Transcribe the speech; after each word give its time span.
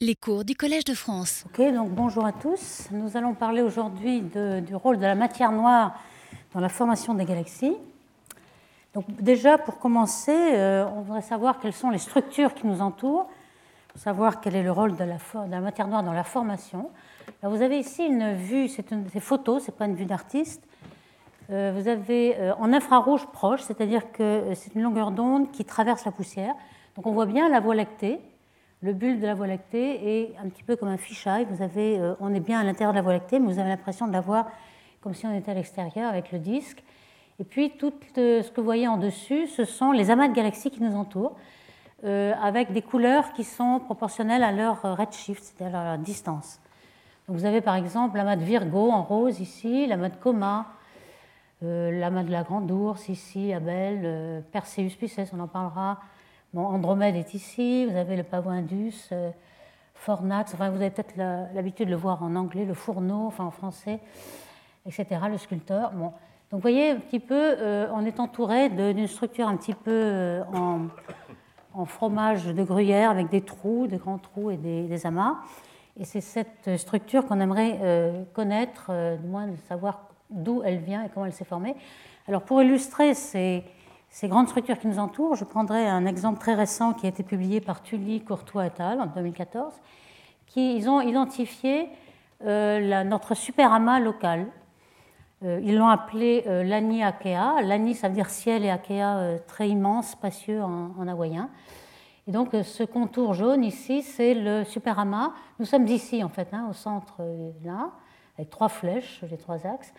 Les 0.00 0.14
cours 0.14 0.44
du 0.44 0.54
Collège 0.54 0.84
de 0.84 0.94
France. 0.94 1.44
Ok, 1.46 1.60
donc 1.74 1.90
bonjour 1.90 2.24
à 2.24 2.30
tous. 2.30 2.86
Nous 2.92 3.16
allons 3.16 3.34
parler 3.34 3.62
aujourd'hui 3.62 4.20
du 4.20 4.76
rôle 4.76 4.98
de 4.98 5.02
la 5.02 5.16
matière 5.16 5.50
noire 5.50 5.98
dans 6.54 6.60
la 6.60 6.68
formation 6.68 7.14
des 7.14 7.24
galaxies. 7.24 7.74
Donc 8.94 9.06
déjà, 9.20 9.58
pour 9.58 9.80
commencer, 9.80 10.30
euh, 10.54 10.86
on 10.94 11.00
voudrait 11.00 11.22
savoir 11.22 11.58
quelles 11.58 11.72
sont 11.72 11.90
les 11.90 11.98
structures 11.98 12.54
qui 12.54 12.68
nous 12.68 12.80
entourent, 12.80 13.26
pour 13.88 14.00
savoir 14.00 14.40
quel 14.40 14.54
est 14.54 14.62
le 14.62 14.70
rôle 14.70 14.94
de 14.94 15.02
la, 15.02 15.60
matière 15.60 15.88
noire 15.88 16.04
dans 16.04 16.12
la 16.12 16.22
formation. 16.22 16.90
vous 17.42 17.60
avez 17.60 17.80
ici 17.80 18.04
une 18.04 18.34
vue, 18.34 18.68
c'est 18.68 18.92
une 18.92 19.04
photo, 19.20 19.58
ce 19.58 19.72
n'est 19.72 19.76
pas 19.76 19.86
une 19.86 19.96
vue 19.96 20.06
d'artiste. 20.06 20.62
Euh, 21.50 21.72
vous 21.74 21.88
avez 21.88 22.36
euh, 22.36 22.54
en 22.60 22.72
infrarouge 22.72 23.26
proche, 23.32 23.62
c'est-à-dire 23.62 24.12
que 24.12 24.44
c'est 24.54 24.76
une 24.76 24.82
longueur 24.82 25.10
d'onde 25.10 25.50
qui 25.50 25.64
traverse 25.64 26.04
la 26.04 26.12
poussière. 26.12 26.54
Donc 26.94 27.08
on 27.08 27.12
voit 27.12 27.26
bien 27.26 27.48
la 27.48 27.58
Voie 27.58 27.74
lactée 27.74 28.20
le 28.82 28.92
bulbe 28.92 29.20
de 29.20 29.26
la 29.26 29.34
Voie 29.34 29.46
lactée 29.46 30.20
est 30.20 30.36
un 30.38 30.48
petit 30.48 30.62
peu 30.62 30.76
comme 30.76 30.88
un 30.88 30.96
fisheye. 30.96 31.46
Vous 31.50 31.62
avez, 31.62 31.98
euh, 31.98 32.14
on 32.20 32.32
est 32.32 32.40
bien 32.40 32.60
à 32.60 32.64
l'intérieur 32.64 32.92
de 32.92 32.96
la 32.98 33.02
Voie 33.02 33.12
lactée, 33.12 33.38
mais 33.40 33.52
vous 33.52 33.58
avez 33.58 33.68
l'impression 33.68 34.06
de 34.06 34.12
la 34.12 34.20
voir 34.20 34.46
comme 35.00 35.14
si 35.14 35.26
on 35.26 35.34
était 35.34 35.50
à 35.50 35.54
l'extérieur 35.54 36.08
avec 36.08 36.32
le 36.32 36.38
disque. 36.38 36.82
Et 37.40 37.44
puis 37.44 37.70
tout 37.76 37.92
euh, 38.18 38.42
ce 38.42 38.50
que 38.50 38.60
vous 38.60 38.64
voyez 38.64 38.88
en 38.88 38.96
dessus, 38.96 39.46
ce 39.48 39.64
sont 39.64 39.92
les 39.92 40.10
amas 40.10 40.28
de 40.28 40.34
galaxies 40.34 40.70
qui 40.70 40.82
nous 40.82 40.94
entourent, 40.96 41.36
euh, 42.04 42.34
avec 42.40 42.72
des 42.72 42.82
couleurs 42.82 43.32
qui 43.32 43.44
sont 43.44 43.80
proportionnelles 43.80 44.44
à 44.44 44.52
leur 44.52 44.82
redshift, 44.82 45.42
c'est-à-dire 45.42 45.76
à 45.76 45.84
leur 45.84 45.98
distance. 45.98 46.60
Donc 47.26 47.36
vous 47.36 47.44
avez 47.44 47.60
par 47.60 47.74
exemple 47.74 48.16
l'amas 48.16 48.36
de 48.36 48.44
Virgo 48.44 48.90
en 48.90 49.02
rose 49.02 49.40
ici, 49.40 49.86
l'amas 49.86 50.08
de 50.08 50.16
Coma, 50.16 50.66
l'amas 51.60 52.22
de 52.22 52.30
la 52.30 52.42
Grande 52.42 52.70
Ourse 52.70 53.08
ici, 53.08 53.52
Abel, 53.52 54.42
Perseus 54.50 54.96
Pisces, 54.98 55.30
on 55.34 55.40
en 55.40 55.48
parlera, 55.48 55.98
Andromède 56.56 57.14
est 57.14 57.34
ici, 57.34 57.84
vous 57.84 57.96
avez 57.96 58.16
le 58.16 58.22
pavot 58.22 58.50
indus, 58.50 59.08
euh, 59.12 59.30
Fornax, 59.94 60.54
enfin, 60.54 60.70
vous 60.70 60.76
avez 60.76 60.90
peut-être 60.90 61.16
l'habitude 61.54 61.86
de 61.86 61.90
le 61.90 61.96
voir 61.96 62.22
en 62.22 62.34
anglais, 62.36 62.64
le 62.64 62.74
fourneau, 62.74 63.26
enfin 63.26 63.44
en 63.44 63.50
français, 63.50 64.00
etc., 64.86 65.06
le 65.30 65.36
sculpteur. 65.36 65.90
Bon. 65.92 66.12
Donc 66.50 66.60
vous 66.60 66.60
voyez 66.60 66.90
un 66.90 66.96
petit 66.96 67.20
peu, 67.20 67.34
euh, 67.34 67.88
on 67.92 68.06
est 68.06 68.20
entouré 68.20 68.70
d'une 68.70 69.06
structure 69.06 69.48
un 69.48 69.56
petit 69.56 69.74
peu 69.74 69.90
euh, 69.92 70.42
en, 70.54 71.84
fromage 71.84 72.46
de 72.46 72.62
gruyère 72.62 73.10
avec 73.10 73.28
des 73.28 73.42
trous, 73.42 73.86
des 73.86 73.98
grands 73.98 74.18
trous 74.18 74.50
et 74.50 74.56
des, 74.56 75.06
amas. 75.06 75.36
Et 76.00 76.04
c'est 76.04 76.20
cette 76.20 76.76
structure 76.76 77.26
qu'on 77.26 77.38
aimerait 77.38 78.26
connaître, 78.32 78.90
du 79.20 79.26
moins 79.28 79.46
de 79.46 79.54
savoir 79.68 80.08
d'où 80.28 80.62
elle 80.64 80.78
vient 80.78 81.04
et 81.04 81.08
comment 81.08 81.26
elle 81.26 81.32
s'est 81.32 81.44
formée. 81.44 81.76
Alors 82.26 82.42
pour 82.42 82.60
illustrer 82.62 83.14
ces 83.14 83.62
ces 84.10 84.28
grandes 84.28 84.48
structures 84.48 84.78
qui 84.78 84.86
nous 84.86 84.98
entourent, 84.98 85.36
je 85.36 85.44
prendrai 85.44 85.86
un 85.86 86.06
exemple 86.06 86.40
très 86.40 86.54
récent 86.54 86.92
qui 86.94 87.06
a 87.06 87.08
été 87.08 87.22
publié 87.22 87.60
par 87.60 87.82
Tully, 87.82 88.22
Courtois 88.22 88.66
et 88.66 88.72
al. 88.78 89.00
en 89.00 89.06
2014, 89.06 89.74
qui 90.46 90.76
ils 90.76 90.88
ont 90.88 91.00
identifié 91.00 91.88
euh, 92.44 93.04
notre 93.04 93.34
super 93.34 93.72
amas 93.72 94.00
local. 94.00 94.46
Euh, 95.44 95.60
ils 95.62 95.76
l'ont 95.76 95.88
appelé 95.88 96.42
euh, 96.46 96.64
l'Ani 96.64 97.04
Akea. 97.04 97.62
L'Ani, 97.62 97.94
ça 97.94 98.08
veut 98.08 98.14
dire 98.14 98.30
ciel 98.30 98.64
et 98.64 98.70
Akea, 98.70 99.38
très 99.46 99.68
immense, 99.68 100.10
spacieux 100.10 100.62
en, 100.62 101.06
hawaïen. 101.06 101.50
Et 102.26 102.32
donc, 102.32 102.50
ce 102.62 102.82
contour 102.82 103.34
jaune 103.34 103.64
ici, 103.64 104.02
c'est 104.02 104.34
le 104.34 104.64
super 104.64 104.98
amas. 104.98 105.32
Nous 105.58 105.64
sommes 105.64 105.86
ici, 105.86 106.22
en 106.24 106.28
fait, 106.28 106.48
hein, 106.52 106.66
au 106.70 106.74
centre, 106.74 107.22
là, 107.64 107.90
avec 108.36 108.50
trois 108.50 108.68
flèches, 108.68 109.22
les 109.30 109.38
trois 109.38 109.66
axes 109.66 109.92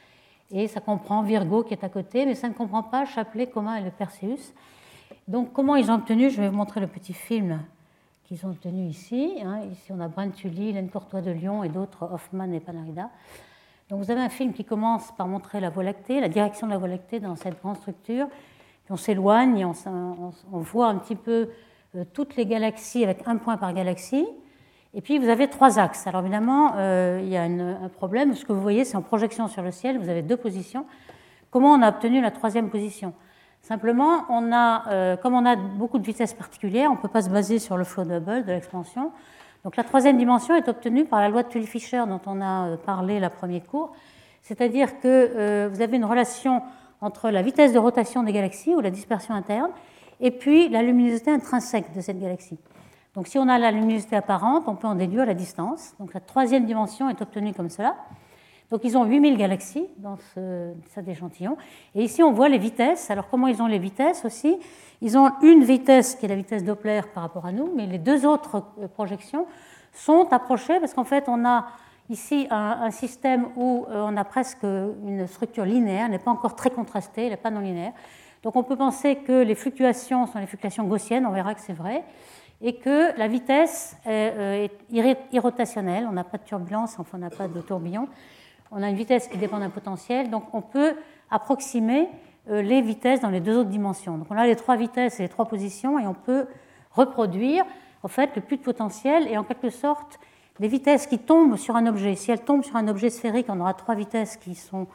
et 0.52 0.68
ça 0.68 0.82
comprend 0.82 1.22
Virgo 1.22 1.64
qui 1.64 1.74
est 1.74 1.84
à 1.84 1.90
côté, 1.90 2.26
mais 2.26 2.36
ça 2.36 2.48
ne 2.50 2.54
comprend 2.54 2.84
pas 2.84 3.06
Chapelet, 3.06 3.48
Coma 3.48 3.80
et 3.80 3.84
le 3.84 3.92
Perseus. 3.92 4.54
Donc 5.28 5.54
comment 5.54 5.76
ils 5.76 5.92
ont 5.92 5.96
obtenu 5.96 6.30
Je 6.30 6.42
vais 6.42 6.50
vous 6.50 6.56
montrer 6.56 6.80
le 6.80 6.88
petit 6.88 7.14
film 7.14 7.60
qu'ils 8.24 8.46
ont 8.46 8.50
obtenu 8.50 8.88
ici. 8.88 9.36
Hein. 9.44 9.62
Ici 9.72 9.92
on 9.92 10.00
a 10.00 10.08
Brent 10.08 10.32
Tully, 10.32 10.70
Hélène 10.70 10.90
Courtois 10.90 11.22
de 11.22 11.32
Lyon 11.32 11.64
et 11.64 11.70
d'autres, 11.70 12.10
Hoffman 12.12 12.52
et 12.52 12.60
Panarida. 12.60 13.10
Donc 13.90 14.04
vous 14.04 14.12
avez 14.12 14.22
un 14.22 14.30
film 14.30 14.54
qui 14.54 14.66
commence 14.66 15.12
par 15.18 15.28
montrer 15.28 15.60
la 15.60 15.70
Voie 15.70 15.84
lactée, 15.84 16.20
la 16.20 16.30
direction 16.30 16.68
de 16.68 16.72
la 16.72 16.78
Voie 16.78 16.88
lactée 16.88 17.20
dans 17.20 17.36
cette 17.36 17.60
grande 17.60 17.78
structure. 17.78 18.28
On 18.92 18.98
s'éloigne 18.98 19.60
et 19.60 19.66
on, 19.66 19.74
on, 20.52 20.60
voit 20.60 20.88
un 20.88 20.96
petit 20.96 21.16
peu 21.16 21.50
euh, 21.96 22.04
toutes 22.12 22.36
les 22.36 22.48
galaxies 22.48 23.04
avec 23.04 23.28
un 23.28 23.38
point 23.38 23.56
par 23.56 23.72
galaxie. 23.74 24.26
Et 24.96 25.02
puis 25.02 25.20
vous 25.20 25.30
avez 25.30 25.48
trois 25.48 25.78
axes. 25.78 26.08
Alors 26.08 26.22
évidemment, 26.22 26.74
euh, 26.78 27.20
il 27.22 27.30
y 27.30 27.38
a 27.38 27.44
un 27.44 27.90
problème. 27.90 28.34
Ce 28.34 28.44
que 28.44 28.54
vous 28.54 28.62
voyez, 28.62 28.86
c'est 28.86 28.98
en 28.98 29.02
projection 29.02 29.48
sur 29.48 29.62
le 29.62 29.72
ciel, 29.72 30.00
vous 30.00 30.10
avez 30.10 30.24
deux 30.24 30.38
positions. 30.38 30.86
Comment 31.52 31.74
on 31.74 31.82
a 31.82 31.90
obtenu 31.90 32.22
la 32.22 32.32
troisième 32.32 32.70
position? 32.70 33.14
Simplement, 33.62 34.26
on 34.30 34.52
a, 34.52 34.90
euh, 34.90 35.18
comme 35.18 35.36
on 35.36 35.46
a 35.46 35.56
beaucoup 35.56 36.00
de 36.00 36.06
vitesses 36.06 36.34
particulières, 36.34 36.90
on 36.90 36.96
ne 36.96 37.00
peut 37.00 37.08
pas 37.08 37.22
se 37.22 37.30
baser 37.30 37.60
sur 37.60 37.78
le 37.78 37.84
flow 37.84 38.04
double 38.04 38.46
de 38.46 38.52
l'expansion. 38.52 39.12
Donc 39.64 39.76
la 39.76 39.84
troisième 39.84 40.18
dimension 40.18 40.56
est 40.56 40.68
obtenue 40.68 41.06
par 41.06 41.20
la 41.20 41.30
loi 41.30 41.44
de 41.44 41.50
Tully-Fisher 41.50 42.04
dont 42.08 42.22
on 42.26 42.42
a 42.42 42.70
euh, 42.70 42.78
parlé 42.78 43.20
la 43.20 43.30
première 43.30 43.66
cours. 43.66 43.92
C'est-à-dire 44.42 45.00
que 45.02 45.68
vous 45.68 45.82
avez 45.82 45.98
une 45.98 46.06
relation 46.06 46.64
entre 47.02 47.30
la 47.30 47.42
vitesse 47.42 47.74
de 47.74 47.78
rotation 47.78 48.24
des 48.24 48.32
galaxies 48.32 48.74
ou 48.74 48.80
la 48.80 48.90
dispersion 48.90 49.36
interne 49.36 49.70
et 50.22 50.32
puis 50.32 50.70
la 50.70 50.82
luminosité 50.82 51.30
intrinsèque 51.30 51.94
de 51.94 52.02
cette 52.02 52.20
galaxie. 52.20 52.58
Donc 53.16 53.28
si 53.28 53.38
on 53.40 53.48
a 53.48 53.58
la 53.58 53.72
luminosité 53.72 54.16
apparente, 54.16 54.64
on 54.68 54.76
peut 54.76 54.88
en 54.88 54.96
déduire 54.96 55.26
la 55.26 55.34
distance. 55.34 55.94
Donc 56.00 56.14
la 56.14 56.20
troisième 56.20 56.66
dimension 56.66 57.10
est 57.10 57.22
obtenue 57.22 57.54
comme 57.54 57.70
cela. 57.70 57.96
Donc 58.72 58.82
ils 58.84 58.98
ont 58.98 59.06
8000 59.06 59.36
galaxies 59.38 59.88
dans 59.98 60.18
cet 60.88 61.08
échantillon. 61.08 61.58
Et 61.96 62.04
ici 62.04 62.22
on 62.22 62.32
voit 62.32 62.50
les 62.50 62.60
vitesses. 62.60 63.10
Alors 63.10 63.28
comment 63.30 63.48
ils 63.48 63.62
ont 63.62 63.68
les 63.68 63.80
vitesses 63.80 64.26
aussi? 64.26 64.58
Ils 65.02 65.18
ont 65.18 65.32
une 65.42 65.64
vitesse 65.64 66.16
qui 66.16 66.26
est 66.26 66.30
la 66.30 66.36
vitesse 66.36 66.64
Doppler 66.64 67.02
par 67.14 67.24
rapport 67.24 67.46
à 67.46 67.52
nous, 67.52 67.72
mais 67.76 67.88
les 67.88 67.98
deux 67.98 68.26
autres 68.26 68.64
euh, 68.80 68.88
projections 68.88 69.48
sont 69.92 70.28
approchées 70.32 70.80
parce 70.80 70.94
qu'en 70.94 71.04
fait 71.04 71.26
on 71.28 71.46
a 71.46 71.68
ici 72.10 72.48
un, 72.52 72.92
système 72.92 73.48
où 73.56 73.86
euh, 73.90 74.06
on 74.08 74.18
a 74.18 74.24
presque 74.24 74.64
une 74.64 75.26
structure 75.28 75.66
linéaire, 75.66 76.06
elle 76.06 76.12
n'est 76.12 76.20
pas 76.20 76.32
encore 76.32 76.56
très 76.56 76.70
contrastée, 76.70 77.24
elle 77.24 77.32
n'est 77.32 77.38
pas 77.38 77.52
non 77.52 77.62
linéaire. 77.62 77.94
Donc 78.44 78.56
on 78.56 78.64
peut 78.64 78.76
penser 78.76 79.16
que 79.18 79.44
les 79.44 79.56
fluctuations 79.56 80.28
sont 80.28 80.40
les 80.40 80.48
fluctuations 80.48 80.84
gaussiennes, 80.86 81.26
on 81.26 81.32
verra 81.32 81.56
que 81.56 81.62
c'est 81.62 81.74
vrai 81.74 82.04
et 82.62 82.76
que 82.76 83.18
la 83.18 83.28
vitesse 83.28 83.96
euh, 84.06 84.68
est 84.94 85.18
irrotationnelle, 85.32 86.06
on 86.10 86.14
n'a 86.14 86.24
pas 86.24 86.38
de 86.38 86.44
turbulence, 86.44 87.00
enfin 87.00 87.18
on 87.18 87.22
n'a 87.22 87.30
pas 87.30 87.48
de 87.48 87.62
tourbillon, 87.62 88.08
on 88.72 88.84
a 88.84 88.90
une 88.90 88.96
vitesse 88.96 89.28
qui 89.28 89.38
dépend 89.38 89.60
d'un 89.60 89.70
potentiel, 89.70 90.30
donc 90.30 90.44
on 90.54 90.62
peut 90.62 90.96
approximer 91.32 92.10
euh, 92.50 92.62
les 92.62 92.82
vitesses 92.82 93.22
dans 93.22 93.30
les 93.30 93.40
deux 93.40 93.58
autres 93.58 93.70
dimensions. 93.70 94.18
Donc 94.18 94.28
on 94.30 94.38
a 94.38 94.46
les 94.46 94.56
trois 94.56 94.76
vitesses 94.76 95.20
et 95.20 95.24
les 95.24 95.30
trois 95.30 95.46
positions 95.46 96.00
et 96.00 96.06
on 96.06 96.14
peut 96.14 96.48
reproduire 96.92 97.66
en 98.04 98.08
fait 98.08 98.36
le 98.36 98.42
plus 98.42 98.58
de 98.58 98.62
potentiel 98.62 99.28
et 99.28 99.38
en 99.38 99.44
quelque 99.44 99.70
sorte 99.70 100.20
des 100.60 100.68
vitesses 100.68 101.08
qui 101.08 101.20
tombent 101.20 101.56
sur 101.56 101.78
un 101.78 101.88
objet. 101.88 102.16
Si 102.16 102.32
elles 102.32 102.44
tombent 102.44 102.64
sur 102.64 102.76
un 102.76 102.88
objet 102.90 103.10
sphérique, 103.10 103.48
on 103.50 103.60
aura 103.62 103.74
trois 103.74 103.96
vitesses 103.96 104.36
qui, 104.36 104.56
sont, 104.56 104.88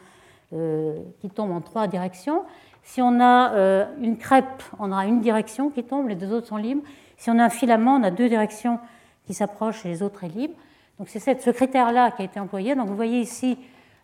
euh, 0.52 0.98
qui 1.20 1.30
tombent 1.30 1.52
en 1.52 1.62
trois 1.62 1.86
directions. 1.86 2.42
Si 2.82 3.00
on 3.00 3.18
a 3.18 3.86
une 3.98 4.18
crêpe, 4.18 4.62
on 4.78 4.92
aura 4.92 5.06
une 5.06 5.22
direction 5.22 5.70
qui 5.70 5.84
tombe, 5.84 6.06
les 6.08 6.16
deux 6.16 6.30
autres 6.34 6.48
sont 6.48 6.58
libres. 6.58 6.82
Si 7.16 7.30
on 7.30 7.38
a 7.38 7.44
un 7.44 7.50
filament, 7.50 7.96
on 7.96 8.02
a 8.02 8.10
deux 8.10 8.28
directions 8.28 8.78
qui 9.26 9.34
s'approchent 9.34 9.84
et 9.86 9.88
les 9.88 10.02
autres 10.02 10.20
sont 10.20 10.26
libres. 10.26 10.54
Donc 10.98 11.08
c'est 11.08 11.40
ce 11.40 11.50
critère-là 11.50 12.12
qui 12.12 12.22
a 12.22 12.24
été 12.24 12.38
employé. 12.38 12.74
Donc 12.74 12.88
vous 12.88 12.96
voyez 12.96 13.20
ici 13.20 13.58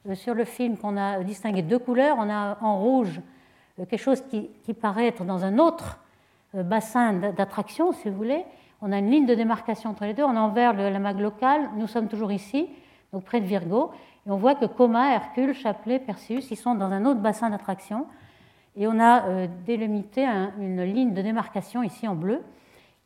euh, 0.08 0.14
sur 0.14 0.34
le 0.34 0.44
film 0.44 0.76
qu'on 0.76 0.96
a 0.96 1.22
distingué 1.22 1.62
deux 1.62 1.78
couleurs. 1.78 2.16
On 2.18 2.28
a 2.28 2.58
en 2.60 2.78
rouge 2.78 3.20
euh, 3.78 3.84
quelque 3.84 4.02
chose 4.02 4.22
qui, 4.28 4.74
paraît 4.74 5.06
être 5.06 5.24
dans 5.24 5.44
un 5.44 5.58
autre 5.58 5.98
euh, 6.54 6.62
bassin 6.62 7.12
d'attraction, 7.12 7.92
si 7.92 8.08
vous 8.08 8.16
voulez. 8.16 8.44
On 8.82 8.92
a 8.92 8.98
une 8.98 9.10
ligne 9.10 9.26
de 9.26 9.34
démarcation 9.34 9.90
entre 9.90 10.04
les 10.04 10.14
deux. 10.14 10.24
On 10.24 10.36
a 10.36 10.40
en 10.40 10.48
vert 10.48 10.72
la 10.72 10.98
mag 10.98 11.20
locale. 11.20 11.68
Nous 11.76 11.86
sommes 11.86 12.08
toujours 12.08 12.32
ici, 12.32 12.68
donc 13.12 13.24
près 13.24 13.40
de 13.40 13.46
Virgo. 13.46 13.92
Et 14.26 14.30
on 14.30 14.36
voit 14.36 14.54
que 14.54 14.64
Coma, 14.64 15.14
Hercule, 15.14 15.54
Chapelet, 15.54 15.98
Perseus, 15.98 16.50
ils 16.50 16.56
sont 16.56 16.74
dans 16.74 16.90
un 16.90 17.04
autre 17.04 17.20
bassin 17.20 17.50
d'attraction. 17.50 18.06
Et 18.76 18.86
on 18.86 18.98
a 18.98 19.46
délimité 19.66 20.24
une 20.58 20.82
ligne 20.82 21.12
de 21.12 21.20
démarcation 21.20 21.82
ici 21.82 22.08
en 22.08 22.14
bleu 22.14 22.40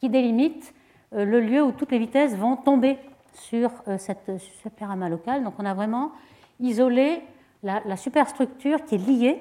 qui 0.05 0.11
délimite 0.11 0.75
euh, 1.15 1.25
le 1.25 1.41
lieu 1.41 1.63
où 1.63 1.73
toutes 1.73 1.91
les 1.91 1.99
vitesses 1.99 2.37
vont 2.37 2.57
tomber 2.57 2.99
sur 3.33 3.71
euh, 3.89 3.97
cette 3.97 4.37
superama 4.63 5.09
locale. 5.09 5.43
Donc 5.43 5.55
on 5.59 5.65
a 5.65 5.73
vraiment 5.73 6.13
isolé 6.61 7.23
la, 7.63 7.97
superstructure 7.97 8.85
qui 8.85 8.97
est 8.97 8.99
liée 8.99 9.41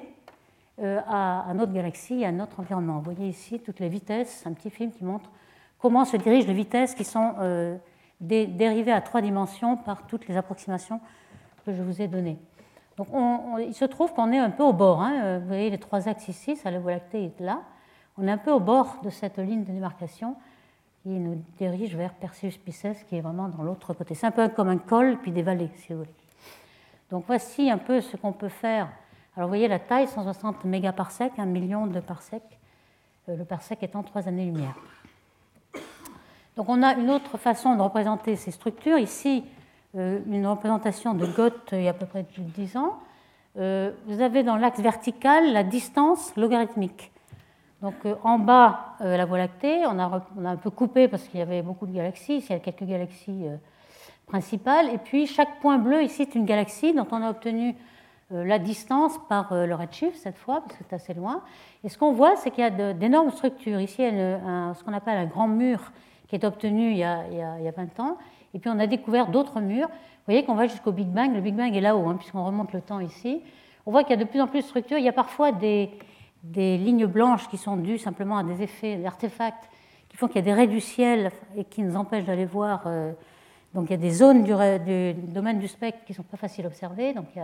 euh, 0.80 1.00
à, 1.06 1.52
notre 1.54 1.74
galaxie, 1.74 2.24
à 2.24 2.32
notre 2.32 2.60
environnement. 2.60 2.96
Vous 2.96 3.12
voyez 3.12 3.28
ici 3.28 3.60
toutes 3.60 3.78
les 3.78 3.90
vitesses, 3.90 4.42
un 4.46 4.54
petit 4.54 4.70
film 4.70 4.90
qui 4.90 5.04
montre 5.04 5.30
comment 5.78 6.06
se 6.06 6.16
dirigent 6.16 6.46
les 6.46 6.54
vitesses 6.54 6.94
qui 6.94 7.04
sont 7.04 7.34
dérivées 8.18 8.92
à 8.92 9.02
trois 9.02 9.20
dimensions 9.20 9.76
par 9.76 10.06
toutes 10.06 10.26
les 10.28 10.38
approximations 10.38 10.98
que 11.66 11.74
je 11.74 11.82
vous 11.82 12.00
ai 12.00 12.08
données. 12.08 12.38
Donc 12.96 13.08
il 13.58 13.74
se 13.74 13.84
trouve 13.84 14.14
qu'on 14.14 14.32
est 14.32 14.38
un 14.38 14.48
peu 14.48 14.62
au 14.62 14.72
bord. 14.72 15.02
Hein. 15.02 15.40
Vous 15.40 15.46
voyez 15.46 15.68
les 15.68 15.76
trois 15.76 16.08
axes 16.08 16.28
ici, 16.28 16.56
ça, 16.56 16.70
la 16.70 16.78
Voie 16.78 16.92
lactée 16.92 17.24
est 17.24 17.40
là. 17.40 17.60
On 18.16 18.26
est 18.26 18.30
un 18.30 18.38
peu 18.38 18.50
au 18.50 18.60
bord 18.60 19.00
de 19.02 19.10
cette 19.10 19.36
ligne 19.36 19.64
de 19.64 19.72
démarcation 19.72 20.36
qui 21.04 21.10
nous 21.10 21.44
dirige 21.58 21.94
vers 21.94 22.14
Perseus 22.14 22.58
Pisces, 22.64 23.04
qui 23.06 23.16
est 23.16 23.20
vraiment 23.20 23.48
dans 23.48 23.62
l'autre 23.62 23.92
côté. 23.92 24.14
C'est 24.14 24.26
un 24.26 24.30
peu 24.30 24.48
comme 24.48 24.70
un 24.70 24.78
col, 24.78 25.18
puis 25.20 25.32
des 25.32 25.42
vallées, 25.42 25.68
si 25.76 25.92
vous 25.92 25.98
voulez. 25.98 26.14
Donc 27.10 27.24
voici 27.26 27.70
un 27.70 27.76
peu 27.76 28.00
ce 28.00 28.16
qu'on 28.16 28.32
peut 28.32 28.48
faire. 28.48 28.88
Alors 29.36 29.48
vous 29.48 29.50
voyez 29.50 29.68
la 29.68 29.78
taille, 29.78 30.08
160 30.08 30.64
mégaparsecs, 30.64 31.34
un 31.36 31.44
million 31.44 31.86
de 31.86 32.00
parsecs, 32.00 32.58
euh, 33.28 33.36
le 33.36 33.44
parsec 33.44 33.82
étant 33.82 34.02
trois 34.02 34.26
années-lumière. 34.28 34.74
Donc 36.56 36.70
on 36.70 36.82
a 36.82 36.94
une 36.94 37.10
autre 37.10 37.36
façon 37.36 37.74
de 37.76 37.82
représenter 37.82 38.34
ces 38.36 38.50
structures. 38.50 38.96
Ici, 38.96 39.44
euh, 39.96 40.20
une 40.26 40.46
représentation 40.46 41.12
de 41.12 41.26
Gott 41.26 41.68
il 41.72 41.82
y 41.82 41.86
a 41.86 41.90
à 41.90 41.94
peu 41.94 42.06
près 42.06 42.22
plus 42.22 42.40
de 42.40 42.48
10 42.48 42.78
ans. 42.78 42.98
Euh, 43.58 43.92
vous 44.06 44.22
avez 44.22 44.42
dans 44.42 44.56
l'axe 44.56 44.80
vertical 44.80 45.52
la 45.52 45.64
distance 45.64 46.34
logarithmique. 46.36 47.12
Donc 47.82 47.94
euh, 48.06 48.14
en 48.22 48.38
bas, 48.38 48.96
la 49.00 49.24
Voie 49.24 49.38
lactée, 49.38 49.84
on 49.86 49.98
a, 49.98 50.22
on 50.36 50.44
a, 50.44 50.50
un 50.50 50.56
peu 50.56 50.70
coupé 50.70 51.08
parce 51.08 51.24
qu'il 51.24 51.40
y 51.40 51.42
avait 51.42 51.62
beaucoup 51.62 51.86
de 51.86 51.92
galaxies, 51.92 52.38
il 52.38 52.50
y 52.50 52.52
a 52.52 52.58
quelques 52.58 52.84
galaxies 52.84 53.46
principales. 54.26 54.88
Et 54.90 54.98
puis 54.98 55.26
chaque 55.26 55.60
point 55.60 55.78
bleu 55.78 56.02
ici 56.02 56.22
est 56.22 56.34
une 56.34 56.44
galaxie 56.44 56.94
dont 56.94 57.06
on 57.10 57.22
a 57.22 57.30
obtenu 57.30 57.74
la 58.30 58.58
distance 58.58 59.18
par 59.28 59.52
le 59.52 59.74
redshift 59.74 60.16
cette 60.16 60.38
fois, 60.38 60.62
parce 60.62 60.76
que 60.76 60.84
c'est 60.88 60.96
assez 60.96 61.14
loin. 61.14 61.42
Et 61.84 61.88
ce 61.88 61.98
qu'on 61.98 62.12
voit, 62.12 62.36
c'est 62.36 62.50
qu'il 62.50 62.64
y 62.64 62.66
a 62.66 62.94
d'énormes 62.94 63.30
structures. 63.30 63.80
Ici, 63.80 64.02
il 64.02 64.16
y 64.16 64.20
a 64.20 64.72
ce 64.74 64.82
qu'on 64.82 64.94
appelle 64.94 65.18
un 65.18 65.26
grand 65.26 65.46
mur 65.46 65.92
qui 66.26 66.36
est 66.36 66.44
obtenu 66.44 66.92
il 66.92 66.96
y 66.96 67.04
a, 67.04 67.24
il 67.30 67.64
y 67.64 67.68
a 67.68 67.70
20 67.70 68.00
ans. 68.00 68.16
Et 68.54 68.60
puis 68.60 68.70
on 68.70 68.78
a 68.78 68.86
découvert 68.86 69.26
d'autres 69.28 69.60
murs. 69.60 69.88
Vous 69.88 70.32
voyez 70.32 70.44
qu'on 70.44 70.54
va 70.54 70.66
jusqu'au 70.66 70.92
Big 70.92 71.08
Bang. 71.08 71.34
Le 71.34 71.40
Big 71.40 71.54
Bang 71.54 71.76
est 71.76 71.80
là-haut, 71.80 72.08
hein, 72.08 72.16
puisqu'on 72.16 72.44
remonte 72.46 72.72
le 72.72 72.80
temps 72.80 73.00
ici. 73.00 73.42
On 73.84 73.90
voit 73.90 74.04
qu'il 74.04 74.18
y 74.18 74.20
a 74.20 74.24
de 74.24 74.28
plus 74.28 74.40
en 74.40 74.46
plus 74.46 74.60
de 74.60 74.64
structures. 74.64 74.96
Il 74.96 75.04
y 75.04 75.08
a 75.08 75.12
parfois 75.12 75.52
des, 75.52 75.90
des 76.44 76.76
lignes 76.76 77.06
blanches 77.06 77.48
qui 77.48 77.56
sont 77.56 77.76
dues 77.76 77.98
simplement 77.98 78.38
à 78.38 78.44
des 78.44 78.62
effets, 78.62 78.96
des 78.96 79.06
artefacts, 79.06 79.68
qui 80.08 80.16
font 80.16 80.28
qu'il 80.28 80.36
y 80.36 80.38
a 80.38 80.42
des 80.42 80.52
raies 80.52 80.66
du 80.66 80.80
ciel 80.80 81.32
et 81.56 81.64
qui 81.64 81.82
nous 81.82 81.96
empêchent 81.96 82.26
d'aller 82.26 82.44
voir. 82.44 82.82
Euh, 82.86 83.12
donc 83.74 83.86
il 83.88 83.90
y 83.90 83.94
a 83.94 83.98
des 83.98 84.10
zones 84.10 84.44
du, 84.44 84.52
domaine 85.32 85.58
du 85.58 85.68
spectre 85.68 86.04
qui 86.04 86.12
ne 86.12 86.16
sont 86.16 86.22
pas 86.22 86.36
faciles 86.36 86.64
à 86.64 86.68
observer. 86.68 87.12
Donc 87.12 87.26
il 87.34 87.40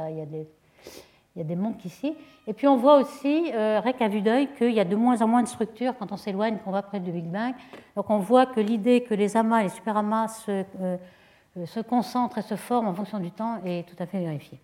y 1.37 1.41
a, 1.41 1.45
des 1.45 1.57
monts 1.57 1.77
ici. 1.85 2.15
Et 2.47 2.53
puis 2.53 2.69
on 2.69 2.77
voit 2.77 2.99
aussi, 2.99 3.51
euh, 3.53 3.81
à 3.81 4.09
vue 4.09 4.21
d'œil, 4.21 4.49
qu'il 4.57 4.73
y 4.73 4.81
a 4.81 4.85
de 4.85 4.95
moins 4.95 5.21
en 5.23 5.27
moins 5.27 5.43
de 5.43 5.49
structures 5.49 5.95
quand 5.99 6.13
on 6.13 6.17
s'éloigne, 6.17 6.59
qu'on 6.59 6.71
va 6.71 6.83
près 6.83 7.01
du 7.01 7.11
Big 7.11 7.25
Bang. 7.25 7.55
Donc 7.97 8.09
on 8.11 8.19
voit 8.19 8.47
que 8.47 8.61
l'idée 8.61 9.03
que 9.03 9.15
les 9.15 9.37
amas 9.37 9.61
et 9.61 9.65
les 9.65 9.71
superamas 9.71 10.29
se, 10.29 10.51
euh, 10.81 10.97
euh, 11.57 11.67
se 11.67 11.81
concentrent 11.81 12.39
et 12.39 12.43
se 12.43 12.55
forment 12.55 12.89
en 12.89 12.95
fonction 12.95 13.19
du 13.19 13.33
temps 13.33 13.61
est 13.65 13.89
tout 13.89 14.01
à 14.01 14.07
fait 14.07 14.21
vérifiée. 14.21 14.61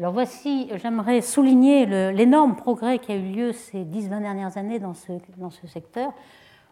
Alors 0.00 0.14
voici, 0.14 0.70
j'aimerais 0.76 1.20
souligner 1.20 1.84
l'énorme 1.84 2.56
progrès 2.56 3.00
qui 3.00 3.12
a 3.12 3.16
eu 3.16 3.32
lieu 3.32 3.52
ces 3.52 3.84
10-20 3.84 4.22
dernières 4.22 4.56
années 4.56 4.78
dans 4.78 4.94
ce, 4.94 5.66
secteur. 5.66 6.14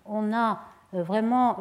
On 0.06 0.32
a 0.32 0.60
euh, 0.94 1.02
vraiment 1.02 1.58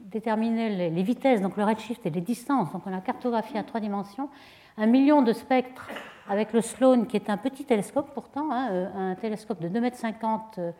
déterminé 0.00 0.90
les, 0.90 1.02
vitesses, 1.04 1.40
donc 1.40 1.56
le 1.56 1.62
redshift 1.62 2.04
et 2.04 2.10
les 2.10 2.20
distances. 2.20 2.72
Donc 2.72 2.82
on 2.84 2.92
a 2.92 3.00
cartographié 3.00 3.60
à 3.60 3.62
trois 3.62 3.78
dimensions 3.78 4.28
un 4.76 4.86
million 4.86 5.22
de 5.22 5.32
spectres 5.32 5.88
avec 6.28 6.52
le 6.52 6.60
Sloan, 6.60 7.04
qui 7.04 7.16
est 7.16 7.30
un 7.30 7.36
petit 7.36 7.64
télescope 7.64 8.10
pourtant, 8.12 8.50
hein, 8.50 8.68
euh, 8.72 9.12
un 9.12 9.14
télescope 9.14 9.60
de 9.60 9.68
2,50 9.68 10.40
m 10.58 10.72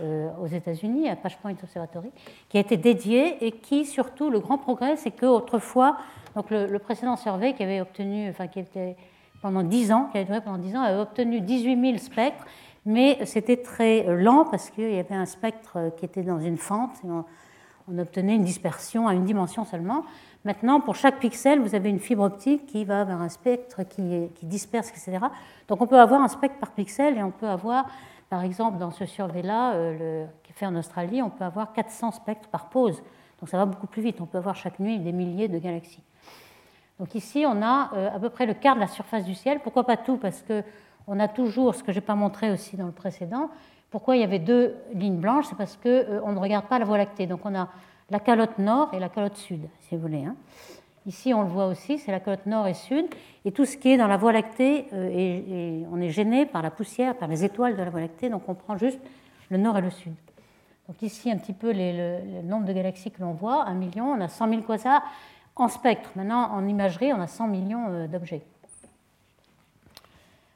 euh, 0.00 0.30
aux 0.40 0.46
États-Unis, 0.46 1.10
à 1.10 1.16
Page-Point 1.16 1.56
Observatory, 1.62 2.10
qui 2.48 2.56
a 2.56 2.60
été 2.60 2.78
dédié 2.78 3.44
et 3.44 3.52
qui, 3.52 3.84
surtout, 3.84 4.30
le 4.30 4.40
grand 4.40 4.56
progrès, 4.56 4.96
c'est 4.96 5.10
qu'autrefois, 5.10 5.98
donc 6.34 6.48
le, 6.48 6.78
précédent 6.78 7.16
survey 7.16 7.52
qui 7.52 7.62
avait 7.62 7.82
obtenu, 7.82 8.30
enfin 8.30 8.46
qui 8.46 8.60
était 8.60 8.96
pendant 9.42 9.64
10 9.64 9.92
ans, 9.92 10.08
qui 10.10 10.18
avait 10.18 10.24
duré 10.24 10.40
pendant 10.40 10.58
10 10.58 10.76
ans, 10.76 10.82
avait 10.82 11.00
obtenu 11.00 11.40
18 11.40 11.80
000 11.80 11.98
spectres, 11.98 12.44
mais 12.86 13.18
c'était 13.26 13.58
très 13.58 14.04
lent 14.16 14.46
parce 14.50 14.70
qu'il 14.70 14.90
y 14.90 14.98
avait 14.98 15.14
un 15.14 15.26
spectre 15.26 15.92
qui 15.96 16.04
était 16.04 16.22
dans 16.22 16.40
une 16.40 16.56
fente 16.56 16.92
et 17.04 17.08
on, 17.08 17.24
obtenait 17.98 18.36
une 18.36 18.44
dispersion 18.44 19.06
à 19.08 19.12
une 19.12 19.24
dimension 19.24 19.64
seulement. 19.64 20.04
Maintenant, 20.44 20.80
pour 20.80 20.94
chaque 20.94 21.18
pixel, 21.18 21.60
vous 21.60 21.74
avez 21.74 21.90
une 21.90 21.98
fibre 21.98 22.22
optique 22.22 22.64
qui 22.66 22.84
va 22.84 23.04
vers 23.04 23.20
un 23.20 23.28
spectre 23.28 23.82
qui, 23.82 24.30
disperse, 24.44 24.88
etc. 24.88 25.18
Donc 25.68 25.82
on 25.82 25.86
peut 25.86 26.00
avoir 26.00 26.22
un 26.22 26.28
spectre 26.28 26.58
par 26.58 26.70
pixel 26.70 27.18
et 27.18 27.22
on 27.22 27.32
peut 27.32 27.48
avoir, 27.48 27.86
par 28.30 28.44
exemple, 28.44 28.78
dans 28.78 28.92
ce 28.92 29.04
survey-là, 29.04 29.74
euh, 29.74 30.26
qui 30.42 30.52
est 30.52 30.54
fait 30.54 30.66
en 30.66 30.76
Australie, 30.76 31.20
on 31.20 31.30
peut 31.30 31.44
avoir 31.44 31.72
400 31.72 32.12
spectres 32.12 32.48
par 32.48 32.70
pause. 32.70 33.02
Donc 33.40 33.48
ça 33.48 33.58
va 33.58 33.66
beaucoup 33.66 33.88
plus 33.88 34.02
vite. 34.02 34.20
On 34.20 34.26
peut 34.26 34.38
avoir 34.38 34.56
chaque 34.56 34.78
nuit 34.78 34.98
des 34.98 35.12
milliers 35.12 35.48
de 35.48 35.58
galaxies. 35.58 36.02
Donc 36.98 37.14
ici, 37.14 37.44
on 37.46 37.62
a 37.62 37.90
euh, 37.94 38.14
à 38.14 38.18
peu 38.18 38.30
près 38.30 38.46
le 38.46 38.54
quart 38.54 38.74
de 38.74 38.80
la 38.80 38.86
surface 38.86 39.24
du 39.24 39.34
ciel. 39.34 39.60
Pourquoi 39.60 39.84
pas 39.84 39.96
tout? 39.96 40.16
Parce 40.16 40.42
qu'on 40.42 41.20
a 41.20 41.28
toujours, 41.28 41.74
ce 41.74 41.82
que 41.82 41.92
je 41.92 41.98
n'ai 41.98 42.04
pas 42.04 42.14
montré 42.14 42.50
aussi 42.50 42.76
dans 42.76 42.86
le 42.86 42.92
précédent, 42.92 43.50
pourquoi 43.90 44.16
il 44.16 44.20
y 44.20 44.24
avait 44.24 44.38
deux 44.38 44.74
lignes 44.94 45.18
blanches? 45.18 45.46
C'est 45.48 45.56
parce 45.56 45.76
qu'on 45.76 45.88
euh, 45.88 46.32
ne 46.32 46.38
regarde 46.38 46.66
pas 46.66 46.78
la 46.78 46.84
Voie 46.84 46.98
lactée. 46.98 47.26
Donc 47.26 47.40
on 47.44 47.54
a 47.54 47.68
la 48.10 48.20
calotte 48.20 48.58
nord 48.58 48.92
et 48.92 48.98
la 48.98 49.08
calotte 49.08 49.36
sud, 49.36 49.68
si 49.80 49.96
vous 49.96 50.02
voulez. 50.02 50.24
Hein. 50.24 50.36
Ici, 51.04 51.34
on 51.34 51.42
le 51.42 51.48
voit 51.48 51.66
aussi, 51.66 51.98
c'est 51.98 52.12
la 52.12 52.20
calotte 52.20 52.46
nord 52.46 52.68
et 52.68 52.74
sud. 52.74 53.06
Et 53.44 53.50
tout 53.50 53.64
ce 53.64 53.76
qui 53.76 53.90
est 53.90 53.96
dans 53.96 54.06
la 54.06 54.16
Voie 54.16 54.32
lactée, 54.32 54.86
euh, 54.92 55.84
on 55.90 56.00
est 56.00 56.10
gêné 56.10 56.46
par 56.46 56.62
la 56.62 56.70
poussière, 56.70 57.16
par 57.16 57.28
les 57.28 57.44
étoiles 57.44 57.76
de 57.76 57.82
la 57.82 57.90
Voie 57.90 58.00
lactée, 58.00 58.28
donc 58.28 58.48
on 58.48 58.54
prend 58.54 58.76
juste 58.76 59.00
le 59.50 59.56
nord 59.56 59.76
et 59.78 59.80
le 59.80 59.90
sud. 59.90 60.14
Donc 60.86 61.02
ici, 61.02 61.30
un 61.30 61.38
petit 61.38 61.52
peu 61.52 61.72
le, 61.74 62.42
nombre 62.42 62.66
de 62.66 62.72
galaxies 62.72 63.10
que 63.10 63.20
l'on 63.20 63.32
voit, 63.32 63.64
un 63.64 63.74
million, 63.74 64.12
on 64.12 64.20
a 64.20 64.28
100 64.28 64.48
000 64.48 64.62
quasars 64.62 65.02
en 65.62 65.68
spectre. 65.68 66.10
Maintenant, 66.16 66.50
en 66.50 66.66
imagerie, 66.66 67.12
on 67.12 67.20
a 67.20 67.28
100 67.28 67.46
millions 67.46 67.86
euh, 67.88 68.06
d'objets. 68.08 68.42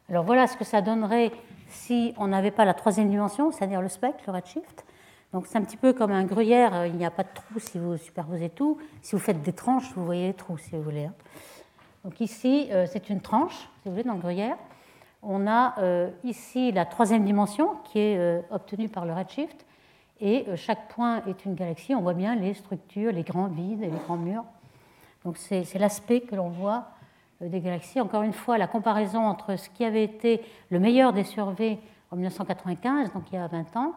Alors 0.09 0.25
voilà 0.25 0.47
ce 0.49 0.57
que 0.57 0.65
ça 0.65 0.83
donnerait 0.83 1.33
si 1.69 2.13
on 2.17 2.29
n'avait 2.29 2.51
pas 2.51 2.65
la 2.65 2.75
troisième 2.75 3.09
dimension, 3.09 3.53
c'est-à-dire 3.53 3.81
le 3.81 3.89
spectre, 3.89 4.25
le 4.27 4.33
redshift. 4.33 4.85
Donc 5.33 5.47
c'est 5.47 5.59
un 5.59 5.63
petit 5.63 5.77
peu 5.77 5.93
comme 5.93 6.11
un 6.11 6.25
gruyère, 6.25 6.75
euh, 6.75 6.87
il 6.89 6.97
n'y 6.97 7.05
a 7.05 7.11
pas 7.11 7.23
de 7.23 7.29
trou 7.33 7.59
si 7.59 7.79
vous 7.79 7.97
superposez 7.97 8.49
tout. 8.51 8.79
Si 9.01 9.15
vous 9.15 9.21
faites 9.21 9.43
des 9.43 9.53
tranches, 9.53 9.93
vous 9.95 10.05
voyez 10.05 10.29
les 10.29 10.35
trous 10.35 10.59
si 10.59 10.71
vous 10.73 10.83
voulez. 10.83 11.05
Hein. 11.05 11.15
Donc 12.05 12.21
ici, 12.21 12.69
euh, 12.73 12.87
c'est 12.91 13.09
une 13.09 13.21
tranche, 13.21 13.55
si 13.55 13.69
vous 13.85 13.93
voulez, 13.93 14.05
dans 14.05 14.15
le 14.15 14.21
gruyère. 14.21 14.57
On 15.23 15.49
a 15.49 15.75
ici 16.23 16.71
la 16.71 16.85
troisième 16.85 17.25
dimension 17.25 17.71
qui 17.83 17.99
est 17.99 18.45
obtenue 18.51 18.89
par 18.89 19.07
le 19.07 19.13
redshift. 19.13 19.67
Et 20.21 20.47
chaque 20.55 20.87
point 20.89 21.25
est 21.27 21.45
une 21.45 21.55
galaxie. 21.55 21.97
On 21.97 22.03
voit 22.03 22.15
bien 22.15 22.37
les 22.37 22.55
structures, 22.55 23.11
les 23.11 23.25
grands 23.25 23.49
vides 23.49 23.83
et 23.83 23.91
les 23.91 23.99
grands 24.07 24.19
murs. 24.19 24.45
Donc 25.27 25.39
c'est 25.39 25.75
l'aspect 25.75 26.21
que 26.21 26.37
l'on 26.37 26.51
voit 26.51 26.85
des 27.41 27.61
galaxies. 27.61 28.01
Encore 28.01 28.23
une 28.23 28.33
fois, 28.33 28.59
la 28.59 28.69
comparaison 28.69 29.27
entre 29.27 29.57
ce 29.57 29.69
qui 29.69 29.85
avait 29.85 30.05
été 30.05 30.41
le 30.71 30.79
meilleur 30.79 31.13
des 31.13 31.25
surveys 31.25 31.81
en 32.13 32.17
1995, 32.17 33.13
donc 33.13 33.25
il 33.33 33.35
y 33.35 33.39
a 33.39 33.49
20 33.49 33.77
ans, 33.77 33.93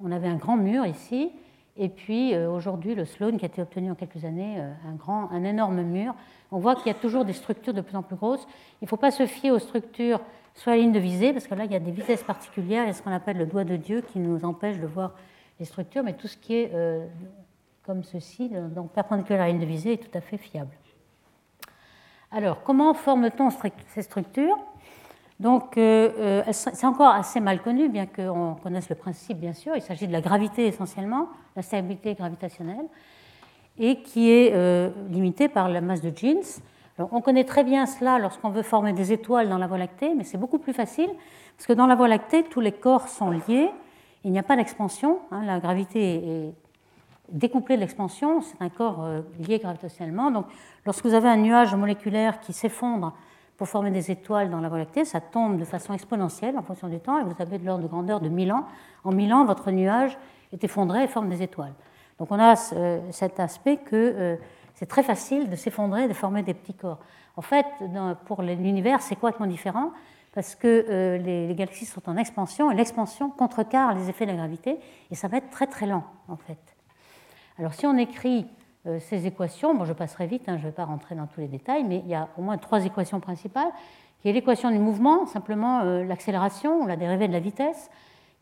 on 0.00 0.10
avait 0.10 0.28
un 0.28 0.36
grand 0.36 0.56
mur 0.56 0.86
ici, 0.86 1.30
et 1.76 1.90
puis 1.90 2.34
euh, 2.34 2.50
aujourd'hui 2.50 2.94
le 2.94 3.04
Sloan 3.04 3.36
qui 3.36 3.44
a 3.44 3.48
été 3.48 3.60
obtenu 3.60 3.90
en 3.90 3.94
quelques 3.94 4.24
années, 4.24 4.56
euh, 4.60 4.72
un, 4.88 4.94
grand, 4.94 5.30
un 5.30 5.44
énorme 5.44 5.82
mur. 5.82 6.14
On 6.50 6.58
voit 6.58 6.74
qu'il 6.74 6.86
y 6.86 6.90
a 6.90 6.94
toujours 6.94 7.26
des 7.26 7.34
structures 7.34 7.74
de 7.74 7.82
plus 7.82 7.96
en 7.96 8.02
plus 8.02 8.16
grosses. 8.16 8.46
Il 8.80 8.86
ne 8.86 8.88
faut 8.88 8.96
pas 8.96 9.10
se 9.10 9.26
fier 9.26 9.50
aux 9.50 9.58
structures 9.58 10.20
soit 10.54 10.72
à 10.72 10.76
la 10.76 10.82
ligne 10.82 10.92
de 10.92 10.98
visée, 10.98 11.34
parce 11.34 11.46
que 11.46 11.54
là 11.54 11.66
il 11.66 11.72
y 11.72 11.76
a 11.76 11.80
des 11.80 11.90
vitesses 11.90 12.22
particulières, 12.22 12.84
il 12.84 12.86
y 12.86 12.90
a 12.90 12.94
ce 12.94 13.02
qu'on 13.02 13.12
appelle 13.12 13.36
le 13.36 13.46
doigt 13.46 13.64
de 13.64 13.76
Dieu 13.76 14.00
qui 14.00 14.20
nous 14.20 14.42
empêche 14.42 14.78
de 14.78 14.86
voir 14.86 15.12
les 15.60 15.66
structures, 15.66 16.02
mais 16.02 16.14
tout 16.14 16.28
ce 16.28 16.38
qui 16.38 16.54
est 16.54 16.70
euh, 16.72 17.06
comme 17.84 18.04
ceci, 18.04 18.48
donc 18.48 18.92
perpendiculaire 18.92 19.42
à 19.42 19.48
ligne 19.48 19.60
de 19.60 19.66
visée, 19.66 19.94
est 19.94 19.96
tout 19.96 20.16
à 20.16 20.20
fait 20.20 20.38
fiable. 20.38 20.70
Alors, 22.30 22.62
comment 22.62 22.94
forme-t-on 22.94 23.50
ces 23.88 24.02
structures? 24.02 24.56
Donc, 25.42 25.76
euh, 25.76 26.10
euh, 26.18 26.52
c'est 26.52 26.86
encore 26.86 27.10
assez 27.10 27.40
mal 27.40 27.60
connu, 27.60 27.88
bien 27.88 28.06
qu'on 28.06 28.56
connaisse 28.62 28.88
le 28.88 28.94
principe, 28.94 29.38
bien 29.38 29.52
sûr. 29.52 29.74
Il 29.74 29.82
s'agit 29.82 30.06
de 30.06 30.12
la 30.12 30.20
gravité 30.20 30.66
essentiellement, 30.66 31.28
la 31.56 31.62
stabilité 31.62 32.14
gravitationnelle, 32.14 32.86
et 33.76 34.02
qui 34.02 34.30
est 34.30 34.52
euh, 34.54 34.90
limitée 35.10 35.48
par 35.48 35.68
la 35.68 35.80
masse 35.80 36.00
de 36.00 36.12
Jeans. 36.16 36.62
on 36.98 37.20
connaît 37.20 37.44
très 37.44 37.64
bien 37.64 37.86
cela 37.86 38.20
lorsqu'on 38.20 38.50
veut 38.50 38.62
former 38.62 38.92
des 38.92 39.12
étoiles 39.12 39.48
dans 39.48 39.58
la 39.58 39.66
Voie 39.66 39.78
lactée, 39.78 40.14
mais 40.14 40.22
c'est 40.22 40.38
beaucoup 40.38 40.58
plus 40.58 40.72
facile, 40.72 41.10
parce 41.56 41.66
que 41.66 41.72
dans 41.72 41.86
la 41.86 41.96
Voie 41.96 42.06
lactée, 42.06 42.44
tous 42.44 42.60
les 42.60 42.72
corps 42.72 43.08
sont 43.08 43.30
liés, 43.30 43.68
il 44.22 44.30
n'y 44.30 44.38
a 44.38 44.44
pas 44.44 44.56
d'expansion, 44.56 45.18
hein. 45.32 45.42
la 45.44 45.58
gravité 45.58 46.14
est 46.14 46.54
découplée 47.32 47.76
de 47.76 47.80
l'expansion, 47.80 48.40
c'est 48.40 48.60
un 48.60 48.68
corps 48.68 49.04
lié 49.40 49.58
gravitationnellement. 49.58 50.30
Donc, 50.30 50.46
lorsque 50.86 51.04
vous 51.04 51.14
avez 51.14 51.28
un 51.28 51.36
nuage 51.36 51.74
moléculaire 51.74 52.40
qui 52.40 52.52
s'effondre 52.52 53.14
pour 53.56 53.68
former 53.68 53.90
des 53.90 54.10
étoiles 54.10 54.50
dans 54.50 54.60
la 54.60 54.68
Voie 54.68 54.78
lactée, 54.78 55.04
ça 55.04 55.20
tombe 55.20 55.58
de 55.58 55.64
façon 55.64 55.94
exponentielle 55.94 56.56
en 56.58 56.62
fonction 56.62 56.88
du 56.88 57.00
temps, 57.00 57.18
et 57.18 57.24
vous 57.24 57.34
avez 57.38 57.58
de 57.58 57.66
l'ordre 57.66 57.82
de 57.82 57.88
grandeur 57.88 58.20
de 58.20 58.28
1000 58.28 58.52
ans. 58.52 58.66
En 59.04 59.12
1000 59.12 59.32
ans, 59.34 59.44
votre 59.44 59.70
nuage 59.70 60.16
est 60.52 60.62
effondré 60.64 61.04
et 61.04 61.08
forme 61.08 61.28
des 61.28 61.42
étoiles. 61.42 61.74
Donc 62.18 62.30
on 62.30 62.38
a 62.38 62.54
cet 63.10 63.40
aspect 63.40 63.78
que 63.78 63.96
euh, 63.96 64.36
c'est 64.74 64.86
très 64.86 65.02
facile 65.02 65.50
de 65.50 65.56
s'effondrer, 65.56 66.08
de 66.08 66.12
former 66.12 66.42
des 66.42 66.54
petits 66.54 66.74
corps. 66.74 66.98
En 67.36 67.42
fait, 67.42 67.66
pour 68.26 68.42
l'univers, 68.42 69.00
c'est 69.00 69.16
complètement 69.16 69.46
différent 69.46 69.90
parce 70.34 70.54
que 70.54 70.86
euh, 70.88 71.18
les, 71.18 71.54
galaxies 71.54 71.86
sont 71.86 72.08
en 72.08 72.16
expansion 72.16 72.70
et 72.70 72.74
l'expansion 72.74 73.30
contrecarre 73.30 73.94
les 73.94 74.08
effets 74.08 74.24
de 74.24 74.30
la 74.30 74.36
gravité 74.36 74.78
et 75.10 75.14
ça 75.14 75.28
va 75.28 75.38
être 75.38 75.50
très 75.50 75.66
très 75.66 75.86
lent 75.86 76.04
en 76.28 76.36
fait. 76.36 76.71
Alors 77.58 77.74
si 77.74 77.86
on 77.86 77.96
écrit 77.96 78.46
euh, 78.86 78.98
ces 79.00 79.26
équations, 79.26 79.74
bon, 79.74 79.84
je 79.84 79.92
passerai 79.92 80.26
vite, 80.26 80.48
hein, 80.48 80.56
je 80.56 80.62
ne 80.62 80.68
vais 80.68 80.74
pas 80.74 80.84
rentrer 80.84 81.14
dans 81.14 81.26
tous 81.26 81.40
les 81.40 81.48
détails, 81.48 81.84
mais 81.84 81.98
il 82.04 82.10
y 82.10 82.14
a 82.14 82.28
au 82.36 82.42
moins 82.42 82.58
trois 82.58 82.84
équations 82.84 83.20
principales, 83.20 83.70
qui 84.20 84.28
est 84.28 84.32
l'équation 84.32 84.70
du 84.70 84.78
mouvement, 84.78 85.26
simplement 85.26 85.80
euh, 85.80 86.04
l'accélération, 86.04 86.86
la 86.86 86.96
dérivée 86.96 87.28
de 87.28 87.32
la 87.32 87.40
vitesse, 87.40 87.90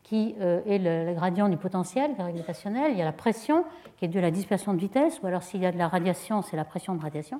qui 0.03 0.35
euh, 0.41 0.61
est 0.65 0.79
le, 0.79 1.13
gradient 1.13 1.47
du 1.47 1.57
potentiel 1.57 2.15
gravitationnel. 2.15 2.91
Il 2.91 2.97
y 2.97 3.01
a 3.01 3.05
la 3.05 3.11
pression, 3.11 3.65
qui 3.97 4.05
est 4.05 4.07
due 4.07 4.17
à 4.17 4.21
la 4.21 4.31
dispersion 4.31 4.73
de 4.73 4.79
vitesse, 4.79 5.21
ou 5.21 5.27
alors 5.27 5.43
s'il 5.43 5.61
y 5.61 5.65
a 5.65 5.71
de 5.71 5.77
la 5.77 5.87
radiation, 5.87 6.41
c'est 6.41 6.57
la 6.57 6.65
pression 6.65 6.95
de 6.95 7.01
radiation. 7.01 7.39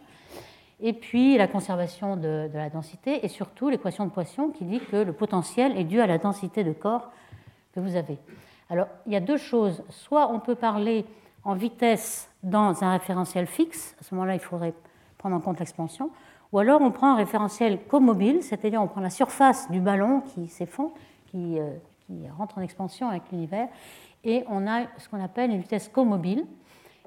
Et 0.79 0.93
puis 0.93 1.37
la 1.37 1.47
conservation 1.47 2.17
de, 2.17 2.49
de 2.51 2.57
la 2.57 2.69
densité, 2.69 3.25
et 3.25 3.29
surtout 3.29 3.69
l'équation 3.69 4.05
de 4.05 4.11
Poisson, 4.11 4.49
qui 4.49 4.65
dit 4.65 4.79
que 4.79 4.97
le 4.97 5.13
potentiel 5.13 5.77
est 5.77 5.83
dû 5.83 6.01
à 6.01 6.07
la 6.07 6.17
densité 6.17 6.63
de 6.63 6.73
corps 6.73 7.11
que 7.73 7.79
vous 7.79 7.95
avez. 7.95 8.17
Alors, 8.69 8.87
il 9.05 9.13
y 9.13 9.15
a 9.15 9.19
deux 9.19 9.37
choses. 9.37 9.83
Soit 9.89 10.31
on 10.31 10.39
peut 10.39 10.55
parler 10.55 11.05
en 11.43 11.55
vitesse 11.55 12.29
dans 12.43 12.83
un 12.83 12.91
référentiel 12.91 13.47
fixe, 13.47 13.95
à 13.99 14.03
ce 14.03 14.15
moment-là, 14.15 14.35
il 14.35 14.39
faudrait 14.39 14.73
prendre 15.17 15.35
en 15.35 15.39
compte 15.39 15.59
l'expansion, 15.59 16.11
ou 16.51 16.59
alors 16.59 16.81
on 16.81 16.91
prend 16.91 17.13
un 17.13 17.15
référentiel 17.15 17.79
comobile, 17.85 18.43
c'est-à-dire 18.43 18.81
on 18.81 18.87
prend 18.87 19.01
la 19.01 19.09
surface 19.09 19.69
du 19.71 19.79
ballon 19.79 20.21
qui 20.21 20.47
s'effondre, 20.47 20.91
qui, 21.27 21.59
euh, 21.59 21.71
qui, 22.05 22.27
rentre 22.37 22.57
en 22.57 22.61
expansion 22.61 23.07
avec 23.07 23.23
l'univers, 23.31 23.67
et 24.23 24.43
on 24.49 24.67
a 24.67 24.83
ce 24.97 25.09
qu'on 25.09 25.23
appelle 25.23 25.51
une 25.51 25.61
vitesse 25.61 25.89
comobile. 25.89 26.45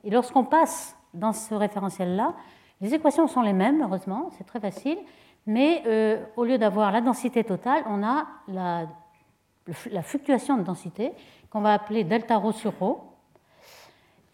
Et 0.03 0.11
lorsqu'on 0.11 0.45
passe 0.45 0.97
dans 1.13 1.33
ce 1.33 1.55
référentiel-là, 1.55 2.35
les 2.81 2.95
équations 2.95 3.29
sont 3.29 3.43
les 3.43 3.53
mêmes, 3.53 3.83
heureusement, 3.83 4.31
c'est 4.37 4.45
très 4.45 4.61
facile, 4.61 4.99
mais 5.47 5.83
euh, 5.87 6.25
au 6.37 6.45
lieu 6.45 6.59
d'avoir 6.59 6.91
la 6.91 7.01
densité 7.01 7.45
totale, 7.45 7.85
on 7.87 8.03
a 8.03 8.27
la, 8.49 8.87
la 9.91 10.03
fluctuation 10.03 10.57
de 10.57 10.63
densité 10.63 11.13
qu'on 11.51 11.61
va 11.61 11.75
appeler 11.75 12.03
delta 12.03 12.37
rho 12.37 12.53
sur 12.53 12.77
rho, 12.79 13.14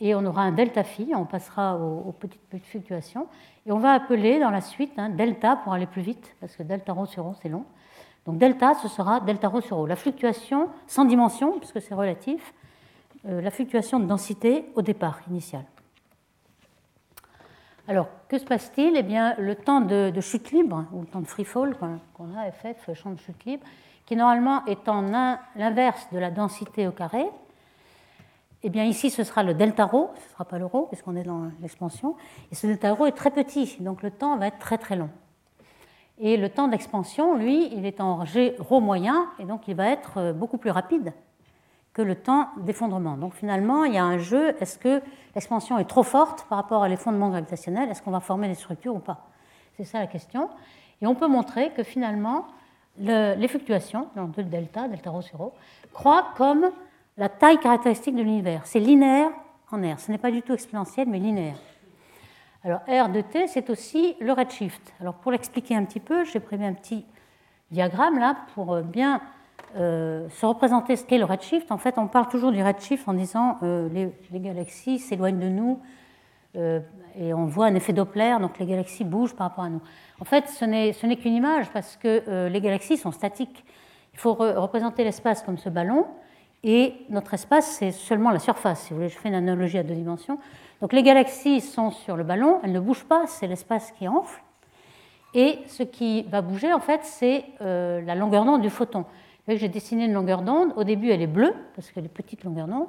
et 0.01 0.15
on 0.15 0.25
aura 0.25 0.43
un 0.43 0.53
delta 0.53 0.83
phi, 0.83 1.13
on 1.15 1.27
passera 1.27 1.77
aux, 1.77 2.13
petites, 2.13 2.65
fluctuations, 2.65 3.27
et 3.67 3.73
on 3.73 3.79
va 3.79 3.93
appeler 3.93 4.41
dans 4.41 4.51
la 4.51 4.61
suite 4.61 4.99
hein, 4.99 5.11
delta 5.11 5.57
pour 5.57 5.73
aller 5.73 5.87
plus 5.87 6.03
vite, 6.03 6.35
parce 6.41 6.57
que 6.57 6.63
delta 6.63 6.93
rho 6.93 7.07
sur 7.07 7.25
rho 7.25 7.35
c'est 7.43 7.49
long. 7.49 7.65
Donc 8.27 8.39
delta, 8.39 8.75
ce 8.75 8.89
sera 8.89 9.21
delta 9.21 9.49
rho 9.49 9.61
sur 9.61 9.77
rho. 9.77 9.87
La 9.87 9.97
fluctuation 9.97 10.69
sans 10.87 11.05
dimension, 11.05 11.59
puisque 11.59 11.81
c'est 11.81 11.95
relatif, 11.95 12.55
euh, 13.27 13.41
la 13.41 13.51
fluctuation 13.51 14.01
de 14.01 14.07
densité 14.07 14.67
au 14.75 14.83
départ 14.83 15.21
initial. 15.29 15.65
Alors, 17.89 18.09
que 18.29 18.39
se 18.39 18.45
passe-t-il? 18.45 18.97
Eh 18.97 19.03
bien, 19.03 19.35
le 19.39 19.57
temps 19.57 19.81
de, 19.81 20.13
chute 20.21 20.53
libre, 20.53 20.85
ou 20.93 21.01
le 21.01 21.07
temps 21.07 21.21
de 21.21 21.27
free 21.27 21.45
fall 21.45 21.77
qu'on 22.15 22.37
a, 22.37 22.51
FF, 22.53 22.95
champ 22.95 23.11
de 23.11 23.19
chute 23.19 23.45
libre, 23.45 23.67
qui 24.07 24.17
normalement 24.17 24.65
est 24.67 24.89
en 24.89 25.03
l'inverse 25.57 26.09
de 26.13 26.19
la 26.19 26.31
densité 26.31 26.87
au 26.87 26.93
carré, 26.93 27.27
eh 28.63 28.71
bien 28.71 28.85
ici, 28.85 29.11
ce 29.11 29.25
sera 29.25 29.43
le 29.43 29.55
delta 29.55 29.87
rho, 29.87 30.11
ce 30.17 30.25
ne 30.25 30.33
sera 30.33 30.45
pas 30.45 30.59
le 30.59 30.67
rho, 30.67 30.87
puisqu'on 30.87 31.17
est 31.17 31.23
dans 31.23 31.51
l'expansion. 31.61 32.17
Et 32.53 32.55
ce 32.55 32.67
delta 32.67 32.93
rho 32.93 33.07
est 33.07 33.13
très 33.13 33.31
petit, 33.31 33.77
donc 33.81 34.03
le 34.03 34.11
temps 34.11 34.37
va 34.37 34.49
être 34.49 34.59
très 34.59 34.77
très 34.77 34.97
long. 34.97 35.09
Et 36.19 36.37
le 36.37 36.51
temps 36.51 36.69
d'expansion, 36.69 37.37
lui, 37.37 37.73
il 37.73 37.87
est 37.87 38.01
en 38.01 38.27
g 38.27 38.55
rho 38.59 38.81
moyen, 38.81 39.29
et 39.39 39.45
donc 39.45 39.67
il 39.69 39.75
va 39.75 39.89
être 39.89 40.19
euh, 40.19 40.33
beaucoup 40.35 40.59
plus 40.59 40.71
rapide 40.71 41.15
que 41.95 42.03
le 42.03 42.15
temps 42.15 42.49
d'effondrement. 42.59 43.17
Donc 43.17 43.35
finalement, 43.35 43.85
il 43.85 43.95
y 43.95 43.99
a 43.99 44.05
un 44.05 44.19
jeu, 44.19 44.55
est-ce 44.61 44.79
que 44.79 45.01
l'expansion 45.35 45.79
est 45.79 45.87
trop 45.87 46.03
forte 46.03 46.47
par 46.49 46.59
rapport 46.59 46.83
à 46.83 46.89
l'effondrement 46.89 47.31
gravitationnel? 47.31 47.89
Est-ce 47.89 48.03
qu'on 48.03 48.11
va 48.11 48.21
former 48.21 48.49
des 48.49 48.55
structures 48.55 48.95
ou 48.95 49.01
pas? 49.01 49.27
C'est 49.77 49.85
ça 49.85 49.99
la 49.99 50.07
question. 50.07 50.51
Et 51.01 51.07
on 51.07 51.15
peut 51.15 51.27
montrer 51.27 51.71
que 51.71 51.83
finalement, 51.83 52.47
les 52.99 53.49
fluctuations, 53.49 54.09
donc 54.15 54.33
de 54.37 54.43
delta, 54.43 54.87
delta 54.87 55.11
rho 55.11 55.23
sur 55.23 55.39
rho, 55.39 55.53
croient 55.93 56.27
comme 56.37 56.71
la 57.21 57.29
taille 57.29 57.59
caractéristique 57.59 58.17
de 58.17 58.23
l'univers. 58.23 58.63
C'est 58.65 58.81
linéaire 58.81 59.31
en 59.71 59.79
R. 59.79 60.01
Ce 60.01 60.11
n'est 60.11 60.19
pas 60.19 60.31
du 60.31 60.41
tout 60.41 60.55
exponentiel, 60.55 61.07
mais 61.07 61.19
linéaire. 61.19 61.57
Alors 62.65 62.81
R 62.89 63.11
de 63.11 63.21
t, 63.21 63.47
c'est 63.47 63.69
aussi 63.69 64.17
le 64.21 64.33
redshift. 64.33 64.95
Alors 65.01 65.15
pour 65.15 65.31
l'expliquer 65.31 65.77
un 65.77 65.85
petit 65.85 66.01
peu, 66.01 66.25
j'ai 66.25 66.41
prévu 66.41 66.65
un 66.65 66.73
petit 66.73 67.05
diagramme 67.71 68.19
là 68.19 68.37
pour 68.55 68.73
euh, 68.73 68.83
bien 68.83 69.21
euh, 69.77 70.31
se 70.31 70.47
représenter 70.47 70.97
ce 70.97 71.05
qu'est 71.05 71.19
le 71.19 71.27
redshift. 71.27 71.71
En 71.71 71.77
fait, 71.77 71.99
on 71.99 72.07
parle 72.07 72.29
toujours 72.29 72.53
du 72.53 72.63
redshift 72.63 73.07
en 73.07 73.13
disant 73.13 73.59
euh, 73.63 73.91
les, 73.93 74.41
galaxies 74.41 74.99
s'éloignent 74.99 75.39
de 75.39 75.49
nous 75.49 75.79
et 77.17 77.33
on 77.33 77.47
voit 77.47 77.67
un 77.67 77.75
effet 77.77 77.93
Doppler, 77.93 78.37
donc 78.41 78.59
les 78.59 78.67
galaxies 78.67 79.05
bougent 79.05 79.37
par 79.37 79.51
rapport 79.51 79.63
à 79.63 79.69
nous. 79.69 79.81
En 80.19 80.25
fait, 80.25 80.49
ce 80.49 80.65
n'est 80.65 81.17
qu'une 81.17 81.35
image 81.35 81.71
parce 81.71 81.97
que 81.97 82.49
les 82.49 82.61
galaxies 82.61 82.97
sont 82.97 83.13
statiques. 83.13 83.65
Il 84.15 84.19
faut 84.19 84.35
représenter 84.35 85.05
l'espace 85.05 85.45
comme 85.45 85.59
ce 85.59 85.69
ballon 85.69 86.09
et 86.63 86.95
notre 87.09 87.35
espace, 87.35 87.77
c'est 87.79 87.93
seulement 87.93 88.31
la 88.31 88.39
surface. 88.39 88.83
Si 88.83 88.91
vous 88.91 88.97
voulez, 88.97 89.09
je 89.09 89.17
fais 89.19 89.29
une 89.29 89.35
analogie 89.35 89.79
à 89.79 89.83
deux 89.83 89.95
dimensions. 89.95 90.39
Donc 90.81 90.93
les 90.93 91.03
galaxies 91.03 91.61
sont 91.61 91.91
sur 91.91 92.17
le 92.17 92.25
ballon, 92.25 92.61
elles 92.63 92.73
ne 92.73 92.81
bougent 92.81 93.05
pas, 93.05 93.27
c'est 93.27 93.47
l'espace 93.47 93.93
qui 93.93 94.09
enfle. 94.09 94.43
Et 95.35 95.59
ce 95.69 95.83
qui 95.83 96.23
va 96.25 96.43
bouger, 96.43 96.73
en 96.73 96.81
fait, 96.81 97.01
c'est 97.05 97.45
euh, 97.61 98.01
la 98.03 98.15
longueur 98.15 98.45
d'onde 98.45 98.63
du 98.63 98.71
photon. 98.71 99.05
J'ai 99.49 99.69
dessiné 99.69 100.05
une 100.05 100.13
longueur 100.13 100.43
d'onde. 100.43 100.73
Au 100.77 100.85
début, 100.85 101.11
elle 101.11 101.23
est 101.23 101.27
bleue, 101.27 101.55
parce 101.75 101.91
qu'elle 101.91 102.05
est 102.05 102.09
petite 102.09 102.45
longueur 102.45 102.67
d'onde. 102.67 102.87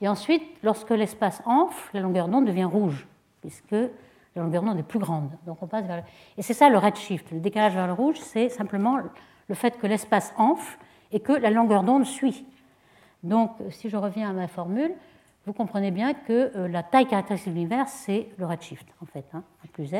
Et 0.00 0.08
ensuite, 0.08 0.42
lorsque 0.62 0.90
l'espace 0.90 1.42
enfle, 1.44 1.90
la 1.92 2.00
longueur 2.00 2.28
d'onde 2.28 2.46
devient 2.46 2.64
rouge, 2.64 3.06
puisque 3.40 3.72
la 3.72 4.42
longueur 4.42 4.62
d'onde 4.62 4.78
est 4.78 4.84
plus 4.84 4.98
grande. 4.98 5.30
Donc 5.46 5.58
on 5.62 5.66
passe 5.66 5.84
vers 5.86 6.04
Et 6.36 6.42
c'est 6.42 6.54
ça 6.54 6.68
le 6.68 6.78
redshift. 6.78 7.30
Le 7.32 7.40
décalage 7.40 7.74
vers 7.74 7.86
le 7.86 7.92
rouge, 7.92 8.16
c'est 8.20 8.48
simplement 8.48 8.98
le 9.48 9.54
fait 9.54 9.78
que 9.78 9.86
l'espace 9.86 10.32
enfle 10.36 10.78
et 11.10 11.20
que 11.20 11.32
la 11.32 11.50
longueur 11.50 11.82
d'onde 11.82 12.04
suit. 12.04 12.44
Donc, 13.22 13.52
si 13.70 13.88
je 13.88 13.96
reviens 13.96 14.30
à 14.30 14.32
ma 14.32 14.48
formule, 14.48 14.92
vous 15.46 15.52
comprenez 15.52 15.90
bien 15.90 16.14
que 16.14 16.52
euh, 16.56 16.68
la 16.68 16.82
taille 16.82 17.06
caractéristique 17.06 17.52
de 17.52 17.58
l'univers, 17.58 17.88
c'est 17.88 18.28
le 18.38 18.46
redshift, 18.46 18.86
en 19.02 19.06
fait, 19.06 19.24
hein, 19.32 19.42
plus 19.72 19.86
z. 19.86 19.94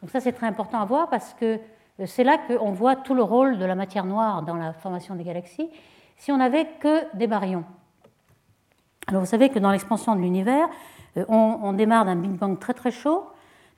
Donc 0.00 0.10
ça, 0.10 0.20
c'est 0.20 0.32
très 0.32 0.46
important 0.46 0.80
à 0.80 0.84
voir 0.84 1.08
parce 1.08 1.34
que 1.34 1.58
euh, 2.00 2.06
c'est 2.06 2.24
là 2.24 2.38
qu'on 2.38 2.72
voit 2.72 2.96
tout 2.96 3.14
le 3.14 3.22
rôle 3.22 3.58
de 3.58 3.64
la 3.64 3.74
matière 3.74 4.04
noire 4.04 4.42
dans 4.42 4.56
la 4.56 4.72
formation 4.72 5.14
des 5.14 5.24
galaxies. 5.24 5.68
Si 6.16 6.32
on 6.32 6.38
n'avait 6.38 6.66
que 6.80 7.16
des 7.16 7.26
baryons. 7.26 7.64
Alors 9.08 9.22
vous 9.22 9.28
savez 9.28 9.48
que 9.48 9.58
dans 9.58 9.70
l'expansion 9.70 10.14
de 10.16 10.20
l'univers, 10.20 10.68
euh, 11.16 11.24
on, 11.28 11.72
démarre 11.72 12.04
d'un 12.04 12.16
Big 12.16 12.32
Bang 12.32 12.58
très 12.58 12.74
très 12.74 12.90
chaud. 12.90 13.26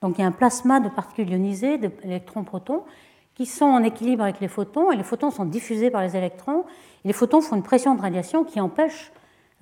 Donc 0.00 0.18
il 0.18 0.21
y 0.21 0.25
a 0.25 0.26
un 0.26 0.33
plasma 0.33 0.80
de 0.80 0.88
particules 0.88 1.30
ionisées, 1.30 1.78
d'électrons-protons, 1.78 2.85
qui 3.34 3.46
sont 3.46 3.64
en 3.64 3.82
équilibre 3.82 4.22
avec 4.22 4.40
les 4.40 4.48
photons, 4.48 4.92
et 4.92 4.96
les 4.96 5.02
photons 5.02 5.30
sont 5.30 5.44
diffusés 5.44 5.90
par 5.90 6.02
les 6.02 6.16
électrons, 6.16 6.64
les 7.04 7.12
photons 7.12 7.40
font 7.40 7.56
une 7.56 7.62
pression 7.62 7.94
de 7.94 8.00
radiation 8.00 8.44
qui 8.44 8.60
empêche 8.60 9.12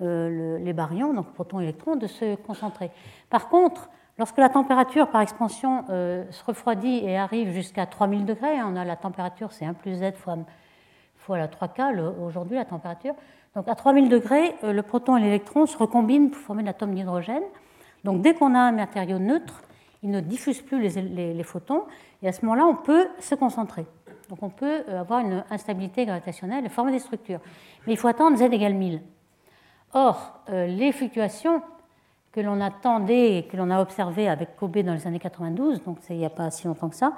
euh, 0.01 0.57
les 0.59 0.73
baryons, 0.73 1.13
donc 1.13 1.33
protons 1.33 1.59
et 1.59 1.63
électrons, 1.63 1.95
de 1.95 2.07
se 2.07 2.35
concentrer. 2.35 2.91
Par 3.29 3.49
contre, 3.49 3.89
lorsque 4.17 4.37
la 4.37 4.49
température 4.49 5.09
par 5.09 5.21
expansion 5.21 5.85
euh, 5.89 6.23
se 6.31 6.43
refroidit 6.45 7.01
et 7.03 7.17
arrive 7.17 7.51
jusqu'à 7.51 7.85
3000 7.85 8.25
degrés, 8.25 8.59
hein, 8.59 8.69
on 8.71 8.75
a 8.75 8.85
la 8.85 8.95
température, 8.95 9.51
c'est 9.51 9.65
1 9.65 9.73
plus 9.73 9.95
z 9.95 10.13
fois, 10.15 10.37
fois 11.17 11.37
la 11.37 11.47
3K 11.47 11.99
aujourd'hui 12.21 12.57
la 12.57 12.65
température, 12.65 13.15
donc 13.55 13.67
à 13.67 13.75
3000 13.75 14.09
degrés, 14.09 14.55
euh, 14.63 14.73
le 14.73 14.81
proton 14.83 15.17
et 15.17 15.21
l'électron 15.21 15.65
se 15.65 15.77
recombinent 15.77 16.31
pour 16.31 16.41
former 16.41 16.63
l'atome 16.63 16.93
d'hydrogène. 16.93 17.43
Donc 18.03 18.21
dès 18.21 18.33
qu'on 18.33 18.55
a 18.55 18.59
un 18.59 18.71
matériau 18.71 19.19
neutre, 19.19 19.61
il 20.01 20.09
ne 20.09 20.19
diffuse 20.19 20.61
plus 20.61 20.81
les 20.81 21.43
photons, 21.43 21.83
et 22.23 22.27
à 22.29 22.31
ce 22.31 22.43
moment-là, 22.45 22.65
on 22.65 22.75
peut 22.75 23.09
se 23.19 23.35
concentrer. 23.35 23.85
Donc 24.29 24.41
on 24.41 24.49
peut 24.49 24.83
euh, 24.87 25.01
avoir 25.01 25.19
une 25.19 25.43
instabilité 25.51 26.05
gravitationnelle 26.05 26.65
et 26.65 26.69
former 26.69 26.93
des 26.93 26.99
structures. 26.99 27.39
Mais 27.85 27.93
il 27.93 27.97
faut 27.97 28.07
attendre 28.07 28.37
z 28.37 28.41
égale 28.43 28.73
1000. 28.73 29.01
Or, 29.93 30.39
euh, 30.49 30.65
les 30.65 30.91
fluctuations 30.91 31.61
que 32.31 32.41
l'on 32.41 32.61
attendait 32.61 33.37
et 33.37 33.43
que 33.43 33.57
l'on 33.57 33.69
a 33.69 33.79
observées 33.79 34.27
avec 34.27 34.55
Kobe 34.55 34.79
dans 34.79 34.93
les 34.93 35.05
années 35.05 35.19
92, 35.19 35.83
donc 35.83 35.99
il 36.09 36.17
n'y 36.17 36.25
a 36.25 36.31
pas 36.31 36.49
si 36.49 36.65
longtemps 36.65 36.89
que 36.89 36.95
ça, 36.95 37.13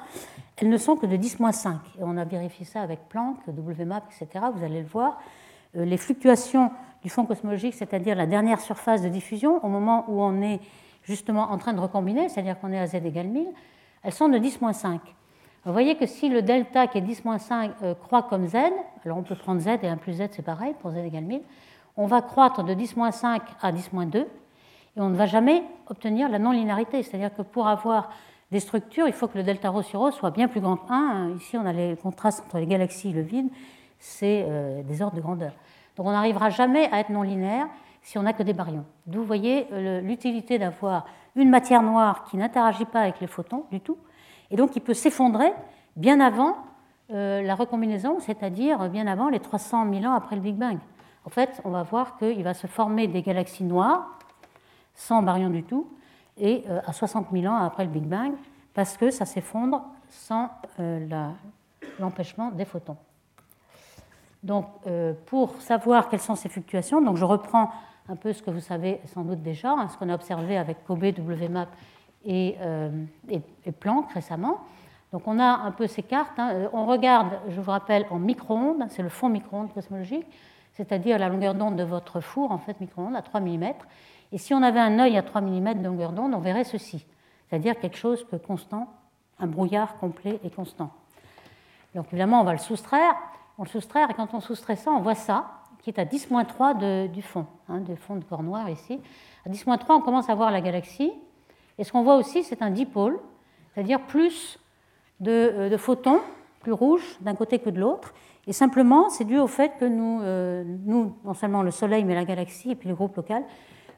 elles 0.57 0.69
ne 0.69 0.77
sont 0.77 0.97
que 0.97 1.05
de 1.05 1.15
10-5. 1.15 1.75
Et 1.99 2.01
on 2.01 2.17
a 2.17 2.25
vérifié 2.25 2.65
ça 2.65 2.81
avec 2.81 3.07
Planck, 3.07 3.37
WMAP, 3.47 4.03
etc. 4.11 4.45
Vous 4.53 4.63
allez 4.63 4.81
le 4.81 4.87
voir. 4.87 5.19
Euh, 5.77 5.85
les 5.85 5.97
fluctuations 5.97 6.71
du 7.01 7.09
fond 7.09 7.25
cosmologique, 7.25 7.75
c'est-à-dire 7.75 8.15
la 8.15 8.25
dernière 8.25 8.59
surface 8.59 9.03
de 9.03 9.09
diffusion, 9.09 9.63
au 9.63 9.69
moment 9.69 10.05
où 10.09 10.21
on 10.21 10.41
est 10.41 10.59
justement 11.03 11.51
en 11.51 11.57
train 11.57 11.73
de 11.73 11.79
recombiner, 11.79 12.27
c'est-à-dire 12.27 12.59
qu'on 12.59 12.73
est 12.73 12.79
à 12.79 12.87
z 12.87 12.95
égale 12.95 13.27
1000, 13.27 13.47
elles 14.05 14.13
sont 14.13 14.29
de 14.29 14.37
10-5. 14.37 14.99
Vous 15.65 15.73
voyez 15.73 15.95
que 15.95 16.05
si 16.05 16.29
le 16.29 16.43
delta 16.43 16.85
qui 16.87 16.99
est 16.99 17.01
10-5 17.01 17.71
euh, 17.81 17.95
croît 17.95 18.23
comme 18.23 18.47
z, 18.47 18.55
alors 19.03 19.17
on 19.17 19.23
peut 19.23 19.35
prendre 19.35 19.59
z 19.59 19.67
et 19.81 19.87
1 19.87 19.97
plus 19.97 20.13
z 20.13 20.27
c'est 20.31 20.43
pareil 20.43 20.75
pour 20.79 20.91
z 20.91 20.97
égale 20.97 21.23
1000, 21.23 21.41
on 21.97 22.05
va 22.05 22.21
croître 22.21 22.63
de 22.63 22.73
10-5 22.73 23.41
à 23.61 23.71
10-2 23.71 24.17
et 24.17 24.25
on 24.97 25.09
ne 25.09 25.15
va 25.15 25.25
jamais 25.25 25.63
obtenir 25.87 26.29
la 26.29 26.37
non-linéarité. 26.39 27.01
C'est-à-dire 27.01 27.33
que 27.33 27.41
pour 27.41 27.67
avoir 27.67 28.11
des 28.51 28.59
structures, 28.59 29.07
il 29.07 29.13
faut 29.13 29.27
que 29.27 29.37
le 29.37 29.43
delta 29.43 29.69
rho 29.69 29.81
sur 29.81 30.01
rho 30.01 30.11
soit 30.11 30.29
bien 30.29 30.47
plus 30.47 30.61
grand 30.61 30.77
que 30.77 30.93
1. 30.93 31.31
Ici, 31.37 31.57
on 31.57 31.65
a 31.65 31.73
les 31.73 31.95
contrastes 31.95 32.43
entre 32.45 32.59
les 32.59 32.67
galaxies 32.67 33.09
et 33.09 33.13
le 33.13 33.21
vide, 33.21 33.49
c'est 33.97 34.45
euh, 34.47 34.83
des 34.83 35.01
ordres 35.01 35.15
de 35.15 35.21
grandeur. 35.21 35.53
Donc 35.97 36.05
on 36.05 36.11
n'arrivera 36.11 36.51
jamais 36.51 36.89
à 36.91 36.99
être 36.99 37.09
non 37.09 37.23
linéaire 37.23 37.67
si 38.03 38.19
on 38.19 38.23
n'a 38.23 38.33
que 38.33 38.43
des 38.43 38.53
baryons. 38.53 38.85
D'où 39.07 39.21
vous 39.21 39.25
voyez 39.25 39.67
euh, 39.71 40.01
l'utilité 40.01 40.59
d'avoir 40.59 41.05
une 41.35 41.49
matière 41.49 41.81
noire 41.81 42.23
qui 42.23 42.37
n'interagit 42.37 42.85
pas 42.85 43.01
avec 43.01 43.19
les 43.19 43.27
photons 43.27 43.65
du 43.71 43.81
tout, 43.81 43.97
et 44.51 44.55
donc 44.55 44.75
il 44.75 44.81
peut 44.81 44.93
s'effondrer 44.93 45.51
bien 45.95 46.19
avant 46.19 46.57
euh, 47.11 47.41
la 47.41 47.55
recombinaison, 47.55 48.19
c'est-à-dire 48.19 48.89
bien 48.89 49.07
avant 49.07 49.29
les 49.29 49.39
300 49.39 49.91
000 49.91 50.05
ans 50.05 50.15
après 50.15 50.35
le 50.35 50.41
Big 50.41 50.55
Bang. 50.55 50.77
En 51.25 51.29
fait, 51.29 51.61
on 51.65 51.69
va 51.69 51.83
voir 51.83 52.17
qu'il 52.17 52.43
va 52.43 52.53
se 52.53 52.67
former 52.67 53.07
des 53.07 53.21
galaxies 53.21 53.63
noires, 53.63 54.17
sans 54.93 55.21
baryons 55.21 55.49
du 55.49 55.63
tout, 55.63 55.89
et 56.37 56.63
euh, 56.69 56.79
à 56.85 56.93
60 56.93 57.27
000 57.31 57.45
ans 57.45 57.57
après 57.57 57.83
le 57.83 57.89
Big 57.89 58.03
Bang, 58.03 58.33
parce 58.73 58.97
que 58.97 59.11
ça 59.11 59.25
s'effondre 59.25 59.83
sans 60.09 60.49
euh, 60.79 61.05
l'empêchement 61.99 62.51
des 62.51 62.65
photons. 62.65 62.97
Donc, 64.43 64.67
pour 65.25 65.59
savoir 65.59 66.07
quelles 66.07 66.19
sont 66.19 66.35
ces 66.35 66.49
fluctuations, 66.49 67.01
donc 67.01 67.17
je 67.17 67.25
reprends 67.25 67.71
un 68.09 68.15
peu 68.15 68.33
ce 68.33 68.41
que 68.43 68.51
vous 68.51 68.59
savez 68.59 69.01
sans 69.05 69.23
doute 69.23 69.41
déjà, 69.41 69.71
hein, 69.71 69.87
ce 69.89 69.97
qu'on 69.97 70.09
a 70.09 70.15
observé 70.15 70.57
avec 70.57 70.83
Kobe, 70.85 71.03
WMAP 71.03 71.69
euh, 72.27 72.89
et, 73.29 73.71
Planck 73.71 74.11
récemment. 74.13 74.59
Donc 75.11 75.23
on 75.27 75.39
a 75.39 75.45
un 75.45 75.71
peu 75.71 75.87
ces 75.87 76.03
cartes. 76.03 76.37
Hein. 76.37 76.51
Euh, 76.53 76.67
on 76.73 76.85
regarde, 76.85 77.39
je 77.49 77.59
vous 77.61 77.71
rappelle, 77.71 78.05
en 78.09 78.19
micro-ondes, 78.19 78.85
c'est 78.89 79.03
le 79.03 79.09
fond 79.09 79.29
micro-ondes 79.29 79.73
cosmologique, 79.73 80.25
c'est-à-dire 80.73 81.17
la 81.17 81.29
longueur 81.29 81.55
d'onde 81.55 81.75
de 81.75 81.83
votre 81.83 82.19
four, 82.19 82.51
en 82.51 82.57
fait, 82.57 82.79
micro-ondes, 82.79 83.15
à 83.15 83.21
3 83.21 83.39
mm. 83.39 83.73
Et 84.31 84.37
si 84.37 84.53
on 84.53 84.61
avait 84.61 84.79
un 84.79 84.99
œil 84.99 85.17
à 85.17 85.23
3 85.23 85.41
mm 85.41 85.75
de 85.75 85.85
longueur 85.85 86.11
d'onde, 86.11 86.33
on 86.33 86.39
verrait 86.39 86.63
ceci, 86.63 87.05
c'est-à-dire 87.47 87.79
quelque 87.79 87.97
chose 87.97 88.25
que 88.25 88.35
constant, 88.35 88.87
un 89.39 89.47
brouillard 89.47 89.97
complet 89.97 90.39
et 90.43 90.49
constant. 90.49 90.91
Donc 91.93 92.07
évidemment, 92.07 92.41
on 92.41 92.43
va 92.43 92.53
le 92.53 92.59
soustraire. 92.59 93.15
On 93.57 93.63
le 93.63 93.69
soustraire, 93.69 94.09
et 94.11 94.13
quand 94.13 94.33
on 94.33 94.41
soustrait 94.41 94.75
ça, 94.75 94.91
on 94.91 94.99
voit 94.99 95.15
ça, 95.15 95.45
qui 95.85 95.91
est 95.91 95.99
à 95.99 96.05
10-3 96.05 97.11
du 97.11 97.21
fond, 97.21 97.45
hein, 97.69 97.79
du 97.79 97.95
fond 97.95 98.15
de 98.15 98.23
corps 98.23 98.41
noir 98.41 98.67
ici. 98.71 98.99
À 99.45 99.49
10-3, 99.49 99.77
on 99.89 100.01
commence 100.01 100.27
à 100.31 100.33
voir 100.33 100.49
la 100.49 100.59
galaxie. 100.59 101.11
Et 101.77 101.83
ce 101.83 101.91
qu'on 101.91 102.01
voit 102.01 102.15
aussi, 102.15 102.43
c'est 102.43 102.63
un 102.63 102.71
dipôle, 102.71 103.19
c'est-à-dire 103.71 104.01
plus 104.01 104.57
de, 105.19 105.31
euh, 105.31 105.77
photons, 105.77 106.21
plus 106.61 106.71
rouges 106.71 107.19
d'un 107.21 107.35
côté 107.35 107.59
que 107.59 107.69
de 107.69 107.79
l'autre. 107.79 108.15
Et 108.47 108.53
simplement, 108.53 109.09
c'est 109.09 109.25
dû 109.25 109.37
au 109.37 109.45
fait 109.45 109.73
que 109.79 109.85
nous, 109.85 110.21
euh, 110.23 110.63
nous, 110.65 111.15
non 111.23 111.35
seulement 111.35 111.61
le 111.61 111.69
Soleil, 111.69 112.03
mais 112.03 112.15
la 112.15 112.25
galaxie 112.25 112.71
et 112.71 112.75
puis 112.75 112.89
le 112.89 112.95
groupe 112.95 113.15
local, 113.15 113.43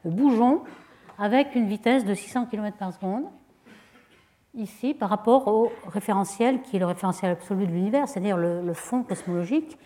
euh, 0.04 0.10
bougeons 0.10 0.64
avec 1.18 1.54
une 1.54 1.68
vitesse 1.68 2.04
de 2.04 2.12
600 2.12 2.46
km 2.50 2.76
par 2.76 2.92
seconde, 2.92 3.24
ici, 4.52 4.92
par 4.92 5.08
rapport 5.08 5.48
au 5.48 5.72
référentiel 5.86 6.60
qui 6.60 6.76
est 6.76 6.80
le 6.80 6.86
référentiel 6.86 7.32
absolu 7.32 7.66
de 7.66 7.72
l'univers, 7.72 8.06
c'est-à-dire 8.08 8.36
le, 8.36 8.74
fond 8.74 9.04
cosmologique, 9.04 9.78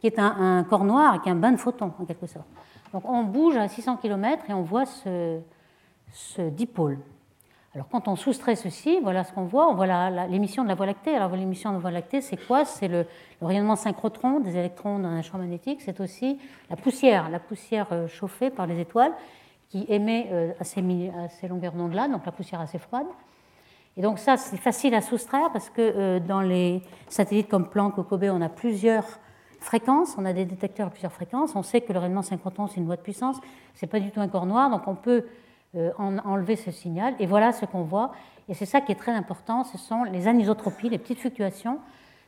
qui 0.00 0.06
est 0.06 0.18
un, 0.18 0.64
corps 0.64 0.84
noir 0.84 1.14
avec 1.14 1.26
un 1.26 1.34
bain 1.34 1.52
de 1.52 1.56
photons, 1.56 1.92
en 1.98 2.04
quelque 2.04 2.26
sorte. 2.26 2.46
Donc 2.92 3.08
on 3.08 3.24
bouge 3.24 3.56
à 3.56 3.68
600 3.68 3.96
km 3.96 4.44
et 4.48 4.52
on 4.52 4.62
voit 4.62 4.86
ce, 4.86 5.40
dipôle. 6.50 6.98
Alors 7.74 7.88
quand 7.90 8.08
on 8.08 8.16
soustrait 8.16 8.56
ceci, 8.56 9.00
voilà 9.02 9.24
ce 9.24 9.32
qu'on 9.32 9.44
voit. 9.44 9.68
On 9.68 9.74
voit 9.74 10.10
l'émission 10.28 10.62
de 10.62 10.68
la 10.68 10.74
Voie 10.74 10.86
lactée. 10.86 11.14
Alors 11.14 11.36
l'émission 11.36 11.70
de 11.70 11.74
la 11.74 11.80
Voie 11.80 11.90
lactée, 11.90 12.22
c'est 12.22 12.38
quoi? 12.46 12.64
C'est 12.64 12.88
le, 12.88 13.06
rayonnement 13.42 13.76
synchrotron 13.76 14.40
des 14.40 14.56
électrons 14.56 14.98
dans 14.98 15.08
un 15.08 15.20
champ 15.20 15.36
magnétique. 15.36 15.82
C'est 15.82 16.00
aussi 16.00 16.38
la 16.70 16.76
poussière, 16.76 17.28
la 17.28 17.38
poussière 17.38 17.88
euh, 17.92 18.08
chauffée 18.08 18.48
par 18.48 18.66
les 18.66 18.80
étoiles 18.80 19.12
qui 19.68 19.84
émet 19.88 20.28
euh, 20.30 20.52
à 20.58 20.64
ces, 20.64 20.80
à 21.10 21.28
ces 21.28 21.48
longueurs 21.48 21.72
d'onde-là, 21.72 22.08
donc 22.08 22.24
la 22.24 22.32
poussière 22.32 22.60
assez 22.60 22.78
froide. 22.78 23.06
Et 23.96 24.02
donc 24.02 24.18
ça, 24.18 24.36
c'est 24.36 24.58
facile 24.58 24.94
à 24.94 25.00
soustraire 25.00 25.50
parce 25.52 25.70
que 25.70 25.80
euh, 25.80 26.20
dans 26.20 26.42
les 26.42 26.82
satellites 27.08 27.48
comme 27.48 27.68
Planck 27.68 27.96
ou 27.98 28.02
Kobe, 28.02 28.24
on 28.24 28.42
a 28.42 28.48
plusieurs 28.48 29.04
fréquences, 29.60 30.16
on 30.18 30.24
a 30.24 30.32
des 30.32 30.44
détecteurs 30.44 30.88
à 30.88 30.90
plusieurs 30.90 31.12
fréquences. 31.12 31.56
On 31.56 31.62
sait 31.62 31.80
que 31.80 31.92
le 31.92 31.98
rayonnement 31.98 32.22
synchrotron, 32.22 32.66
c'est 32.66 32.76
une 32.76 32.86
loi 32.86 32.96
de 32.96 33.02
puissance. 33.02 33.36
C'est 33.74 33.86
pas 33.86 34.00
du 34.00 34.10
tout 34.10 34.20
un 34.20 34.28
corps 34.28 34.46
noir, 34.46 34.70
donc 34.70 34.86
on 34.86 34.94
peut 34.94 35.24
euh, 35.74 35.90
enlever 35.98 36.56
ce 36.56 36.70
signal. 36.70 37.14
Et 37.18 37.26
voilà 37.26 37.52
ce 37.52 37.66
qu'on 37.66 37.82
voit. 37.82 38.12
Et 38.48 38.54
c'est 38.54 38.66
ça 38.66 38.80
qui 38.80 38.92
est 38.92 38.96
très 38.96 39.12
important, 39.12 39.64
ce 39.64 39.78
sont 39.78 40.04
les 40.04 40.28
anisotropies, 40.28 40.88
les 40.88 40.98
petites 40.98 41.18
fluctuations 41.18 41.80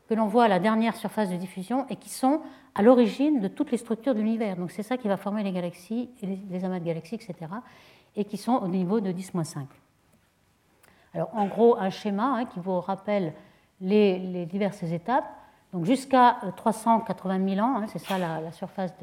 que 0.08 0.14
l'on 0.14 0.26
voit 0.26 0.44
à 0.44 0.48
la 0.48 0.58
dernière 0.58 0.96
surface 0.96 1.30
de 1.30 1.36
diffusion 1.36 1.86
et 1.90 1.96
qui 1.96 2.08
sont 2.08 2.40
à 2.74 2.82
l'origine 2.82 3.40
de 3.40 3.48
toutes 3.48 3.70
les 3.70 3.76
structures 3.76 4.14
de 4.14 4.20
l'univers. 4.20 4.56
Donc 4.56 4.70
c'est 4.70 4.82
ça 4.82 4.96
qui 4.96 5.06
va 5.06 5.16
former 5.16 5.42
les 5.42 5.52
galaxies, 5.52 6.08
les 6.22 6.64
amas 6.64 6.80
de 6.80 6.84
galaxies, 6.84 7.16
etc. 7.16 7.34
Et 8.16 8.24
qui 8.24 8.38
sont 8.38 8.54
au 8.54 8.68
niveau 8.68 9.00
de 9.00 9.12
10-5. 9.12 9.66
Alors 11.14 11.30
en 11.34 11.46
gros, 11.46 11.76
un 11.76 11.90
schéma 11.90 12.38
hein, 12.38 12.44
qui 12.46 12.58
vous 12.58 12.80
rappelle 12.80 13.34
les, 13.80 14.46
diverses 14.46 14.82
étapes. 14.82 15.28
Donc 15.72 15.84
jusqu'à 15.84 16.38
380 16.56 17.54
000 17.54 17.66
ans, 17.66 17.76
hein, 17.76 17.86
c'est 17.88 17.98
ça 17.98 18.18
la, 18.18 18.40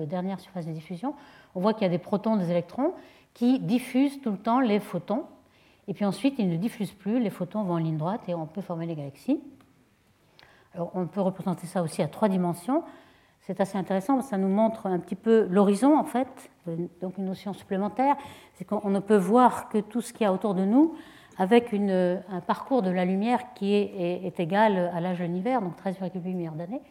dernière 0.06 0.40
surface 0.40 0.66
de 0.66 0.72
diffusion, 0.72 1.14
on 1.54 1.62
voit 1.62 1.74
qu'il 1.74 1.84
y 1.84 1.86
a 1.86 1.90
des 1.90 2.00
protons, 2.00 2.38
des 2.38 2.50
électrons, 2.50 2.94
qui 3.34 3.60
diffusent 3.60 4.22
tout 4.22 4.32
le 4.32 4.38
temps 4.38 4.60
les 4.60 4.80
photons. 4.80 5.26
Et 5.88 5.94
puis 5.94 6.06
ensuite, 6.06 6.36
ils 6.40 6.50
ne 6.50 6.58
diffusent 6.58 6.94
plus, 6.94 7.20
les 7.20 7.30
photons 7.30 7.64
vont 7.64 7.76
en 7.76 7.78
ligne 7.78 7.98
droite 7.98 8.22
et 8.28 8.34
on 8.34 8.48
peut 8.48 8.62
former 8.62 8.88
les 8.88 8.96
galaxies. 8.96 9.40
Alors, 10.74 10.92
on 10.96 11.06
peut 11.06 11.22
représenter 11.22 11.68
ça 11.68 11.84
aussi 11.84 12.02
à 12.02 12.08
trois 12.08 12.28
dimensions. 12.28 12.84
C'est 13.42 13.62
assez 13.62 13.78
intéressant, 13.78 14.22
ça 14.22 14.38
nous 14.38 14.48
montre 14.48 14.88
un 14.88 14.98
petit 14.98 15.16
peu 15.16 15.46
l'horizon, 15.52 15.96
en 15.96 16.04
fait, 16.04 16.28
donc 17.00 17.18
une 17.20 17.26
notion 17.26 17.54
supplémentaire. 17.54 18.16
C'est 18.56 18.66
qu'on 18.66 18.90
ne 18.90 19.00
peut 19.00 19.18
voir 19.18 19.70
que 19.70 19.78
tout 19.78 20.02
ce 20.02 20.12
qu'il 20.12 20.24
y 20.24 20.26
a 20.26 20.34
autour 20.34 20.56
de 20.56 20.66
nous 20.66 20.96
avec 21.38 21.74
un 21.74 22.40
parcours 22.42 22.82
de 22.82 22.90
la 22.90 23.06
lumière 23.06 23.54
qui 23.56 23.74
est, 23.74 24.26
est, 24.26 24.40
égal 24.40 24.92
à 24.94 25.02
l'âge 25.02 25.20
de 25.20 25.24
l'univers, 25.24 25.62
donc 25.62 25.74
13,8 25.84 26.18
milliards 26.24 26.54
d'années. 26.54 26.82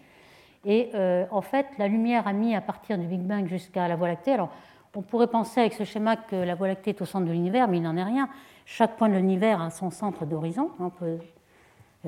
Et 0.65 0.91
euh, 0.95 1.27
en 1.31 1.43
fait, 1.43 1.67
la 1.79 1.89
lumière 1.89 2.27
a 2.27 2.33
mis 2.33 2.55
à 2.55 2.61
partir 2.61 2.99
du 2.99 3.07
Big 3.07 3.21
Bang 3.21 3.47
jusqu'à 3.47 3.87
la 3.89 3.97
Voie 3.97 4.09
lactée. 4.09 4.33
Alors, 4.33 4.51
on 4.95 5.03
pourrait 5.03 5.27
penser 5.27 5.61
avec 5.61 5.75
ce 5.75 5.85
schéma 5.85 6.17
que 6.17 6.37
la 6.37 6.55
Voie 6.55 6.69
lactée 6.69 6.91
est 6.91 7.03
au 7.03 7.05
centre 7.05 7.27
de 7.27 7.33
l'univers, 7.33 7.69
mais 7.69 7.79
il 7.79 7.83
n'en 7.83 7.97
est 7.97 8.05
rien. 8.05 8.29
Chaque 8.65 8.97
point 8.97 9.09
de 9.09 9.15
l'univers 9.15 9.61
a 9.61 9.71
son 9.71 9.91
centre 9.91 10.25
d'horizon. 10.25 10.71
On 10.79 10.91
peut 10.91 11.19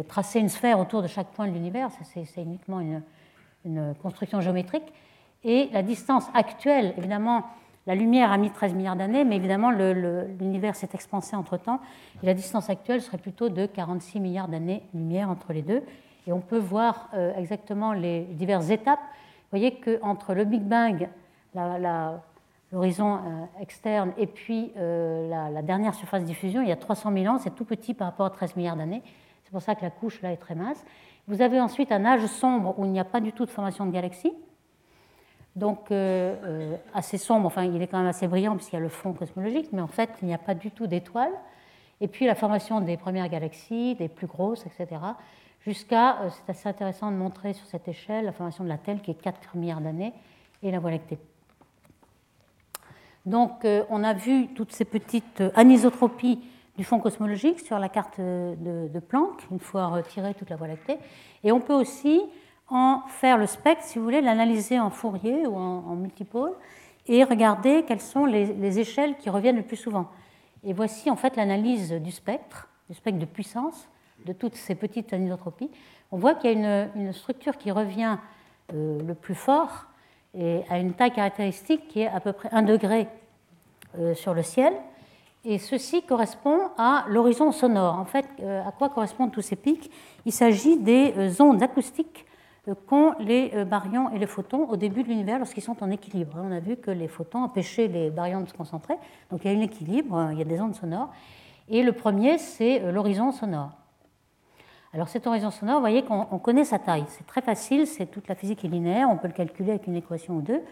tracer 0.09 0.41
une 0.41 0.49
sphère 0.49 0.79
autour 0.79 1.03
de 1.03 1.07
chaque 1.07 1.29
point 1.29 1.49
de 1.49 1.53
l'univers, 1.53 1.89
c'est 2.03 2.43
uniquement 2.43 2.81
une, 2.81 3.03
construction 4.01 4.41
géométrique. 4.41 4.93
Et 5.43 5.69
la 5.73 5.83
distance 5.83 6.25
actuelle, 6.35 6.95
évidemment, 6.97 7.45
la 7.87 7.95
lumière 7.95 8.33
a 8.33 8.37
mis 8.37 8.51
13 8.51 8.75
milliards 8.75 8.97
d'années, 8.97 9.25
mais 9.25 9.37
évidemment, 9.37 9.71
l'univers 9.71 10.75
s'est 10.75 10.89
expansé 10.93 11.37
entre-temps. 11.37 11.81
Et 12.23 12.27
la 12.27 12.35
distance 12.35 12.69
actuelle 12.69 13.01
serait 13.01 13.19
plutôt 13.19 13.49
de 13.49 13.67
46 13.67 14.19
milliards 14.19 14.49
d'années-lumière 14.49 15.31
entre 15.31 15.53
les 15.53 15.63
deux. 15.63 15.83
Et 16.27 16.33
on 16.33 16.41
peut 16.41 16.59
voir 16.59 17.09
euh, 17.15 17.33
exactement 17.37 17.93
les 17.93 18.23
diverses 18.23 18.71
étapes. 18.71 18.99
Vous 18.99 19.59
voyez 19.59 19.79
qu'entre 19.79 20.35
le 20.35 20.45
Big 20.45 20.63
Bang, 20.63 21.09
l'horizon 22.73 23.15
euh, 23.15 23.63
externe 23.63 24.13
et 24.19 24.27
puis 24.27 24.73
euh, 24.77 25.29
la, 25.53 25.63
dernière 25.63 25.95
surface 25.95 26.23
de 26.23 26.27
diffusion, 26.27 26.63
il 26.63 26.69
y 26.69 26.73
a 26.73 26.77
300 26.77 27.13
000 27.13 27.33
ans, 27.33 27.39
c'est 27.39 27.55
tout 27.55 27.65
petit 27.65 27.95
par 27.95 28.09
rapport 28.09 28.27
à 28.27 28.31
13 28.31 28.57
milliards 28.57 28.77
d'années. 28.77 29.03
C'est 29.45 29.53
pour 29.53 29.63
ça 29.63 29.77
que 29.77 29.83
la 29.83 29.91
couche 29.91 30.21
là 30.23 30.33
est 30.33 30.37
très 30.39 30.57
mince. 30.57 30.85
Vous 31.29 31.41
avez 31.41 31.61
ensuite 31.61 31.93
un 31.93 32.05
âge 32.05 32.27
sombre 32.27 32.77
où 32.79 32.85
il 32.85 32.91
n'y 32.91 32.99
a 32.99 33.05
pas 33.05 33.21
du 33.21 33.33
tout 33.33 33.45
de 33.45 33.51
formation 33.51 33.87
de 33.87 33.93
galaxies. 33.93 34.33
Donc 35.57 35.91
euh, 35.91 36.77
assez 36.95 37.19
sombre, 37.19 37.47
enfin 37.47 37.65
il 37.65 37.81
est 37.81 37.87
quand 37.87 37.99
même 37.99 38.07
assez 38.07 38.29
brillant 38.29 38.55
puisqu'il 38.57 38.77
y 38.77 38.79
a 38.79 38.83
le 38.83 38.89
fond 38.89 39.13
cosmologique, 39.15 39.71
mais 39.73 39.81
en 39.81 39.87
fait 39.87 40.11
il 40.23 40.29
n'y 40.29 40.35
a 40.35 40.39
pas 40.39 40.55
du 40.55 40.71
tout 40.71 40.87
d'étoiles. 40.87 41.33
Et 42.01 42.09
puis 42.09 42.27
la 42.27 42.35
formation 42.35 42.81
des 42.81 42.97
premières 42.97 43.29
galaxies, 43.29 43.95
des 43.95 44.09
plus 44.09 44.27
grosses, 44.27 44.67
etc. 44.67 45.01
Jusqu'à, 45.63 46.19
c'est 46.31 46.51
assez 46.51 46.69
intéressant 46.69 47.11
de 47.11 47.17
montrer 47.17 47.55
sur 47.55 47.67
cette 47.67 47.89
échelle, 47.89 48.27
la 48.27 48.33
formation 48.33 48.65
de 48.65 48.69
la 48.69 48.79
Telle 48.79 49.01
qui 49.01 49.11
est 49.11 49.21
4 49.21 49.57
milliards 49.57 49.81
d'années 49.81 50.13
et 50.63 50.71
la 50.71 50.79
Voie 50.79 50.91
lactée 50.91 51.19
donc, 53.27 53.65
euh, 53.65 53.83
on 53.91 54.05
a 54.05 54.15
vu 54.15 54.47
toutes 54.55 54.73
ces 54.73 54.85
petites 54.85 55.41
euh, 55.41 55.51
anisotropies 55.57 56.39
du 56.79 56.85
fond 56.85 57.01
cosmologique 57.01 57.59
sur 57.59 57.79
la 57.79 57.89
carte 57.89 58.21
de, 58.21 59.01
Planck, 59.01 59.43
une 59.51 59.59
fois 59.59 59.89
retirée 59.89 60.35
toute 60.35 60.49
la 60.49 60.57
Voie 60.57 60.69
lactée. 60.69 60.99
Et 61.43 61.51
on 61.51 61.61
peut 61.61 61.75
aussi 61.75 62.21
en 62.69 63.03
faire 63.09 63.39
le 63.39 63.47
spectre, 63.47 63.85
si 63.85 63.99
vous 63.99 64.05
voulez, 64.05 64.21
l'analyser 64.21 64.81
en 64.81 64.91
Fourier 64.91 65.47
ou 65.47 65.57
en, 65.57 65.95
multipôle 65.95 66.53
et 67.07 67.23
regarder 67.23 67.85
quelles 67.87 68.01
sont 68.01 68.25
les, 68.25 68.79
échelles 68.79 69.17
qui 69.17 69.31
reviennent 69.31 69.57
le 69.57 69.63
plus 69.63 69.77
souvent. 69.77 70.09
Et 70.65 70.73
voici 70.73 71.11
en 71.11 71.17
fait 71.17 71.37
l'analyse 71.37 71.93
du 71.93 72.11
spectre, 72.11 72.69
du 72.91 72.97
spectre 72.97 73.21
de 73.21 73.25
puissance 73.25 73.89
de 74.25 74.33
toutes 74.33 74.57
ces 74.57 74.75
petites 74.75 75.13
anisotropies. 75.13 75.71
On 76.11 76.19
voit 76.19 76.35
qu'il 76.35 76.59
y 76.59 76.65
a 76.65 76.89
une, 76.95 77.13
structure 77.13 77.57
qui 77.57 77.71
revient 77.71 78.17
euh, 78.73 79.01
le 79.07 79.15
plus 79.15 79.37
fort 79.37 79.87
et 80.35 80.63
à 80.69 80.79
une 80.79 80.95
taille 80.95 81.13
caractéristique 81.13 81.87
qui 81.87 82.01
est 82.01 82.09
à 82.09 82.19
peu 82.19 82.33
près 82.33 82.49
1 82.51 82.63
degré 82.63 83.07
euh, 83.99 84.15
sur 84.15 84.35
le 84.35 84.43
ciel. 84.43 84.73
Et 85.45 85.59
ceci 85.59 86.03
correspond 86.03 86.59
à 86.77 87.05
l'horizon 87.09 87.53
sonore. 87.53 87.95
En 87.95 88.05
fait, 88.05 88.27
euh, 88.41 88.67
à 88.67 88.73
quoi 88.73 88.89
correspondent 88.89 89.31
tous 89.31 89.43
ces 89.43 89.55
pics? 89.55 89.93
Il 90.25 90.33
s'agit 90.33 90.77
des 90.77 91.41
ondes 91.41 91.63
acoustiques 91.63 92.26
qu'ont 92.75 93.15
les 93.21 93.65
baryons 93.65 94.11
et 94.11 94.19
les 94.19 94.27
photons 94.27 94.69
au 94.69 94.77
début 94.77 95.03
de 95.03 95.09
l'univers 95.09 95.39
lorsqu'ils 95.39 95.63
sont 95.63 95.83
en 95.83 95.91
équilibre. 95.91 96.37
On 96.43 96.53
a 96.53 96.61
vu 96.61 96.77
que 96.77 96.91
les 96.91 97.09
photons 97.09 97.45
empêchaient 97.45 97.89
les 97.89 98.11
baryons 98.11 98.41
de 98.41 98.49
se 98.49 98.55
concentrer, 98.55 98.95
donc 99.31 99.45
il 99.45 99.53
y 99.53 99.55
a 99.55 99.59
un 99.59 99.63
équilibre, 99.63 100.31
il 100.33 100.39
y 100.39 100.43
a 100.43 100.45
des 100.45 100.61
ondes 100.61 100.75
sonores. 100.75 101.11
Et 101.69 101.83
le 101.83 101.93
premier, 101.93 102.39
c'est 102.39 102.93
l'horizon 102.93 103.33
sonore. 103.33 103.71
Alors 104.93 105.09
cet 105.09 105.27
horizon 105.27 105.51
sonore, 105.51 105.77
vous 105.77 105.81
voyez 105.81 106.05
qu'on 106.05 106.25
connaît 106.39 106.65
sa 106.65 106.79
taille. 106.79 107.05
C'est 107.09 107.27
très 107.27 107.43
facile, 107.43 107.87
c'est 107.87 108.07
toute 108.07 108.29
la 108.29 108.35
physique 108.35 108.65
est 108.65 108.69
linéaire, 108.69 109.11
on 109.11 109.17
peut 109.17 109.29
le 109.29 109.35
calculer 109.35 109.71
avec 109.71 109.87
une 109.87 109.97
équation 109.97 110.37
ou 110.37 110.41
deux. 110.41 110.63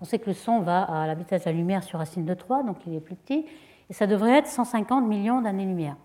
On 0.00 0.04
sait 0.04 0.18
que 0.18 0.26
le 0.26 0.34
son 0.34 0.60
va 0.60 0.82
à 0.82 1.06
la 1.06 1.14
vitesse 1.14 1.44
de 1.44 1.50
la 1.50 1.56
lumière 1.56 1.82
sur 1.82 1.98
racine 1.98 2.24
de 2.24 2.34
3, 2.34 2.64
donc 2.64 2.78
il 2.86 2.94
est 2.94 3.00
plus 3.00 3.14
petit, 3.14 3.46
et 3.88 3.92
ça 3.92 4.06
devrait 4.06 4.38
être 4.38 4.48
150 4.48 5.06
millions 5.06 5.40
d'années-lumière. 5.40 5.96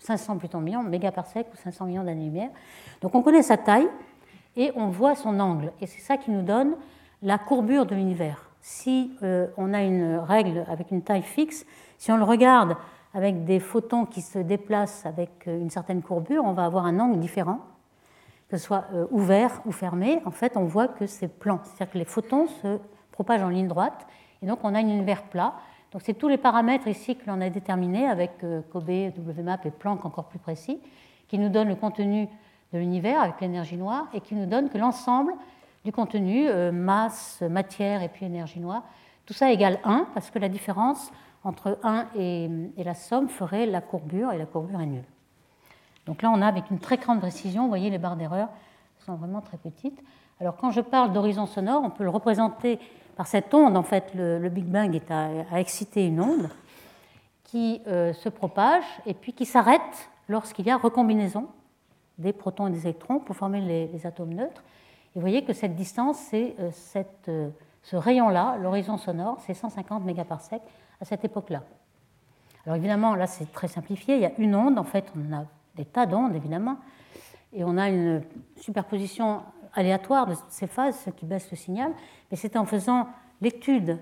500 0.00 0.36
plutôt 0.36 0.58
millions, 0.58 0.82
mégaparsecs 0.82 1.46
ou 1.52 1.56
500 1.56 1.86
millions 1.86 2.04
d'années-lumière. 2.04 2.50
Donc 3.00 3.14
on 3.14 3.22
connaît 3.22 3.42
sa 3.42 3.56
taille 3.56 3.88
et 4.56 4.72
on 4.74 4.88
voit 4.88 5.14
son 5.14 5.38
angle. 5.38 5.72
Et 5.80 5.86
c'est 5.86 6.00
ça 6.00 6.16
qui 6.16 6.30
nous 6.30 6.42
donne 6.42 6.74
la 7.22 7.38
courbure 7.38 7.86
de 7.86 7.94
l'univers. 7.94 8.50
Si 8.60 9.12
euh, 9.22 9.46
on 9.56 9.72
a 9.72 9.82
une 9.82 10.16
règle 10.16 10.64
avec 10.68 10.90
une 10.90 11.02
taille 11.02 11.22
fixe, 11.22 11.66
si 11.98 12.10
on 12.10 12.16
le 12.16 12.24
regarde 12.24 12.76
avec 13.14 13.44
des 13.44 13.60
photons 13.60 14.04
qui 14.04 14.22
se 14.22 14.38
déplacent 14.38 15.06
avec 15.06 15.30
euh, 15.46 15.60
une 15.60 15.70
certaine 15.70 16.02
courbure, 16.02 16.44
on 16.44 16.52
va 16.52 16.64
avoir 16.64 16.86
un 16.86 16.98
angle 16.98 17.18
différent, 17.18 17.60
que 18.48 18.56
ce 18.56 18.64
soit 18.64 18.84
euh, 18.92 19.06
ouvert 19.10 19.62
ou 19.66 19.72
fermé. 19.72 20.20
En 20.24 20.30
fait, 20.30 20.56
on 20.56 20.64
voit 20.64 20.88
que 20.88 21.06
c'est 21.06 21.28
plan, 21.28 21.60
c'est-à-dire 21.62 21.92
que 21.92 21.98
les 21.98 22.04
photons 22.04 22.48
se 22.62 22.78
propagent 23.12 23.42
en 23.42 23.48
ligne 23.48 23.68
droite, 23.68 24.06
et 24.42 24.46
donc 24.46 24.58
on 24.64 24.74
a 24.74 24.78
un 24.78 24.88
univers 24.88 25.22
plat. 25.24 25.54
Donc 25.92 26.02
c'est 26.04 26.14
tous 26.14 26.28
les 26.28 26.36
paramètres 26.36 26.88
ici 26.88 27.16
que 27.16 27.30
l'on 27.30 27.40
a 27.40 27.48
déterminés 27.48 28.06
avec 28.06 28.32
Kobe, 28.70 28.90
WMAP 28.90 29.66
et 29.66 29.70
Planck 29.70 30.04
encore 30.04 30.24
plus 30.24 30.40
précis, 30.40 30.80
qui 31.28 31.38
nous 31.38 31.48
donnent 31.48 31.68
le 31.68 31.76
contenu 31.76 32.28
de 32.72 32.78
l'univers 32.78 33.20
avec 33.22 33.40
l'énergie 33.40 33.76
noire, 33.76 34.06
et 34.12 34.20
qui 34.20 34.34
nous 34.34 34.46
donnent 34.46 34.68
que 34.68 34.78
l'ensemble 34.78 35.32
du 35.84 35.92
contenu, 35.92 36.48
masse, 36.72 37.42
matière 37.42 38.02
et 38.02 38.08
puis 38.08 38.26
énergie 38.26 38.58
noire, 38.58 38.82
tout 39.24 39.34
ça 39.34 39.52
égale 39.52 39.78
1, 39.84 40.08
parce 40.14 40.30
que 40.30 40.38
la 40.38 40.48
différence 40.48 41.12
entre 41.44 41.78
1 41.84 42.06
et, 42.16 42.48
la 42.76 42.94
somme 42.94 43.28
ferait 43.28 43.66
la 43.66 43.80
courbure, 43.80 44.32
et 44.32 44.38
la 44.38 44.46
courbure 44.46 44.80
est 44.80 44.86
nulle. 44.86 45.04
Donc 46.06 46.22
là, 46.22 46.30
on 46.30 46.42
a 46.42 46.46
avec 46.46 46.70
une 46.70 46.78
très 46.80 46.96
grande 46.96 47.20
précision, 47.20 47.62
vous 47.62 47.68
voyez, 47.68 47.90
les 47.90 47.98
barres 47.98 48.16
d'erreur 48.16 48.48
sont 49.06 49.14
vraiment 49.14 49.40
très 49.40 49.56
petites. 49.56 50.02
Alors 50.40 50.56
quand 50.56 50.70
je 50.70 50.80
parle 50.80 51.12
d'horizon 51.12 51.46
sonore, 51.46 51.82
on 51.84 51.90
peut 51.90 52.04
le 52.04 52.10
représenter 52.10 52.78
par 53.16 53.26
cette 53.26 53.52
onde. 53.54 53.76
En 53.76 53.82
fait, 53.82 54.12
le, 54.14 54.48
Big 54.48 54.64
Bang 54.64 54.94
est 54.94 55.10
à, 55.10 55.58
exciter 55.58 56.06
une 56.06 56.20
onde 56.20 56.50
qui 57.44 57.80
euh, 57.86 58.12
se 58.12 58.28
propage 58.28 58.84
et 59.06 59.14
puis 59.14 59.32
qui 59.32 59.46
s'arrête 59.46 60.10
lorsqu'il 60.28 60.66
y 60.66 60.70
a 60.70 60.76
recombinaison 60.76 61.46
des 62.18 62.32
protons 62.32 62.68
et 62.68 62.70
des 62.70 62.82
électrons 62.82 63.18
pour 63.18 63.36
former 63.36 63.60
les, 63.60 64.06
atomes 64.06 64.34
neutres. 64.34 64.62
Et 65.14 65.18
vous 65.18 65.20
voyez 65.20 65.44
que 65.44 65.52
cette 65.52 65.74
distance, 65.74 66.18
c'est 66.18 66.54
euh, 66.60 66.70
euh, 67.28 67.48
ce 67.82 67.96
rayon-là, 67.96 68.56
l'horizon 68.60 68.96
sonore, 68.96 69.38
c'est 69.46 69.54
150 69.54 70.04
mégaparsecs 70.04 70.62
à 71.00 71.04
cette 71.04 71.24
époque-là. 71.24 71.62
Alors 72.64 72.76
évidemment, 72.76 73.14
là 73.14 73.26
c'est 73.26 73.52
très 73.52 73.68
simplifié, 73.68 74.16
il 74.16 74.22
y 74.22 74.26
a 74.26 74.32
une 74.38 74.54
onde, 74.54 74.78
en 74.78 74.84
fait 74.84 75.12
on 75.16 75.32
a 75.32 75.44
des 75.76 75.84
tas 75.84 76.06
d'ondes 76.06 76.34
évidemment, 76.34 76.78
et 77.52 77.62
on 77.64 77.76
a 77.78 77.88
une 77.88 78.22
superposition 78.56 79.42
aléatoire 79.72 80.26
de 80.26 80.34
ces 80.48 80.66
phases, 80.66 80.98
ce 81.04 81.10
qui 81.10 81.26
baisse 81.26 81.48
le 81.50 81.56
signal, 81.56 81.92
mais 82.30 82.36
c'est 82.36 82.56
en 82.56 82.64
faisant 82.64 83.08
l'étude 83.40 84.00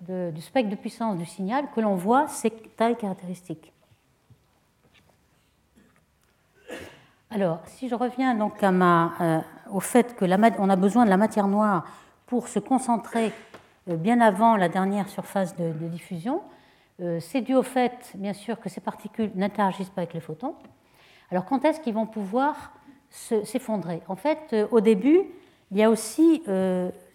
du 0.00 0.40
spectre 0.40 0.70
de 0.70 0.76
puissance 0.76 1.18
du 1.18 1.26
signal 1.26 1.66
que 1.74 1.80
l'on 1.80 1.94
voit 1.94 2.28
ces 2.28 2.50
tailles 2.50 2.96
caractéristiques. 2.96 3.72
Alors, 7.28 7.58
si 7.66 7.88
je 7.88 7.94
reviens 7.96 8.36
donc 8.36 8.62
euh, 8.62 9.40
au 9.72 9.80
fait 9.80 10.16
qu'on 10.16 10.30
a 10.70 10.76
besoin 10.76 11.04
de 11.04 11.10
la 11.10 11.16
matière 11.16 11.48
noire 11.48 11.84
pour 12.26 12.46
se 12.46 12.60
concentrer 12.60 13.32
euh, 13.90 13.96
bien 13.96 14.20
avant 14.20 14.56
la 14.56 14.68
dernière 14.68 15.08
surface 15.08 15.56
de, 15.56 15.72
diffusion, 15.88 16.40
euh, 17.02 17.18
c'est 17.18 17.40
dû 17.40 17.56
au 17.56 17.64
fait, 17.64 18.12
bien 18.14 18.32
sûr, 18.32 18.60
que 18.60 18.68
ces 18.68 18.80
particules 18.80 19.32
n'interagissent 19.34 19.90
pas 19.90 20.02
avec 20.02 20.14
les 20.14 20.20
photons. 20.20 20.54
Alors, 21.32 21.44
quand 21.46 21.64
est-ce 21.64 21.80
qu'ils 21.80 21.94
vont 21.94 22.06
pouvoir 22.06 22.72
s'effondrer? 23.10 24.02
En 24.06 24.14
fait, 24.14 24.54
au 24.70 24.80
début, 24.80 25.22
il 25.72 25.78
y 25.78 25.82
a 25.82 25.90
aussi 25.90 26.42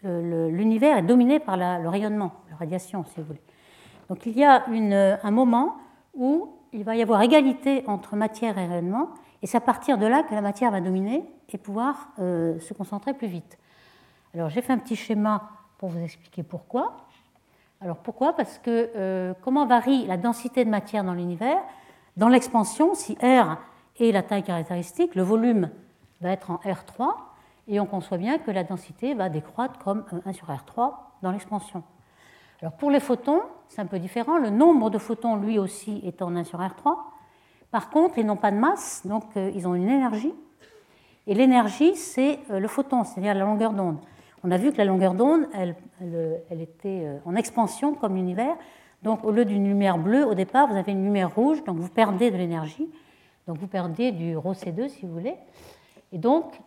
l'univers 0.04 0.98
est 0.98 1.04
dominé 1.04 1.40
par 1.40 1.56
le 1.56 1.88
rayonnement, 1.88 2.34
la 2.50 2.58
radiation, 2.58 3.06
si 3.06 3.22
vous 3.22 3.28
voulez. 3.28 3.42
Donc, 4.10 4.26
il 4.26 4.38
y 4.38 4.44
a 4.44 4.66
un 5.24 5.32
moment 5.32 5.76
où 6.14 6.50
il 6.74 6.84
va 6.84 6.98
y 6.98 7.02
avoir 7.02 7.22
égalité 7.22 7.84
entre 7.88 8.18
matière 8.18 8.58
et 8.58 8.66
rayonnement, 8.66 9.12
et 9.42 9.48
c'est 9.48 9.58
à 9.58 9.62
partir 9.62 9.98
de 9.98 10.06
là 10.06 10.24
que 10.24 10.34
la 10.34 10.42
matière 10.42 10.72
va 10.72 10.82
dominer 10.82 11.24
et 11.50 11.58
pouvoir 11.58 12.10
euh, 12.20 12.60
se 12.60 12.74
concentrer 12.74 13.14
plus 13.14 13.28
vite. 13.28 13.58
Alors 14.34 14.50
j'ai 14.50 14.62
fait 14.62 14.74
un 14.74 14.78
petit 14.78 14.96
schéma 14.96 15.50
pour 15.78 15.90
vous 15.90 16.00
expliquer 16.00 16.44
pourquoi. 16.44 16.98
Alors 17.82 17.98
pourquoi? 17.98 18.34
Parce 18.34 18.60
que 18.60 18.92
euh, 18.96 19.34
comment 19.42 19.66
varie 19.66 20.06
la 20.06 20.18
densité 20.18 20.64
de 20.64 20.70
matière 20.70 21.04
dans 21.04 21.14
l'univers? 21.14 21.58
Dans 22.18 22.28
l'expansion, 22.28 22.94
si 22.94 23.16
R 23.16 23.58
est 24.00 24.12
la 24.12 24.22
taille 24.22 24.44
caractéristique, 24.44 25.16
le 25.16 25.24
volume 25.24 25.70
va 26.22 26.30
être 26.30 26.52
en 26.52 26.58
R3, 26.58 27.14
et 27.68 27.80
on 27.80 27.86
conçoit 27.86 28.18
bien 28.18 28.38
que 28.38 28.52
la 28.52 28.64
densité 28.64 29.14
va 29.14 29.30
décroître 29.30 29.80
comme 29.80 30.04
1 30.26 30.34
sur 30.34 30.48
R3 30.48 30.94
dans 31.22 31.32
l'expansion. 31.32 31.84
Alors 32.62 32.74
pour 32.74 32.92
les 32.92 33.00
photons, 33.00 33.42
c'est 33.70 33.82
un 33.82 33.86
peu 33.86 33.98
différent. 33.98 34.38
Le 34.38 34.50
nombre 34.50 34.90
de 34.90 34.98
photons, 34.98 35.36
lui 35.36 35.58
aussi, 35.58 36.02
est 36.04 36.22
en 36.22 36.36
1 36.36 36.44
sur 36.44 36.60
R3. 36.60 36.96
Par 37.72 37.90
contre, 37.90 38.18
ils 38.18 38.26
n'ont 38.26 38.36
pas 38.36 38.52
de 38.52 38.58
masse, 38.58 39.02
donc 39.06 39.24
euh, 39.38 39.50
ils 39.56 39.68
ont 39.68 39.76
une 39.76 39.90
énergie. 39.90 40.34
Et 41.26 41.34
l'énergie, 41.34 41.96
c'est 41.96 42.40
euh, 42.50 42.60
le 42.60 42.68
photon, 42.68 43.06
c'est-à-dire 43.06 43.34
la 43.34 43.46
longueur 43.46 43.72
d'onde. 43.72 43.98
On 44.44 44.52
a 44.52 44.58
vu 44.58 44.74
que 44.74 44.78
la 44.78 44.86
longueur 44.86 45.14
d'onde, 45.14 45.48
elle, 45.54 45.76
était 46.52 47.06
euh, 47.06 47.18
en 47.26 47.36
expansion 47.36 47.94
comme 47.94 48.16
l'univers. 48.16 48.56
Donc 49.04 49.24
au 49.24 49.32
lieu 49.32 49.46
d'une 49.46 49.68
lumière 49.68 49.98
bleue, 49.98 50.26
au 50.26 50.34
départ, 50.34 50.68
vous 50.68 50.76
avez 50.76 50.92
une 50.92 51.04
lumière 51.04 51.34
rouge, 51.34 51.64
donc 51.64 51.78
vous 51.78 51.90
perdez 51.90 52.30
de 52.30 52.38
l'énergie. 52.38 52.90
Donc 53.48 53.58
vous 53.58 53.68
perdez 53.68 54.12
du 54.12 54.38
ρ 54.38 54.52
C2 54.54 54.90
si 54.90 55.06
vous 55.06 55.14
voulez. 55.14 55.36
Et 56.12 56.18
donc 56.18 56.60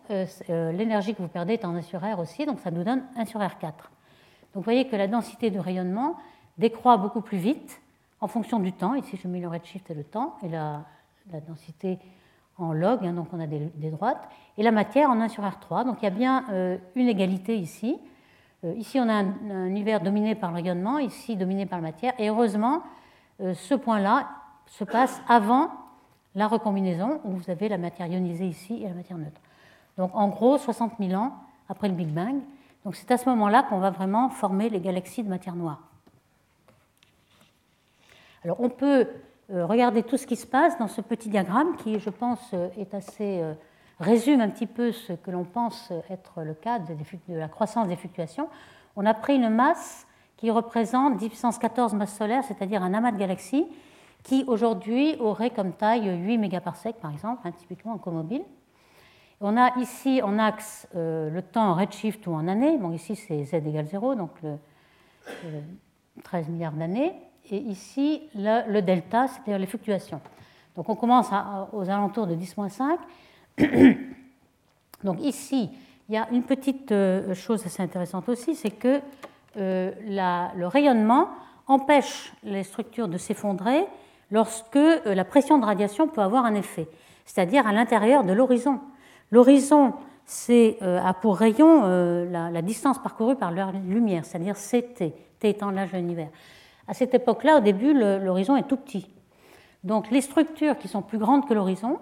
l'énergie 0.48 1.14
que 1.14 1.20
vous 1.22 1.28
perdez 1.28 1.52
est 1.52 1.64
en 1.64 1.74
1 1.74 1.82
sur 1.82 2.00
R 2.00 2.18
aussi, 2.18 2.46
donc 2.46 2.58
ça 2.60 2.70
nous 2.70 2.82
donne 2.82 3.04
1 3.16 3.26
sur 3.26 3.40
R4. 3.40 3.60
Donc 3.60 3.74
vous 4.54 4.62
voyez 4.62 4.88
que 4.88 4.96
la 4.96 5.06
densité 5.06 5.50
de 5.50 5.60
rayonnement 5.60 6.16
décroît 6.58 6.96
beaucoup 6.96 7.20
plus 7.20 7.38
vite 7.38 7.80
en 8.20 8.26
fonction 8.26 8.58
du 8.58 8.72
temps. 8.72 8.94
Ici, 8.94 9.16
je 9.22 9.28
mets 9.28 9.40
le 9.40 9.48
redshift 9.48 9.88
et 9.90 9.94
le 9.94 10.02
temps, 10.02 10.34
et 10.42 10.48
la, 10.48 10.82
densité 11.26 11.98
en 12.58 12.72
log, 12.72 13.04
hein, 13.04 13.12
donc 13.12 13.28
on 13.32 13.40
a 13.40 13.46
des, 13.46 13.90
droites, 13.90 14.28
et 14.56 14.62
la 14.62 14.70
matière 14.70 15.10
en 15.10 15.20
1 15.20 15.28
sur 15.28 15.42
R3. 15.42 15.84
Donc 15.84 15.98
il 16.00 16.04
y 16.04 16.08
a 16.08 16.10
bien 16.10 16.44
euh, 16.50 16.78
une 16.94 17.08
égalité 17.08 17.56
ici. 17.56 17.98
Euh, 18.64 18.74
ici, 18.74 19.00
on 19.00 19.08
a 19.08 19.14
un, 19.14 19.66
univers 19.66 20.00
dominé 20.00 20.34
par 20.34 20.50
le 20.50 20.56
rayonnement, 20.56 20.98
ici 20.98 21.37
dominé 21.37 21.66
par 21.66 21.80
la 21.80 21.88
matière, 21.88 22.14
et 22.18 22.28
heureusement, 22.28 22.82
euh, 23.40 23.54
ce 23.54 23.74
point-là 23.74 24.28
se 24.66 24.84
passe 24.84 25.20
avant 25.28 25.70
la 26.34 26.46
recombinaison, 26.46 27.20
où 27.24 27.32
vous 27.32 27.50
avez 27.50 27.68
la 27.68 27.78
matière 27.78 28.06
ionisée 28.06 28.46
ici 28.46 28.82
et 28.82 28.88
la 28.88 28.94
matière 28.94 29.18
neutre. 29.18 29.40
Donc 29.98 30.10
en 30.14 30.28
gros, 30.28 30.58
60 30.58 30.94
000 30.98 31.12
ans 31.20 31.32
après 31.68 31.88
le 31.88 31.94
Big 31.94 32.08
Bang. 32.08 32.37
Donc 32.84 32.96
c'est 32.96 33.10
à 33.10 33.16
ce 33.16 33.28
moment-là 33.28 33.62
qu'on 33.62 33.78
va 33.78 33.90
vraiment 33.90 34.28
former 34.28 34.68
les 34.68 34.80
galaxies 34.80 35.22
de 35.22 35.28
matière 35.28 35.54
noire. 35.54 35.80
Alors 38.44 38.60
on 38.60 38.68
peut 38.68 39.08
euh, 39.50 39.66
regarder 39.66 40.02
tout 40.02 40.16
ce 40.16 40.26
qui 40.26 40.37
se 40.37 40.46
passe 40.46 40.78
dans 40.78 40.88
ce 40.88 41.02
petit 41.02 41.28
diagramme 41.28 41.76
qui, 41.76 41.98
je 42.00 42.09
pense, 42.09 42.40
euh, 42.54 42.70
euh, 43.20 43.54
résume 44.00 44.40
un 44.40 44.48
petit 44.48 44.66
peu 44.66 44.90
ce 44.90 45.12
que 45.12 45.30
l'on 45.30 45.44
pense 45.44 45.92
être 46.09 46.42
le 46.42 46.54
cas 46.54 46.78
de, 46.78 46.94
la 47.28 47.48
croissance 47.48 47.87
des 47.87 47.96
fluctuations. 47.96 48.48
On 48.96 49.04
a 49.04 49.12
pris 49.12 49.37
une 49.37 49.50
masse 49.50 50.07
qui 50.38 50.50
représente 50.50 51.18
10 51.18 51.28
puissance 51.28 51.59
14 51.59 51.92
masses 51.92 52.16
solaires, 52.16 52.42
c'est-à-dire 52.42 52.83
un 52.83 52.94
amas 52.94 53.12
de 53.12 53.18
galaxies, 53.18 53.66
qui 54.22 54.44
aujourd'hui 54.46 55.16
aurait 55.20 55.50
comme 55.50 55.74
taille 55.74 56.09
8 56.09 56.38
mégaparsecs, 56.38 56.96
par 56.96 57.12
exemple, 57.12 57.42
hein, 57.44 57.52
typiquement 57.52 57.92
en 57.92 57.98
comobile. 57.98 58.42
On 59.42 59.59
a 59.59 59.78
ici 59.78 60.22
en 60.22 60.38
axe 60.38 60.88
le 60.94 61.40
temps 61.40 61.72
en 61.72 61.74
redshift 61.74 62.26
ou 62.26 62.33
en 62.33 62.48
années. 62.48 62.78
Bon, 62.78 62.92
ici 62.92 63.14
c'est 63.14 63.44
z 63.44 63.54
égale 63.54 63.87
0, 63.88 64.14
donc 64.14 64.30
13 66.22 66.48
milliards 66.48 66.72
d'années 66.72 67.12
et 67.50 67.57
ici 67.57 68.22
le, 68.35 68.80
delta, 68.80 69.28
c'est-à-dire 69.28 69.59
les 69.59 69.66
fluctuations. 69.66 70.20
Donc 70.76 70.88
on 70.88 70.96
commence 70.96 71.28
aux 71.72 71.88
alentours 71.88 72.26
de 72.26 72.35
10-5. 72.35 72.98
Donc 75.04 75.20
ici, 75.20 75.70
il 76.09 76.14
y 76.14 76.18
a 76.18 76.28
une 76.33 76.42
petite 76.42 76.92
euh, 76.92 77.35
chose 77.35 77.64
assez 77.64 77.83
intéressante 77.83 78.28
aussi, 78.28 78.54
c'est 78.54 78.70
que 78.70 79.00
euh, 79.57 79.92
le 80.07 80.66
rayonnement 80.66 81.28
empêche 81.66 82.33
les 82.42 82.62
structures 82.62 83.09
de 83.09 83.16
s'effondrer 83.18 83.85
lorsque 84.30 84.76
euh, 84.76 85.14
la 85.14 85.24
pression 85.24 85.59
de 85.59 85.64
radiation 85.64 86.09
peut 86.09 86.20
avoir 86.20 86.44
un 86.44 86.54
effet, 86.54 86.88
c'est-à-dire 87.24 87.66
à, 87.66 87.72
l'intérieur 87.72 88.24
de 88.24 88.33
l'horizon. 88.33 88.80
L'horizon, 89.30 89.94
c'est 90.26 90.78
a 90.80 91.12
pour 91.12 91.37
rayon 91.37 91.83
la, 92.30 92.50
la, 92.50 92.62
distance 92.62 92.98
parcourue 92.98 93.37
par 93.37 93.50
la 93.50 93.72
lumière, 93.72 94.24
c'est-à-dire 94.24 94.54
CT, 94.54 95.12
T 95.38 95.48
étant 95.48 95.70
l'âge 95.70 95.92
de 95.92 95.98
l'univers. 95.98 96.28
À 96.87 96.94
cette 96.94 97.14
époque-là, 97.14 97.59
au 97.59 97.61
début, 97.61 97.94
l'horizon 97.94 98.57
est 98.57 98.68
tout 98.68 98.77
petit. 98.77 99.11
Donc 99.85 100.11
les 100.11 100.20
structures 100.20 100.79
qui 100.79 100.88
sont 100.88 101.03
plus 101.03 101.18
grandes 101.18 101.47
que 101.47 101.55
l'horizon, 101.55 101.99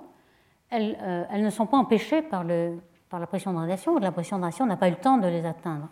elles, 0.70 0.96
euh, 1.02 1.36
ne 1.36 1.50
sont 1.50 1.66
pas 1.66 1.76
empêchées 1.76 2.22
par, 2.22 2.44
la 2.44 3.26
pression 3.26 3.52
de 3.52 3.58
radiation. 3.58 3.98
La 3.98 4.12
pression 4.12 4.38
de 4.38 4.42
radiation 4.42 4.66
n'a 4.66 4.76
pas 4.76 4.88
eu 4.88 4.92
le 4.92 4.96
temps 4.96 5.18
de 5.18 5.26
les 5.26 5.44
atteindre. 5.44 5.88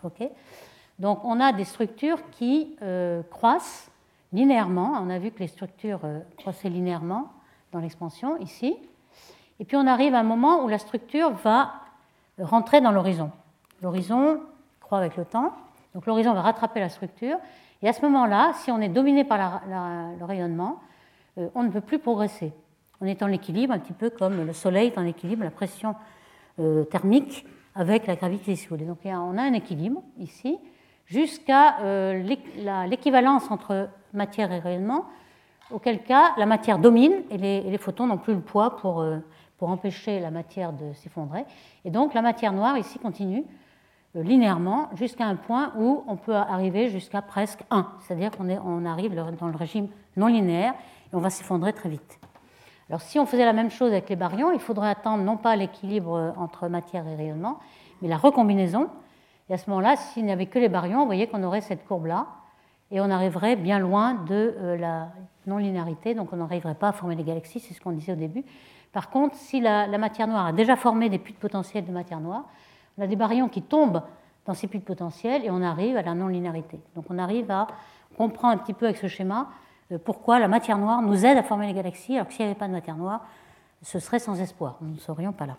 Donc 0.99 1.19
on 1.23 1.39
a 1.39 1.51
des 1.51 1.65
structures 1.65 2.19
qui 2.31 2.75
euh, 2.81 3.21
croissent 3.29 3.91
linéairement. 4.33 4.93
On 5.01 5.09
a 5.09 5.19
vu 5.19 5.31
que 5.31 5.39
les 5.39 5.47
structures 5.47 5.99
euh, 6.03 6.19
croissaient 6.37 6.69
linéairement 6.69 7.31
dans 7.71 7.79
l'expansion 7.79 8.37
ici. 8.37 8.75
Et 9.59 9.65
puis 9.65 9.77
on 9.77 9.85
arrive 9.85 10.15
à 10.15 10.19
un 10.19 10.23
moment 10.23 10.63
où 10.63 10.67
la 10.67 10.79
structure 10.79 11.31
va 11.31 11.73
rentrer 12.39 12.81
dans 12.81 12.91
l'horizon. 12.91 13.31
L'horizon 13.81 14.39
croît 14.79 14.97
avec 14.97 15.17
le 15.17 15.25
temps. 15.25 15.53
Donc 15.93 16.05
l'horizon 16.05 16.33
va 16.33 16.41
rattraper 16.41 16.79
la 16.79 16.89
structure 16.89 17.37
et 17.83 17.87
à 17.87 17.93
ce 17.93 18.01
moment-là, 18.03 18.51
si 18.55 18.71
on 18.71 18.79
est 18.79 18.89
dominé 18.89 19.23
par 19.23 19.61
le 19.67 20.23
rayonnement, 20.23 20.79
euh, 21.37 21.49
on 21.55 21.63
ne 21.63 21.69
peut 21.69 21.81
plus 21.81 21.99
progresser. 21.99 22.53
On 22.99 23.07
est 23.07 23.23
en 23.23 23.29
équilibre, 23.29 23.73
un 23.73 23.79
petit 23.79 23.93
peu 23.93 24.09
comme 24.09 24.45
le 24.45 24.53
Soleil 24.53 24.87
est 24.87 24.97
en 24.97 25.05
équilibre, 25.05 25.43
la 25.43 25.51
pression 25.51 25.95
euh, 26.59 26.83
thermique 26.83 27.45
avec 27.73 28.05
la 28.05 28.15
gravité, 28.15 28.55
si 28.55 28.67
vous 28.67 28.75
voulez. 28.75 28.87
Donc 28.87 28.99
on 29.05 29.37
a 29.37 29.41
un 29.41 29.53
équilibre 29.53 30.03
ici, 30.19 30.59
jusqu'à 31.05 31.79
euh, 31.79 32.21
l'équivalence 32.87 33.49
entre 33.49 33.89
matière 34.13 34.51
et 34.51 34.59
rayonnement, 34.59 35.05
auquel 35.71 36.03
cas 36.03 36.33
la 36.37 36.45
matière 36.45 36.77
domine 36.77 37.13
et 37.31 37.37
les, 37.37 37.77
photons 37.77 38.05
n'ont 38.05 38.17
plus 38.17 38.35
le 38.35 38.41
poids 38.41 38.75
pour, 38.75 39.05
pour 39.57 39.69
empêcher 39.69 40.19
la 40.19 40.29
matière 40.29 40.73
de 40.73 40.93
s'effondrer. 40.93 41.45
Et 41.85 41.89
donc 41.89 42.13
la 42.13 42.21
matière 42.21 42.51
noire 42.51 42.77
ici 42.77 42.99
continue 42.99 43.45
linéairement 44.15 44.89
jusqu'à 44.93 45.25
un 45.25 45.35
point 45.35 45.73
où 45.77 46.03
on 46.07 46.15
peut 46.17 46.35
arriver 46.35 46.89
jusqu'à 46.89 47.21
presque 47.21 47.61
1, 47.69 47.87
c'est-à-dire 48.01 48.31
qu'on 48.31 48.49
on 48.49 48.85
arrive 48.85 49.15
dans 49.15 49.47
le 49.47 49.57
régime 49.57 49.87
non 50.17 50.27
linéaire 50.27 50.73
et 51.11 51.15
on 51.15 51.19
va 51.19 51.29
s'effondrer 51.29 51.73
très 51.73 51.89
vite. 51.89 52.19
Alors 52.89 53.01
si 53.01 53.19
on 53.19 53.25
faisait 53.25 53.45
la 53.45 53.53
même 53.53 53.71
chose 53.71 53.91
avec 53.91 54.09
les 54.09 54.17
baryons, 54.17 54.51
il 54.51 54.59
faudrait 54.59 54.89
attendre 54.89 55.23
non 55.23 55.37
pas 55.37 55.55
l'équilibre 55.55 56.33
entre 56.37 56.67
matière 56.67 57.07
et 57.07 57.15
rayonnement, 57.15 57.59
mais 58.01 58.09
la 58.09 58.17
recombinaison. 58.17 58.89
Et 59.49 59.53
à 59.53 59.57
ce 59.57 59.69
moment-là, 59.69 59.95
s'il 59.95 60.25
n'y 60.25 60.31
avait 60.31 60.47
que 60.47 60.59
les 60.59 60.69
baryons, 60.69 60.99
vous 60.99 61.05
voyez 61.05 61.27
qu'on 61.27 61.43
aurait 61.43 61.61
cette 61.61 61.85
courbe-là, 61.85 62.27
et 62.91 62.99
on 62.99 63.09
arriverait 63.09 63.55
bien 63.55 63.79
loin 63.79 64.15
de 64.15 64.75
la 64.77 65.09
non-linéarité, 65.47 66.13
donc 66.13 66.33
on 66.33 66.37
n'arriverait 66.37 66.75
pas 66.75 66.89
à 66.89 66.91
former 66.91 67.15
des 67.15 67.23
galaxies, 67.23 67.61
c'est 67.61 67.73
ce 67.73 67.79
qu'on 67.79 67.93
disait 67.93 68.11
au 68.11 68.17
début. 68.17 68.43
Par 68.91 69.09
contre, 69.09 69.35
si 69.35 69.61
la, 69.61 69.87
matière 69.97 70.27
noire 70.27 70.47
a 70.47 70.51
déjà 70.51 70.75
formé 70.75 71.07
des 71.07 71.17
puits 71.17 71.33
de 71.33 71.39
potentiel 71.39 71.85
de 71.85 71.91
matière 71.91 72.19
noire, 72.19 72.43
on 72.97 73.03
a 73.03 73.07
des 73.07 73.15
baryons 73.15 73.49
qui 73.49 73.61
tombent 73.61 74.01
dans 74.45 74.53
ces 74.53 74.67
puits 74.67 74.79
de 74.79 74.83
potentiel 74.83 75.45
et 75.45 75.49
on 75.49 75.61
arrive 75.61 75.97
à 75.97 76.01
la 76.01 76.13
non-linéarité. 76.13 76.79
Donc 76.95 77.05
on 77.09 77.17
arrive 77.17 77.49
à 77.51 77.67
comprendre 78.17 78.53
un 78.53 78.57
petit 78.57 78.73
peu 78.73 78.85
avec 78.85 78.97
ce 78.97 79.07
schéma 79.07 79.49
euh, 79.91 79.97
pourquoi 80.03 80.39
la 80.39 80.47
matière 80.47 80.77
noire 80.77 81.01
nous 81.01 81.25
aide 81.25 81.37
à 81.37 81.43
former 81.43 81.67
les 81.67 81.73
galaxies, 81.73 82.15
alors 82.15 82.27
que 82.27 82.33
s'il 82.33 82.45
n'y 82.45 82.51
avait 82.51 82.59
pas 82.59 82.67
de 82.67 82.73
matière 82.73 82.97
noire, 82.97 83.25
ce 83.81 83.99
serait 83.99 84.19
sans 84.19 84.39
espoir, 84.39 84.77
nous 84.81 84.93
ne 84.93 84.99
serions 84.99 85.33
pas 85.33 85.45
là. 85.45 85.57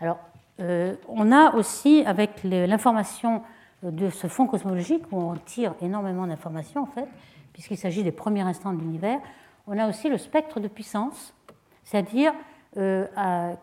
Alors, 0.00 0.18
euh, 0.60 0.96
on 1.08 1.32
a 1.32 1.54
aussi, 1.54 2.02
avec 2.06 2.42
l'information 2.44 3.42
de 3.82 4.10
ce 4.10 4.26
fond 4.26 4.46
cosmologique, 4.46 5.04
où 5.12 5.20
on 5.20 5.36
tire 5.36 5.74
énormément 5.80 6.26
d'informations 6.26 6.82
en 6.82 6.86
fait, 6.86 7.08
puisqu'il 7.52 7.76
s'agit 7.76 8.02
des 8.02 8.12
premiers 8.12 8.42
instants 8.42 8.72
de 8.72 8.78
l'univers, 8.78 9.20
on 9.66 9.78
a 9.78 9.88
aussi 9.88 10.08
le 10.08 10.18
spectre 10.18 10.60
de 10.60 10.68
puissance, 10.68 11.34
c'est-à-dire 11.84 12.32
euh, 12.76 13.06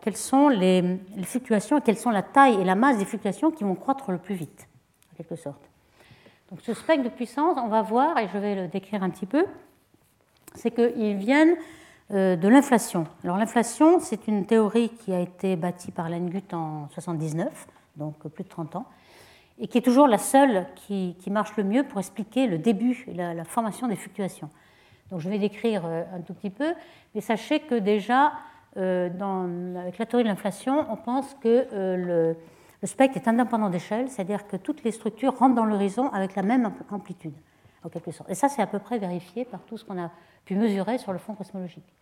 quelles 0.00 0.16
sont 0.16 0.48
les, 0.48 0.98
fluctuations, 1.24 1.80
quelles 1.80 1.98
sont 1.98 2.10
la 2.10 2.22
taille 2.22 2.60
et 2.60 2.64
la 2.64 2.74
masse 2.74 2.98
des 2.98 3.04
fluctuations 3.04 3.50
qui 3.50 3.62
vont 3.62 3.74
croître 3.74 4.10
le 4.10 4.18
plus 4.18 4.34
vite, 4.34 4.68
en 5.12 5.16
quelque 5.16 5.36
sorte. 5.36 5.60
Donc 6.50 6.60
ce 6.62 6.72
spectre 6.72 7.04
de 7.04 7.08
puissance, 7.10 7.58
on 7.62 7.68
va 7.68 7.82
voir, 7.82 8.18
et 8.18 8.28
je 8.32 8.38
vais 8.38 8.54
le 8.54 8.68
décrire 8.68 9.02
un 9.02 9.10
petit 9.10 9.26
peu, 9.26 9.44
c'est 10.54 10.70
qu'ils 10.70 11.16
viennent 11.16 11.56
euh, 12.12 12.36
de 12.36 12.48
l'inflation. 12.48 13.06
Alors 13.22 13.36
l'inflation, 13.36 14.00
c'est 14.00 14.28
une 14.28 14.46
théorie 14.46 14.88
qui 14.88 15.12
a 15.12 15.20
été 15.20 15.56
bâtie 15.56 15.90
par 15.90 16.08
Lengut 16.08 16.42
en 16.52 16.88
79, 16.90 17.66
donc 17.96 18.16
plus 18.28 18.44
de 18.44 18.48
30 18.48 18.76
ans, 18.76 18.86
et 19.58 19.66
qui 19.66 19.76
est 19.76 19.82
toujours 19.82 20.08
la 20.08 20.18
seule 20.18 20.66
qui, 20.74 21.14
marche 21.30 21.54
le 21.56 21.64
mieux 21.64 21.84
pour 21.84 21.98
expliquer 21.98 22.46
le 22.46 22.56
début, 22.56 23.06
la, 23.14 23.34
la 23.34 23.44
formation 23.44 23.88
des 23.88 23.96
fluctuations. 23.96 24.48
Donc 25.10 25.20
je 25.20 25.28
vais 25.28 25.38
décrire 25.38 25.82
euh, 25.84 26.02
un 26.14 26.22
tout 26.22 26.32
petit 26.32 26.48
peu, 26.48 26.72
mais 27.14 27.20
sachez 27.20 27.60
que 27.60 27.74
déjà, 27.74 28.32
euh, 28.76 29.76
avec 29.76 29.98
la 29.98 30.06
théorie 30.06 30.24
de 30.24 30.28
l'inflation, 30.28 30.86
on 30.90 30.96
pense 30.96 31.34
que 31.34 31.66
euh, 31.72 32.34
le, 32.82 32.86
spectre 32.86 33.16
est 33.16 33.28
indépendant 33.28 33.70
d'échelle, 33.70 34.08
c'est-à-dire 34.08 34.46
que 34.46 34.56
toutes 34.56 34.82
les 34.82 34.92
structures 34.92 35.36
rentrent 35.38 35.54
dans 35.54 35.64
l'horizon 35.64 36.08
avec 36.12 36.34
la 36.34 36.42
même 36.42 36.72
amplitude, 36.90 37.34
en 37.84 37.88
quelque 37.88 38.10
sorte. 38.10 38.30
Et 38.30 38.34
ça, 38.34 38.48
c'est 38.48 38.62
à 38.62 38.66
peu 38.66 38.78
près 38.78 38.98
vérifié 38.98 39.44
par 39.44 39.60
tout 39.60 39.76
ce 39.76 39.84
qu'on 39.84 40.02
a 40.02 40.10
pu 40.44 40.56
mesurer 40.56 40.98
sur 40.98 41.12
le 41.12 41.18
fond 41.18 41.34
cosmologique. 41.34 41.94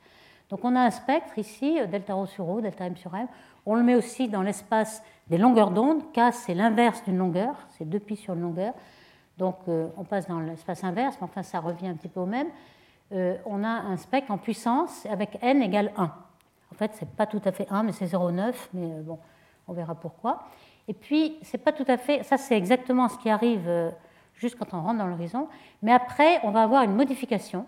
Donc 0.48 0.64
on 0.64 0.74
a 0.74 0.80
un 0.80 0.90
spectre 0.90 1.38
ici, 1.38 1.78
delta 1.90 2.14
rho 2.14 2.26
sur 2.26 2.44
rho, 2.44 2.60
delta 2.60 2.86
m 2.86 2.96
sur 2.96 3.14
m. 3.14 3.28
On 3.66 3.74
le 3.74 3.82
met 3.82 3.94
aussi 3.94 4.28
dans 4.28 4.42
l'espace 4.42 5.02
des 5.28 5.38
longueurs 5.38 5.70
d'onde. 5.70 6.02
K, 6.12 6.32
c'est 6.32 6.54
l'inverse 6.54 7.04
d'une 7.04 7.18
longueur, 7.18 7.54
c'est 7.68 7.88
2 7.88 7.98
pi 8.00 8.16
sur 8.16 8.34
une 8.34 8.40
longueur. 8.40 8.74
Donc 9.38 9.58
on 9.68 10.02
passe 10.02 10.26
dans 10.26 10.40
l'espace 10.40 10.82
inverse, 10.82 11.16
mais 11.20 11.24
enfin 11.24 11.44
ça 11.44 11.60
revient 11.60 11.86
un 11.86 11.94
petit 11.94 12.08
peu 12.08 12.18
au 12.18 12.26
même. 12.26 12.48
Euh, 13.12 13.36
on 13.44 13.64
a 13.64 13.68
un 13.68 13.96
spectre 13.96 14.30
en 14.30 14.38
puissance 14.38 15.04
avec 15.06 15.38
n 15.42 15.62
égale 15.62 15.92
1. 15.96 16.12
Fait, 16.80 16.94
ce 16.94 17.04
n'est 17.04 17.10
pas 17.14 17.26
tout 17.26 17.42
à 17.44 17.52
fait 17.52 17.66
1, 17.68 17.82
mais 17.82 17.92
c'est 17.92 18.06
0,9, 18.06 18.54
mais 18.72 18.86
euh, 18.86 19.02
bon, 19.02 19.18
on 19.68 19.74
verra 19.74 19.94
pourquoi. 19.94 20.44
Et 20.88 20.94
puis, 20.94 21.36
c'est 21.42 21.58
pas 21.58 21.72
tout 21.72 21.84
à 21.86 21.98
fait, 21.98 22.22
ça 22.22 22.38
c'est 22.38 22.56
exactement 22.56 23.06
ce 23.10 23.18
qui 23.18 23.28
arrive 23.28 23.68
euh, 23.68 23.90
juste 24.32 24.56
quand 24.58 24.72
on 24.72 24.80
rentre 24.80 24.96
dans 24.96 25.06
l'horizon, 25.06 25.46
mais 25.82 25.92
après, 25.92 26.40
on 26.42 26.52
va 26.52 26.62
avoir 26.62 26.82
une 26.82 26.94
modification. 26.94 27.66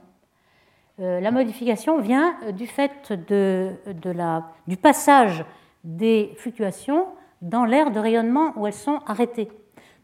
la 0.96 1.30
modification 1.30 2.00
vient 2.00 2.36
du 2.52 2.66
fait 2.66 3.12
de, 3.12 3.76
la, 4.04 4.46
du 4.66 4.78
passage 4.78 5.44
des 5.84 6.32
fluctuations 6.38 7.08
dans 7.42 7.66
l'aire 7.66 7.90
de 7.90 8.00
rayonnement 8.00 8.54
où 8.56 8.66
elles 8.66 8.72
sont 8.72 9.00
arrêtées. 9.06 9.50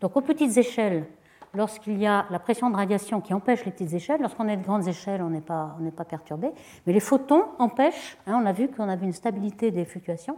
Donc, 0.03 0.19
aux 0.19 0.21
petites 0.21 0.59
échelles, 0.59 1.07
lorsqu'il 1.55 1.99
y 1.99 2.07
a 2.07 2.27
la 2.31 2.39
pression 2.39 2.71
de 2.71 2.77
radiation 2.77 3.21
qui 3.21 3.35
empêche 3.35 3.65
les 3.65 3.73
petites 3.73 3.93
échelles. 3.93 4.21
Lorsqu'on 4.21 4.49
est 4.49 4.57
de 4.57 4.63
grandes 4.63 4.87
échelles, 4.87 5.23
on 5.23 5.31
n'est 5.31 5.41
pas, 5.41 5.77
pas, 5.97 6.05
perturbé. 6.05 6.51
Mais 6.87 6.93
les 6.93 7.01
photons 7.01 7.45
empêchent, 7.59 8.19
hein, 8.27 8.41
on 8.43 8.47
a 8.47 8.53
vu 8.53 8.69
qu'on 8.69 8.89
avait 8.89 9.07
une 9.07 9.13
stabilité 9.13 9.71
des 9.71 9.85
fluctuations, 9.85 10.37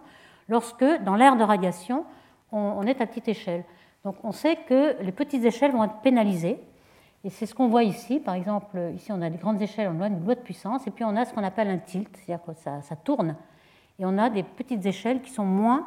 lorsque 0.48 0.84
dans 1.04 1.16
l'aire 1.16 1.36
de 1.36 1.44
radiation, 1.44 2.04
on, 2.52 2.82
est 2.82 3.00
à 3.00 3.06
petite 3.06 3.28
échelle. 3.28 3.64
Donc 4.04 4.16
on 4.24 4.32
sait 4.32 4.56
que 4.56 5.00
les 5.02 5.12
petites 5.12 5.44
échelles 5.44 5.72
vont 5.72 5.84
être 5.84 6.00
pénalisées. 6.00 6.58
Et 7.22 7.30
c'est 7.30 7.46
ce 7.46 7.54
qu'on 7.54 7.68
voit 7.68 7.84
ici. 7.84 8.18
Par 8.18 8.34
exemple, 8.34 8.78
ici 8.94 9.12
on 9.12 9.20
a 9.22 9.30
des 9.30 9.38
grandes 9.38 9.60
échelles, 9.60 9.90
on 9.94 10.00
a 10.00 10.08
une 10.08 10.24
loi 10.24 10.34
de 10.34 10.40
puissance, 10.40 10.86
et 10.86 10.90
puis 10.90 11.04
on 11.04 11.14
a 11.16 11.24
ce 11.24 11.34
qu'on 11.34 11.44
appelle 11.44 11.68
un 11.68 11.78
tilt, 11.78 12.08
c'est-à-dire 12.16 12.44
que 12.44 12.54
ça, 12.54 12.82
ça, 12.82 12.96
tourne. 12.96 13.36
Et 13.98 14.04
on 14.06 14.16
a 14.18 14.30
des 14.30 14.42
petites 14.42 14.84
échelles 14.86 15.20
qui 15.20 15.30
sont 15.30 15.44
moins 15.44 15.86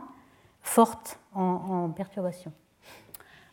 fortes 0.62 1.20
en 1.34 1.90
perturbation. 1.90 2.54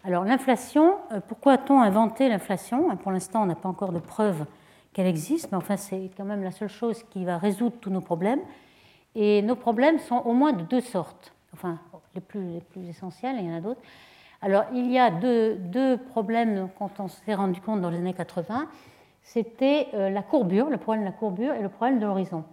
Alors 0.02 0.24
l'inflation, 0.24 0.96
euh, 1.12 1.20
pourquoi 1.26 1.52
a-t-on 1.54 1.80
inventé 1.80 2.28
l'inflation? 2.30 2.96
Pour 2.96 3.12
l'instant, 3.12 3.42
on 3.42 3.46
n'a 3.46 3.54
pas 3.54 3.68
encore 3.68 3.92
de 3.92 3.98
preuve 3.98 4.46
qu'elle 4.94 5.06
existe, 5.06 5.52
mais 5.52 5.58
enfin 5.58 5.76
c'est 5.76 6.10
quand 6.16 6.24
même 6.24 6.42
la 6.42 6.50
seule 6.50 6.68
chose 6.70 7.02
qui 7.10 7.24
va 7.24 7.36
résoudre 7.36 7.76
tous 7.80 7.90
nos 7.90 8.00
problèmes. 8.00 8.40
Et 9.14 9.42
nos 9.42 9.56
problèmes 9.56 9.98
sont 9.98 10.22
au 10.24 10.32
moins 10.32 10.52
de 10.52 10.62
deux 10.62 10.80
sortes, 10.80 11.34
enfin 11.52 11.78
les 12.14 12.20
plus, 12.22 12.40
les 12.76 12.88
essentiels, 12.88 13.36
il 13.38 13.46
y 13.46 13.52
en 13.52 13.56
a 13.56 13.60
d'autres. 13.60 13.80
Alors 14.40 14.64
il 14.72 14.90
y 14.90 14.98
a 14.98 15.10
deux, 15.10 15.56
deux 15.56 15.98
problèmes 15.98 16.70
quand 16.78 16.98
on 16.98 17.08
s'est 17.08 17.34
rendu 17.34 17.60
compte 17.60 17.82
dans 17.82 17.90
les 17.90 17.98
années 17.98 18.14
80, 18.14 18.68
c'était 19.22 19.88
euh, 19.92 20.08
la 20.08 20.22
courbure, 20.22 20.70
le 20.70 20.78
problème 20.78 21.04
de 21.04 21.10
la 21.10 21.16
courbure 21.16 21.52
et 21.52 21.60
le 21.60 21.68
problème 21.68 21.98
de 21.98 22.06
l'horizon. 22.06 22.44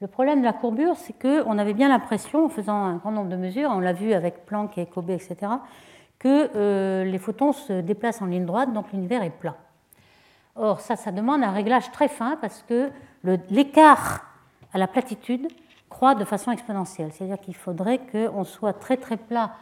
Le 0.00 0.06
problème 0.06 0.40
de 0.40 0.44
la 0.44 0.54
courbure, 0.54 0.96
c'est 0.96 1.12
qu'on 1.12 1.58
avait 1.58 1.74
bien 1.74 1.88
l'impression, 1.88 2.46
en 2.46 2.48
faisant 2.48 2.76
un 2.76 2.96
grand 2.96 3.12
nombre 3.12 3.28
de 3.28 3.36
mesures, 3.36 3.70
on 3.72 3.80
l'a 3.80 3.92
vu 3.92 4.14
avec 4.14 4.46
Planck 4.46 4.78
et 4.78 4.86
Kobe, 4.86 5.10
etc., 5.10 5.36
que 6.24 6.50
euh, 6.56 7.04
les 7.04 7.18
photons 7.18 7.52
se 7.52 7.82
déplacent 7.82 8.22
en 8.22 8.26
ligne 8.26 8.46
droite, 8.46 8.72
donc 8.72 8.90
l'univers 8.92 9.22
est 9.22 9.28
plat. 9.28 9.56
Or, 10.56 10.80
ça, 10.80 10.96
ça 10.96 11.12
demande 11.12 11.44
un 11.44 11.50
réglage 11.50 11.92
très 11.92 12.08
fin 12.08 12.38
parce 12.40 12.62
que 12.62 12.90
l'écart 13.50 14.24
à 14.72 14.78
la 14.78 14.86
platitude 14.86 15.48
croît 15.90 16.14
de 16.14 16.24
façon 16.24 16.50
exponentielle. 16.50 17.12
C'est-à-dire 17.12 17.38
qu'il 17.38 17.54
faudrait 17.54 18.00
qu'on 18.10 18.44
soit 18.44 18.72
très 18.72 18.96
très 18.96 19.18
plat, 19.18 19.52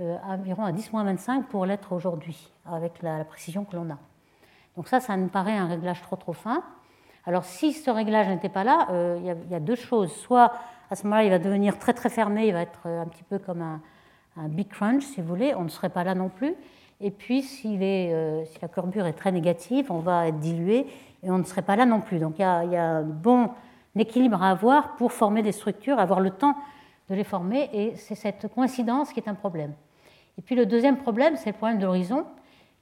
euh, 0.00 0.16
environ 0.24 0.64
à 0.64 0.70
10-25 0.70 1.42
pour 1.44 1.66
l'être 1.66 1.90
aujourd'hui, 1.92 2.52
avec 2.70 3.02
la, 3.02 3.24
précision 3.24 3.64
que 3.64 3.74
l'on 3.74 3.90
a. 3.90 3.98
Donc 4.76 4.86
ça, 4.86 5.00
ça 5.00 5.16
nous 5.16 5.28
paraît 5.28 5.56
un 5.56 5.66
réglage 5.66 6.02
trop 6.02 6.16
trop 6.16 6.34
fin. 6.34 6.62
Alors 7.24 7.44
si 7.44 7.72
ce 7.72 7.90
réglage 7.90 8.28
n'était 8.28 8.48
pas 8.48 8.62
là, 8.62 8.86
euh, 8.90 9.18
il 9.20 9.50
y, 9.50 9.54
a 9.54 9.60
deux 9.60 9.74
choses. 9.74 10.12
Soit 10.12 10.52
à 10.88 10.94
ce 10.94 11.02
moment-là, 11.04 11.24
il 11.24 11.30
va 11.30 11.40
devenir 11.40 11.80
très 11.80 11.94
très 11.94 12.10
fermé, 12.10 12.46
il 12.46 12.52
va 12.52 12.62
être 12.62 12.86
un 12.86 13.06
petit 13.06 13.24
peu 13.24 13.40
comme 13.40 13.60
un, 13.60 13.80
un 14.36 14.48
big 14.48 14.68
crunch, 14.68 15.02
si 15.02 15.20
vous 15.20 15.28
voulez, 15.28 15.54
on 15.54 15.64
ne 15.64 15.68
serait 15.68 15.88
pas 15.88 16.04
là 16.04 16.14
non 16.14 16.28
plus. 16.28 16.54
Et 17.00 17.10
puis, 17.10 17.44
euh, 17.64 18.44
si 18.44 18.58
la 18.62 18.68
courbure 18.68 19.06
est 19.06 19.12
très 19.12 19.32
négative, 19.32 19.90
on 19.90 19.98
va 19.98 20.28
être 20.28 20.38
dilué 20.38 20.86
et 21.22 21.30
on 21.30 21.38
ne 21.38 21.44
serait 21.44 21.62
pas 21.62 21.76
là 21.76 21.86
non 21.86 22.00
plus. 22.00 22.18
Donc, 22.18 22.38
il 22.38 22.42
y 22.42 22.44
a, 22.44 22.80
un 22.80 23.02
bon 23.02 23.50
équilibre 23.96 24.42
à 24.42 24.50
avoir 24.50 24.96
pour 24.96 25.12
former 25.12 25.42
des 25.42 25.52
structures, 25.52 25.98
avoir 25.98 26.20
le 26.20 26.30
temps 26.30 26.56
de 27.10 27.14
les 27.14 27.24
former, 27.24 27.68
et 27.72 27.94
c'est 27.96 28.14
cette 28.14 28.48
coïncidence 28.52 29.12
qui 29.12 29.20
est 29.20 29.28
un 29.28 29.34
problème. 29.34 29.72
Et 30.38 30.42
puis, 30.42 30.54
le 30.54 30.66
deuxième 30.66 30.98
problème, 30.98 31.36
c'est 31.36 31.50
le 31.50 31.56
problème 31.56 31.78
de 31.78 31.84
l'horizon, 31.84 32.24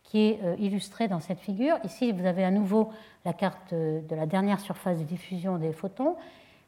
qui 0.02 0.30
est 0.30 0.40
euh, 0.44 0.54
illustré 0.58 1.08
dans 1.08 1.20
cette 1.20 1.40
figure. 1.40 1.76
Ici, 1.84 2.12
vous 2.12 2.26
avez 2.26 2.44
à 2.44 2.50
nouveau 2.50 2.90
la 3.24 3.32
carte 3.32 3.72
euh, 3.72 4.00
de 4.02 4.14
la 4.14 4.26
dernière 4.26 4.60
surface 4.60 4.98
de 4.98 5.04
diffusion 5.04 5.58
des 5.58 5.72
photons, 5.72 6.16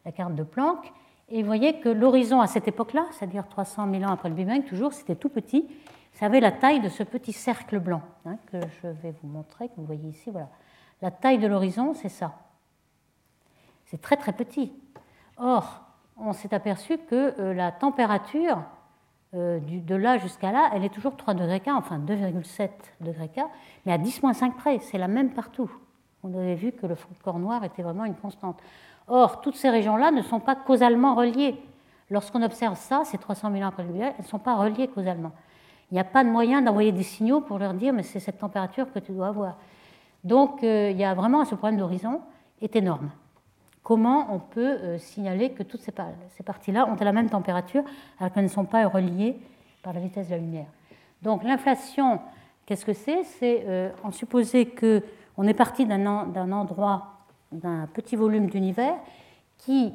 la 0.05 0.13
carte 0.13 0.35
de 0.35 0.43
Planck. 0.43 0.93
Et 1.29 1.43
vous 1.43 1.47
voyez 1.47 1.81
que 1.81 1.89
l'horizon 1.89 2.41
à 2.41 2.47
cette 2.47 2.69
époque-là, 2.69 3.07
c'est-à-dire 3.13 3.49
300 3.49 3.91
000 3.91 4.05
ans 4.05 4.13
après 4.13 4.29
le 4.29 4.35
Big 4.35 4.47
Bang, 4.47 4.65
toujours, 4.65 4.93
c'était 4.93 5.17
tout 5.17 5.29
petit. 5.29 5.69
Ça 6.13 6.27
avait 6.27 6.41
la 6.41 6.53
taille 6.53 6.81
de 6.81 6.89
ce 6.89 7.03
petit 7.03 7.33
cercle 7.33 7.79
blanc 7.81 8.03
hein, 8.25 8.37
que 8.47 8.61
je 8.83 8.89
vais 8.89 9.13
vous 9.23 9.29
montrer, 9.29 9.69
que 9.69 9.75
vous 9.77 9.85
voyez 9.85 10.09
ici. 10.09 10.31
Voilà. 10.31 10.49
La 11.03 11.11
taille 11.11 11.39
de 11.39 11.47
l'horizon, 11.47 11.95
c'est 11.95 12.09
ça. 12.09 12.35
C'est 13.87 14.01
très 14.01 14.17
très 14.17 14.33
petit. 14.33 14.73
Or, 15.37 15.83
on 16.17 16.33
s'est 16.33 16.55
aperçu 16.55 16.99
que 16.99 17.39
euh, 17.41 17.55
la 17.55 17.73
température 17.73 18.63
euh, 19.35 19.61
de 19.61 19.95
là 19.95 20.19
jusqu'à 20.19 20.53
là, 20.53 20.71
elle 20.73 20.85
est 20.85 20.95
toujours 20.95 21.17
3 21.17 21.35
degrés 21.35 21.61
K, 21.61 21.69
enfin 21.69 21.99
2,7 21.99 22.71
degrés 23.01 23.29
K, 23.29 23.41
mais 23.85 23.93
à 23.93 23.99
10-5 23.99 24.55
près, 24.55 24.79
c'est 24.79 24.99
la 24.99 25.09
même 25.09 25.31
partout. 25.35 25.71
On 26.27 26.37
avait 26.37 26.57
vu 26.57 26.73
que 26.73 26.87
le 26.87 26.97
corps 27.23 27.39
noir 27.39 27.63
était 27.63 27.83
vraiment 27.83 28.05
une 28.05 28.15
constante. 28.15 28.59
Or, 29.07 29.41
toutes 29.41 29.55
ces 29.55 29.71
régions-là 29.71 30.11
ne 30.11 30.23
sont 30.23 30.41
pas 30.41 30.57
causalement 30.57 31.15
reliées. 31.15 31.55
Lorsqu'on 32.11 32.43
observe 32.43 32.77
ça, 32.77 33.03
ces 33.05 33.19
300 33.19 33.53
000 33.53 33.63
ans 33.63 33.69
après 33.69 33.85
le 33.85 33.95
elles 33.95 34.15
ne 34.19 34.25
sont 34.25 34.39
pas 34.39 34.57
reliées 34.57 34.89
causalement. 34.89 35.33
Il 35.91 35.95
n'y 35.95 36.01
a 36.01 36.05
pas 36.05 36.25
de 36.25 36.29
moyen 36.29 36.63
d'envoyer 36.63 36.91
des 36.91 37.05
signaux 37.05 37.41
pour 37.41 37.59
leur 37.59 37.75
dire 37.75 37.93
mais 37.93 38.03
c'est 38.03 38.19
cette 38.19 38.39
température 38.39 38.93
que 38.93 38.99
tu 38.99 39.13
dois 39.13 39.29
avoir. 39.29 39.57
Donc 40.25 40.65
euh, 40.65 40.91
il 40.91 40.97
y 40.97 41.05
a 41.05 41.15
vraiment 41.15 41.45
ce 41.45 41.55
problème 41.55 41.79
d'horizon 41.79 42.21
est 42.61 42.75
énorme. 42.75 43.11
Comment 43.85 44.35
on 44.35 44.41
peut 44.41 44.79
euh, 44.83 44.99
signaler 44.99 45.51
que 45.51 45.63
toutes 45.63 45.83
ces, 45.83 45.93
parties-là 46.43 46.89
ont 46.89 46.97
la 47.01 47.13
même 47.13 47.31
température 47.31 47.85
alors 48.19 48.33
qu'elles 48.33 48.45
ne 48.45 48.49
sont 48.49 48.65
pas 48.65 48.85
reliées 48.89 49.37
par 49.85 49.93
la 49.93 50.01
vitesse 50.01 50.27
de 50.27 50.33
la 50.33 50.39
lumière? 50.39 50.67
Donc 51.23 51.45
l'inflation, 51.45 52.21
qu'est-ce 52.67 52.85
que 52.85 52.93
c'est? 52.93 53.23
C'est 53.23 53.63
euh, 53.67 53.91
en 54.03 54.11
supposer 54.11 54.67
qu'on 55.37 55.45
est 55.45 55.55
parti 55.55 55.87
d'un 55.87 56.53
endroit 56.53 57.13
d'un 57.53 57.87
petit 57.93 58.17
volume 58.17 58.49
d'univers 58.49 58.97
qui 59.59 59.93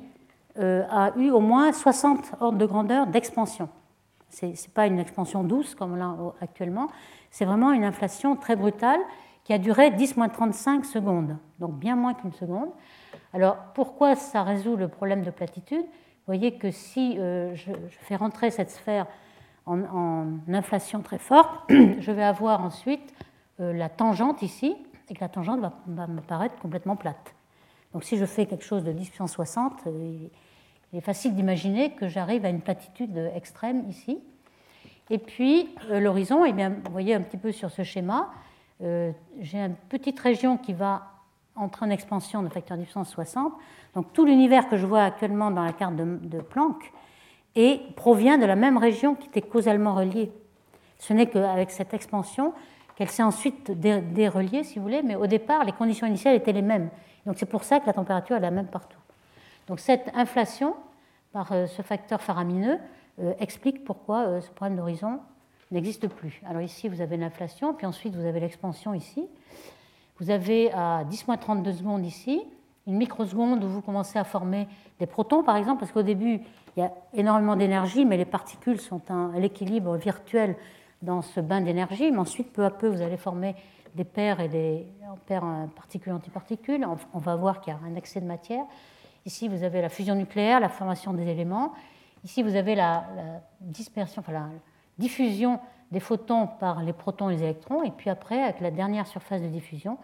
euh, 0.59 0.83
a 0.89 1.11
eu 1.17 1.29
au 1.31 1.39
moins 1.39 1.71
60 1.73 2.33
ordres 2.39 2.57
de 2.57 2.65
grandeur 2.65 3.07
d'expansion. 3.07 3.67
Ce 4.29 4.45
n'est 4.45 4.53
pas 4.73 4.87
une 4.87 4.99
expansion 4.99 5.43
douce 5.43 5.75
comme 5.75 5.97
là 5.97 6.15
actuellement, 6.39 6.87
c'est 7.31 7.45
vraiment 7.45 7.71
une 7.71 7.83
inflation 7.83 8.35
très 8.35 8.55
brutale 8.55 8.99
qui 9.43 9.53
a 9.53 9.57
duré 9.57 9.89
10-35 9.89 10.83
secondes, 10.83 11.37
donc 11.59 11.73
bien 11.73 11.95
moins 11.95 12.13
qu'une 12.13 12.33
seconde. 12.33 12.69
Alors 13.33 13.57
pourquoi 13.73 14.15
ça 14.15 14.43
résout 14.43 14.75
le 14.75 14.87
problème 14.87 15.23
de 15.23 15.31
platitude? 15.31 15.81
Vous 15.83 16.27
voyez 16.27 16.53
que 16.57 16.71
si 16.71 17.17
euh, 17.17 17.55
je, 17.55 17.71
fais 18.01 18.15
rentrer 18.15 18.51
cette 18.51 18.69
sphère 18.69 19.07
en, 19.65 20.25
inflation 20.47 21.01
très 21.01 21.17
forte, 21.17 21.49
je 21.69 22.11
vais 22.11 22.23
avoir 22.23 22.63
ensuite 22.63 23.13
euh, 23.59 23.73
la 23.73 23.89
tangente 23.89 24.41
ici, 24.41 24.75
et 25.09 25.13
que 25.13 25.21
la 25.21 25.29
tangente 25.29 25.59
va, 25.59 25.73
va, 25.87 26.07
me 26.07 26.21
paraître 26.21 26.55
complètement 26.59 26.95
plate. 26.95 27.35
Donc 27.93 28.03
si 28.03 28.17
je 28.17 28.25
fais 28.25 28.45
quelque 28.45 28.63
chose 28.63 28.83
de 28.83 28.91
10 28.91 29.09
puissance 29.09 29.31
60, 29.33 29.83
il 29.85 30.29
est 30.97 31.01
facile 31.01 31.35
d'imaginer 31.35 31.91
que 31.91 32.07
j'arrive 32.07 32.45
à 32.45 32.49
une 32.49 32.61
platitude 32.61 33.31
extrême 33.35 33.83
ici. 33.89 34.19
Et 35.09 35.17
puis 35.17 35.75
euh, 35.89 35.99
l'horizon, 35.99 36.45
eh 36.45 36.53
bien, 36.53 36.69
vous 36.69 36.91
voyez 36.91 37.13
un 37.13 37.21
petit 37.21 37.37
peu 37.37 37.51
sur 37.51 37.69
ce 37.69 37.83
schéma, 37.83 38.29
euh, 38.81 39.11
j'ai 39.39 39.59
une 39.59 39.75
petite 39.75 40.19
région 40.19 40.57
qui 40.57 40.73
va 40.73 41.03
entrer 41.55 41.85
en 41.85 41.89
expansion 41.89 42.41
de 42.43 42.49
facteur 42.49 42.77
10 42.77 42.83
puissance 42.83 43.09
60. 43.09 43.53
Donc 43.93 44.13
tout 44.13 44.25
l'univers 44.25 44.69
que 44.69 44.77
je 44.77 44.85
vois 44.85 45.03
actuellement 45.03 45.51
dans 45.51 45.63
la 45.63 45.73
carte 45.73 45.95
de, 45.95 46.39
Planck 46.39 46.91
et 47.55 47.81
provient 47.95 48.37
de 48.37 48.45
la 48.45 48.55
même 48.55 48.77
région 48.77 49.15
qui 49.15 49.27
était 49.27 49.41
causalement 49.41 49.95
reliée. 49.95 50.31
Ce 50.97 51.13
n'est 51.13 51.27
qu'avec 51.27 51.71
cette 51.71 51.93
expansion 51.93 52.53
qu'elle 53.01 53.09
s'est 53.09 53.23
ensuite 53.23 53.71
déreliée, 53.71 54.63
si 54.63 54.77
vous 54.77 54.83
voulez, 54.83 55.01
mais 55.01 55.15
au 55.15 55.25
départ, 55.25 55.65
les 55.65 55.71
conditions 55.71 56.05
initiales 56.05 56.35
étaient 56.35 56.51
les 56.51 56.61
mêmes. 56.61 56.91
Donc 57.25 57.35
c'est 57.39 57.47
pour 57.47 57.63
ça 57.63 57.79
que 57.79 57.87
la 57.87 57.93
température 57.93 58.35
est 58.35 58.41
la 58.41 58.51
même 58.51 58.67
partout. 58.67 58.99
Donc 59.65 59.79
cette 59.79 60.11
inflation 60.13 60.75
par 61.33 61.51
euh, 61.51 61.65
ce 61.65 61.81
facteur 61.81 62.21
faramineux 62.21 62.77
euh, 63.19 63.33
explique 63.39 63.83
pourquoi 63.85 64.27
euh, 64.27 64.41
ce 64.41 64.51
problème 64.51 64.77
d'horizon 64.77 65.19
n'existe 65.71 66.09
plus. 66.09 66.43
Alors 66.47 66.61
ici, 66.61 66.89
vous 66.89 67.01
avez 67.01 67.17
l'inflation, 67.17 67.73
puis 67.73 67.87
ensuite, 67.87 68.15
vous 68.15 68.23
avez 68.27 68.39
l'expansion 68.39 68.93
ici. 68.93 69.27
Vous 70.19 70.29
avez 70.29 70.71
à 70.71 71.03
10-32 71.09 71.73
secondes 71.77 72.05
ici, 72.05 72.43
une 72.85 72.97
microseconde 72.97 73.63
où 73.63 73.67
vous 73.67 73.81
commencez 73.81 74.19
à 74.19 74.23
former 74.23 74.67
des 74.99 75.07
protons, 75.07 75.41
par 75.41 75.55
exemple, 75.55 75.79
parce 75.79 75.91
qu'au 75.91 76.03
début, 76.03 76.41
il 76.77 76.81
y 76.81 76.83
a 76.83 76.93
énormément 77.15 77.55
d'énergie, 77.55 78.05
mais 78.05 78.17
les 78.17 78.25
particules 78.25 78.79
sont 78.79 79.01
à 79.09 79.39
l'équilibre 79.39 79.97
virtuel 79.97 80.55
dans 81.01 81.21
ce 81.21 81.39
bain 81.39 81.61
d'énergie. 81.61 82.11
Mais 82.11 82.17
ensuite, 82.17 82.51
peu 82.53 82.65
à 82.65 82.71
peu, 82.71 82.87
vous 82.87 83.01
allez 83.01 83.17
former 83.17 83.55
des 83.95 84.03
paires 84.03 84.39
et 84.39 84.47
des 84.47 84.85
paires 85.25 85.45
particules-antiparticules. 85.75 86.85
On 87.13 87.19
va 87.19 87.35
voir 87.35 87.61
qu'il 87.61 87.73
y 87.73 87.75
a 87.75 87.79
un 87.85 87.95
excès 87.95 88.21
de 88.21 88.25
matière. 88.25 88.63
Ici, 89.25 89.47
vous 89.47 89.63
avez 89.63 89.81
la 89.81 89.89
fusion 89.89 90.15
nucléaire, 90.15 90.59
la 90.59 90.69
formation 90.69 91.13
des 91.13 91.27
éléments. 91.27 91.73
Ici, 92.23 92.43
vous 92.43 92.55
avez 92.55 92.75
la, 92.75 93.05
dispersion, 93.59 94.21
enfin 94.21 94.31
la 94.31 94.49
diffusion 94.97 95.59
des 95.91 95.99
photons 95.99 96.47
par 96.47 96.83
les 96.83 96.93
protons 96.93 97.29
et 97.29 97.35
les 97.35 97.43
électrons. 97.43 97.83
Et 97.83 97.91
puis 97.91 98.09
après, 98.09 98.41
avec 98.41 98.61
la 98.61 98.71
dernière 98.71 99.07
surface 99.07 99.41
de 99.41 99.47
diffusion, 99.47 99.97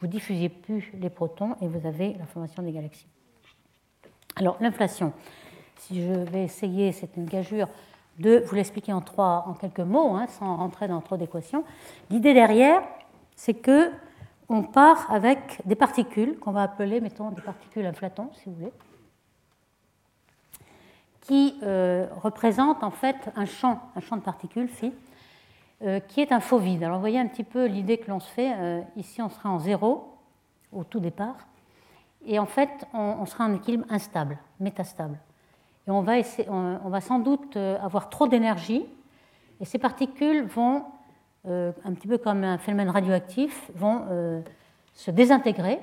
vous 0.00 0.06
diffusez 0.06 0.48
plus 0.48 0.90
les 0.98 1.10
protons 1.10 1.56
et 1.60 1.68
vous 1.68 1.86
avez 1.86 2.14
la 2.14 2.26
formation 2.26 2.62
des 2.62 2.72
galaxies. 2.72 3.06
Alors, 4.36 4.56
l'inflation. 4.60 5.12
Si 5.76 6.02
je 6.02 6.12
vais 6.12 6.44
essayer, 6.44 6.92
c'est 6.92 7.16
une 7.16 7.26
gageure, 7.26 7.68
de 8.18 8.44
vous 8.46 8.54
l'expliquer 8.54 8.92
en, 8.92 9.00
trois, 9.00 9.44
en 9.46 9.54
quelques 9.54 9.80
mots, 9.80 10.14
hein, 10.14 10.26
sans 10.28 10.56
rentrer 10.56 10.88
dans 10.88 11.00
trop 11.00 11.16
d'équations. 11.16 11.64
L'idée 12.10 12.34
derrière, 12.34 12.82
c'est 13.36 13.54
que 13.54 13.90
on 14.48 14.62
part 14.62 15.10
avec 15.10 15.60
des 15.64 15.74
particules 15.74 16.38
qu'on 16.38 16.52
va 16.52 16.62
appeler, 16.62 17.00
mettons, 17.00 17.30
des 17.30 17.42
particules 17.42 17.86
inflatons, 17.86 18.30
si 18.34 18.50
vous 18.50 18.54
voulez, 18.56 18.72
qui 21.22 21.58
euh, 21.62 22.06
représentent 22.22 22.84
en 22.84 22.90
fait 22.90 23.16
un 23.36 23.46
champ, 23.46 23.80
un 23.96 24.00
champ 24.00 24.16
de 24.16 24.22
particules 24.22 24.68
phi, 24.68 24.92
euh, 25.82 25.98
qui 26.00 26.20
est 26.20 26.32
un 26.32 26.40
faux 26.40 26.58
vide. 26.58 26.84
Alors 26.84 26.96
vous 26.96 27.02
voyez 27.02 27.18
un 27.18 27.26
petit 27.26 27.44
peu 27.44 27.64
l'idée 27.66 27.98
que 27.98 28.10
l'on 28.10 28.20
se 28.20 28.30
fait. 28.30 28.54
Euh, 28.54 28.82
ici, 28.96 29.22
on 29.22 29.30
sera 29.30 29.48
en 29.48 29.58
zéro 29.58 30.12
au 30.72 30.84
tout 30.84 31.00
départ, 31.00 31.36
et 32.26 32.38
en 32.38 32.46
fait, 32.46 32.86
on, 32.92 33.24
sera 33.26 33.44
en 33.44 33.54
équilibre 33.54 33.84
instable, 33.90 34.38
métastable. 34.58 35.18
Et 35.86 35.90
on 35.90 36.00
va, 36.02 37.00
sans 37.00 37.18
doute 37.18 37.56
avoir 37.56 38.08
trop 38.08 38.26
d'énergie, 38.26 38.86
et 39.60 39.64
ces 39.64 39.78
particules 39.78 40.44
vont 40.44 40.84
euh, 41.46 41.72
un 41.84 41.92
petit 41.92 42.08
peu 42.08 42.16
comme 42.16 42.42
un 42.42 42.56
phénomène 42.56 42.88
radioactif, 42.88 43.70
vont 43.74 44.06
euh, 44.08 44.40
se 44.94 45.10
désintégrer 45.10 45.78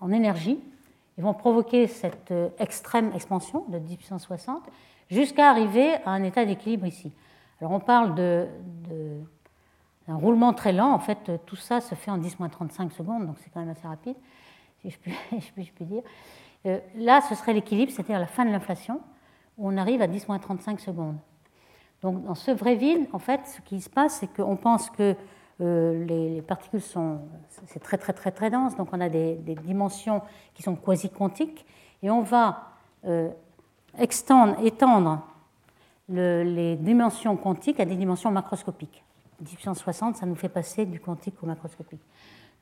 en 0.00 0.10
énergie 0.10 0.58
et 1.16 1.22
vont 1.22 1.34
provoquer 1.34 1.86
cette 1.86 2.32
euh, 2.32 2.48
extrême 2.58 3.12
expansion 3.14 3.64
de 3.68 3.78
10 3.78 3.96
puissance 3.96 4.22
60 4.22 4.64
jusqu'à 5.08 5.50
arriver 5.50 5.94
à 6.04 6.10
un 6.10 6.24
état 6.24 6.44
d'équilibre 6.44 6.86
ici. 6.86 7.12
Alors 7.60 7.72
on 7.72 7.80
parle 7.80 8.16
de, 8.16 8.48
d'un 10.08 10.16
roulement 10.16 10.52
très 10.52 10.72
lent. 10.72 10.92
En 10.92 10.98
fait, 10.98 11.30
tout 11.46 11.56
ça 11.56 11.80
se 11.80 11.94
fait 11.94 12.10
en 12.10 12.18
10-35 12.18 12.90
secondes, 12.90 13.24
donc 13.24 13.36
c'est 13.38 13.50
quand 13.50 13.60
même 13.60 13.70
assez 13.70 13.86
rapide, 13.86 14.16
si 14.82 14.90
je 14.90 14.98
puis 14.98 15.14
dire. 15.80 16.02
Là, 16.96 17.20
ce 17.28 17.34
serait 17.34 17.52
l'équilibre, 17.52 17.92
c'est-à-dire 17.92 18.18
la 18.18 18.26
fin 18.26 18.44
de 18.44 18.50
l'inflation, 18.50 19.00
où 19.58 19.68
on 19.68 19.76
arrive 19.76 20.02
à 20.02 20.06
10-35 20.06 20.78
secondes. 20.78 21.16
Donc 22.02 22.24
dans 22.24 22.34
ce 22.34 22.50
vrai 22.50 22.76
vide, 22.76 23.06
en 23.12 23.18
fait, 23.18 23.40
ce 23.46 23.60
qui 23.62 23.80
se 23.80 23.90
passe, 23.90 24.18
c'est 24.20 24.32
qu'on 24.32 24.56
pense 24.56 24.90
que 24.90 25.14
euh, 25.62 26.04
les, 26.04 26.42
particules 26.42 26.82
sont 26.82 27.20
très 27.80 27.96
très 27.96 28.12
très 28.12 28.30
très 28.30 28.50
dense, 28.50 28.76
donc 28.76 28.88
on 28.92 29.00
a 29.00 29.08
des, 29.08 29.36
dimensions 29.64 30.20
qui 30.54 30.62
sont 30.62 30.76
quasi 30.76 31.08
quantiques, 31.08 31.64
et 32.02 32.10
on 32.10 32.22
va 32.22 32.72
euh, 33.06 33.30
étendre 33.98 35.22
les 36.08 36.76
dimensions 36.76 37.36
quantiques 37.36 37.80
à 37.80 37.86
des 37.86 37.96
dimensions 37.96 38.30
macroscopiques. 38.30 39.02
1060, 39.40 40.16
ça 40.16 40.26
nous 40.26 40.34
fait 40.34 40.48
passer 40.48 40.86
du 40.86 41.00
quantique 41.00 41.42
au 41.42 41.46
macroscopique. 41.46 42.00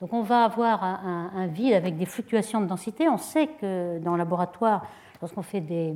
Donc 0.01 0.13
on 0.13 0.23
va 0.23 0.45
avoir 0.45 0.83
un, 0.85 1.47
vide 1.47 1.75
avec 1.75 1.97
des 1.97 2.07
fluctuations 2.07 2.61
de 2.61 2.67
densité. 2.67 3.09
On 3.09 3.19
sait 3.19 3.47
que 3.47 3.99
dans 4.01 4.13
le 4.13 4.19
laboratoire, 4.19 4.87
lorsqu'on 5.21 5.43
fait 5.43 5.61
des, 5.61 5.95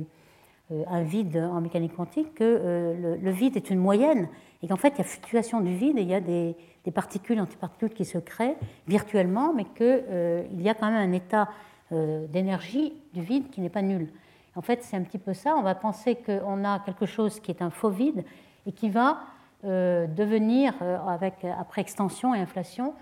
euh, 0.71 0.83
un 0.87 1.01
vide 1.01 1.37
en 1.37 1.61
mécanique 1.61 1.95
quantique 1.95 2.35
que 2.35 2.43
euh, 2.43 3.17
le, 3.19 3.31
vide 3.31 3.57
est 3.57 3.71
une 3.71 3.79
moyenne 3.79 4.29
et 4.61 4.67
qu'en 4.67 4.75
fait 4.75 4.89
il 4.89 4.97
y 4.99 5.01
a 5.01 5.03
fluctuation 5.03 5.61
du 5.61 5.73
vide 5.73 5.97
et 5.97 6.03
il 6.03 6.07
y 6.07 6.13
a 6.13 6.21
des, 6.21 6.55
particules, 6.93 7.39
antiparticules 7.39 7.93
qui 7.93 8.05
se 8.05 8.17
créent 8.17 8.57
virtuellement, 8.87 9.53
mais 9.53 9.63
qu'il 9.63 10.03
euh, 10.09 10.43
y 10.57 10.69
a 10.69 10.73
quand 10.73 10.89
même 10.89 11.09
un 11.09 11.13
état 11.13 11.49
d'énergie 11.91 12.93
du 13.15 13.21
vide 13.23 13.49
qui 13.49 13.61
n'est 13.61 13.69
pas 13.69 13.81
nul. 13.81 14.09
En 14.55 14.61
fait, 14.61 14.83
c'est 14.83 14.95
un 14.95 15.01
petit 15.01 15.17
peu 15.17 15.33
ça. 15.33 15.55
On 15.55 15.63
va 15.63 15.73
penser 15.73 16.15
qu'on 16.15 16.63
a 16.63 16.77
quelque 16.81 17.07
chose 17.07 17.39
qui 17.39 17.49
est 17.49 17.63
un 17.63 17.71
faux 17.71 17.89
vide 17.89 18.23
et 18.67 18.71
qui 18.71 18.91
va 18.91 19.21
devenir, 19.63 20.75
avec, 21.07 21.43
après 21.45 21.81
extension 21.81 22.35
et 22.35 22.39
inflation, 22.39 22.93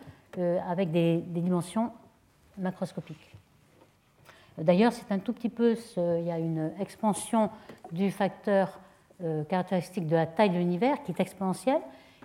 avec 0.67 0.91
des 0.91 1.17
dimensions 1.17 1.91
macroscopiques. 2.57 3.35
D'ailleurs, 4.57 4.91
c'est 4.91 5.11
un 5.11 5.19
tout 5.19 5.33
petit 5.33 5.49
peu, 5.49 5.75
il 5.97 6.23
y 6.23 6.31
a 6.31 6.39
une 6.39 6.71
expansion 6.79 7.49
du 7.91 8.11
facteur 8.11 8.79
euh, 9.23 9.43
caractéristique 9.45 10.05
de 10.05 10.15
la 10.15 10.27
taille 10.27 10.51
de 10.51 10.57
l'univers 10.57 11.01
qui 11.03 11.11
est 11.11 11.19
exponentielle 11.19 11.81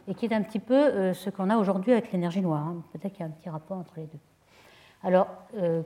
et 0.07 0.15
qui 0.15 0.27
est 0.27 0.35
un 0.35 0.43
petit 0.43 0.59
peu 0.59 0.75
euh, 0.75 1.15
ce 1.15 1.31
qu'on 1.31 1.49
a 1.49 1.57
aujourd'hui 1.57 1.93
avec 1.93 2.13
l'énergie 2.13 2.43
noire. 2.43 2.67
Hein. 2.67 2.83
Peut-être 2.93 3.13
qu'il 3.13 3.21
y 3.21 3.23
a 3.23 3.27
un 3.27 3.31
petit 3.31 3.49
rapport 3.49 3.79
entre 3.79 3.95
les 3.97 4.05
deux. 4.05 4.19
Alors, 5.03 5.27
euh, 5.57 5.83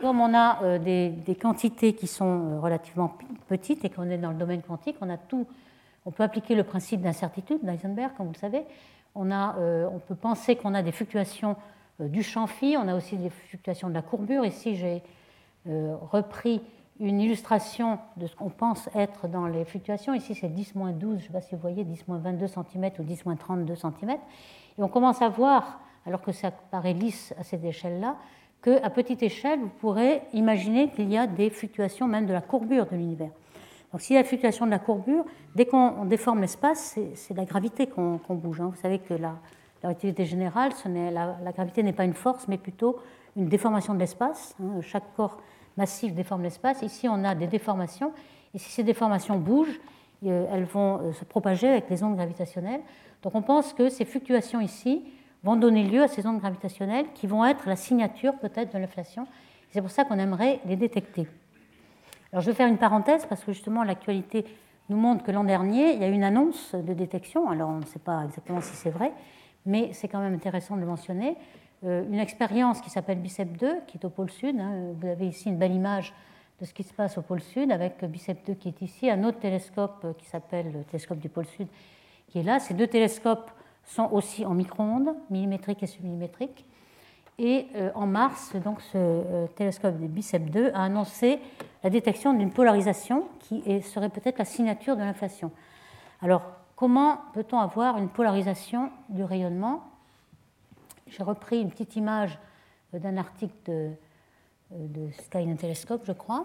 comme 0.00 0.20
on 0.20 0.34
a 0.34 0.78
des, 0.78 1.38
quantités 1.40 1.94
qui 1.94 2.08
sont 2.08 2.60
relativement 2.60 3.16
petites 3.48 3.84
et 3.84 3.90
qu'on 3.90 4.10
est 4.10 4.18
dans 4.18 4.30
le 4.30 4.36
domaine 4.36 4.62
quantique, 4.62 4.96
on. 5.00 5.08
On 6.06 6.10
peut 6.12 6.22
appliquer 6.22 6.54
le 6.54 6.64
principe 6.64 7.02
d'incertitude 7.02 7.58
d'Eisenberg, 7.62 8.12
comme 8.16 8.26
vous 8.26 8.32
le 8.32 8.38
savez. 8.38 8.64
On, 9.14 9.30
a, 9.30 9.56
on 9.92 9.98
peut 9.98 10.14
penser 10.14 10.56
qu'on 10.56 10.74
a 10.74 10.82
des 10.82 10.92
fluctuations 10.92 11.56
du 12.08 12.22
champ 12.22 12.46
phi, 12.46 12.76
on 12.78 12.88
a 12.88 12.94
aussi 12.94 13.16
des 13.16 13.30
fluctuations 13.30 13.88
de 13.88 13.94
la 13.94 14.02
courbure. 14.02 14.44
Ici, 14.44 14.76
j'ai 14.76 15.02
euh, 15.68 15.94
repris 16.10 16.62
une 16.98 17.20
illustration 17.20 17.98
de 18.16 18.26
ce 18.26 18.36
qu'on 18.36 18.50
pense 18.50 18.88
être 18.94 19.28
dans 19.28 19.46
les 19.46 19.64
fluctuations. 19.64 20.14
Ici, 20.14 20.34
c'est 20.34 20.48
10-12, 20.48 20.98
je 21.00 21.06
ne 21.06 21.18
sais 21.18 21.28
pas 21.28 21.40
si 21.40 21.54
vous 21.54 21.60
voyez, 21.60 21.84
10-22 21.84 22.46
cm 22.46 22.90
ou 22.98 23.02
10-32 23.02 23.76
cm. 23.76 24.10
Et 24.10 24.82
on 24.82 24.88
commence 24.88 25.22
à 25.22 25.28
voir, 25.28 25.80
alors 26.06 26.20
que 26.20 26.32
ça 26.32 26.50
paraît 26.50 26.92
lisse 26.92 27.34
à 27.38 27.42
cette 27.42 27.64
échelle-là, 27.64 28.16
qu'à 28.62 28.90
petite 28.90 29.22
échelle, 29.22 29.60
vous 29.60 29.68
pourrez 29.80 30.22
imaginer 30.34 30.90
qu'il 30.90 31.10
y 31.10 31.16
a 31.16 31.26
des 31.26 31.48
fluctuations 31.48 32.06
même 32.06 32.26
de 32.26 32.34
la 32.34 32.42
courbure 32.42 32.86
de 32.86 32.96
l'univers. 32.96 33.30
Donc 33.92 34.00
s'il 34.00 34.14
y 34.14 34.18
a 34.18 34.22
la 34.22 34.28
fluctuation 34.28 34.66
de 34.66 34.70
la 34.70 34.78
courbure, 34.78 35.24
dès 35.54 35.66
qu'on 35.66 36.04
déforme 36.04 36.40
l'espace, 36.40 36.98
c'est 37.14 37.36
la 37.36 37.44
gravité 37.44 37.86
qu'on 37.86 38.20
bouge. 38.28 38.60
Hein. 38.60 38.70
Vous 38.74 38.80
savez 38.80 38.98
que 38.98 39.14
la, 39.14 39.34
la 39.82 39.88
relativité 39.88 40.24
générale, 40.24 40.72
la, 40.86 41.52
gravité 41.52 41.82
n'est 41.82 41.92
pas 41.92 42.04
une 42.04 42.14
force, 42.14 42.46
mais 42.48 42.58
plutôt 42.58 42.98
une 43.36 43.48
déformation 43.48 43.94
de 43.94 43.98
l'espace. 43.98 44.54
Hein. 44.62 44.80
Chaque 44.82 45.14
corps 45.16 45.38
massif 45.76 46.14
déforme 46.14 46.42
l'espace. 46.42 46.82
Ici, 46.82 47.08
on 47.08 47.24
a 47.24 47.34
des 47.34 47.46
déformations. 47.46 48.12
Et 48.54 48.58
si 48.58 48.70
ces 48.70 48.82
déformations 48.82 49.38
bougent, 49.38 49.80
euh, 50.26 50.46
elles 50.52 50.64
vont 50.64 51.00
euh, 51.00 51.12
se 51.12 51.24
propager 51.24 51.68
avec 51.68 51.88
les 51.88 52.02
ondes 52.02 52.16
gravitationnelles. 52.16 52.82
Donc 53.22 53.34
on 53.34 53.42
pense 53.42 53.72
que 53.72 53.88
ces 53.88 54.04
fluctuations 54.04 54.60
ici 54.60 55.04
vont 55.42 55.56
donner 55.56 55.84
lieu 55.84 56.02
à 56.02 56.08
ces 56.08 56.26
ondes 56.26 56.40
gravitationnelles 56.40 57.06
qui 57.14 57.26
vont 57.26 57.44
être 57.44 57.66
la 57.66 57.76
signature 57.76 58.34
peut-être 58.38 58.72
de 58.74 58.78
l'inflation. 58.78 59.26
C'est 59.70 59.80
pour 59.80 59.90
ça 59.90 60.04
qu'on 60.04 60.18
aimerait 60.18 60.60
les 60.66 60.76
détecter. 60.76 61.26
Je 62.32 62.46
vais 62.46 62.54
faire 62.54 62.68
une 62.68 62.78
parenthèse 62.78 63.26
parce 63.26 63.42
que 63.42 63.52
justement 63.52 63.82
l'actualité 63.82 64.44
nous 64.88 64.96
montre 64.96 65.24
que 65.24 65.32
l'an 65.32 65.44
dernier, 65.44 65.94
il 65.94 66.00
y 66.00 66.04
a 66.04 66.08
eu 66.08 66.12
une 66.12 66.24
annonce 66.24 66.74
de 66.74 66.94
détection. 66.94 67.48
Alors 67.50 67.70
on 67.70 67.78
ne 67.78 67.84
sait 67.84 67.98
pas 67.98 68.24
exactement 68.24 68.60
si 68.60 68.74
c'est 68.74 68.90
vrai, 68.90 69.12
mais 69.66 69.92
c'est 69.92 70.08
quand 70.08 70.20
même 70.20 70.34
intéressant 70.34 70.76
de 70.76 70.80
le 70.80 70.86
mentionner. 70.86 71.36
une 71.82 72.18
expérience 72.18 72.80
qui 72.80 72.90
s'appelle 72.90 73.18
BICEP 73.18 73.56
2, 73.56 73.80
qui 73.86 73.98
est 73.98 74.04
au 74.04 74.10
pôle 74.10 74.30
sud. 74.30 74.58
Hein. 74.60 74.92
Vous 74.94 75.06
avez 75.06 75.26
ici 75.26 75.48
une 75.48 75.56
belle 75.56 75.74
image 75.74 76.12
de 76.60 76.66
ce 76.66 76.74
qui 76.74 76.82
se 76.82 76.92
passe 76.92 77.16
au 77.18 77.22
pôle 77.22 77.40
sud 77.40 77.72
avec 77.72 78.04
BICEP 78.04 78.46
2 78.46 78.54
qui 78.54 78.68
est 78.68 78.82
ici, 78.82 79.10
un 79.10 79.24
autre 79.24 79.38
télescope 79.38 80.16
qui 80.18 80.26
s'appelle 80.26 80.72
le 80.72 80.84
télescope 80.84 81.18
du 81.18 81.28
pôle 81.28 81.46
sud 81.46 81.68
qui 82.28 82.38
est 82.38 82.42
là. 82.42 82.60
Ces 82.60 82.74
deux 82.74 82.86
télescopes 82.86 83.50
sont 83.84 84.08
aussi 84.12 84.44
en 84.44 84.54
micro-ondes, 84.54 85.14
millimétriques 85.30 85.82
et 85.82 85.86
submillimétriques. 85.86 86.64
Et 87.42 87.68
euh, 87.74 87.90
en 87.94 88.06
mars, 88.06 88.54
donc, 88.56 88.82
ce 88.82 88.98
euh, 88.98 89.46
télescope 89.56 89.98
de 89.98 90.06
BICEP 90.06 90.50
2 90.50 90.72
a 90.74 90.82
annoncé 90.82 91.38
la 91.82 91.88
détection 91.88 92.34
d'une 92.34 92.52
polarisation 92.52 93.28
qui 93.38 93.62
serait 93.80 94.10
peut-être 94.10 94.38
la 94.38 94.44
signature 94.44 94.94
de 94.94 95.00
l'inflation. 95.00 95.50
Alors, 96.20 96.42
comment 96.76 97.20
peut-on 97.32 97.58
avoir 97.58 97.96
une 97.96 98.10
polarisation 98.10 98.90
du 99.08 99.24
rayonnement? 99.24 99.84
J'ai 101.06 101.22
repris 101.22 101.62
une 101.62 101.70
petite 101.70 101.96
image 101.96 102.38
euh, 102.92 102.98
d'un 102.98 103.16
article 103.16 103.54
de, 103.64 103.88
de 104.72 105.10
Skyline 105.12 105.56
Telescope, 105.56 106.02
je 106.04 106.12
crois, 106.12 106.44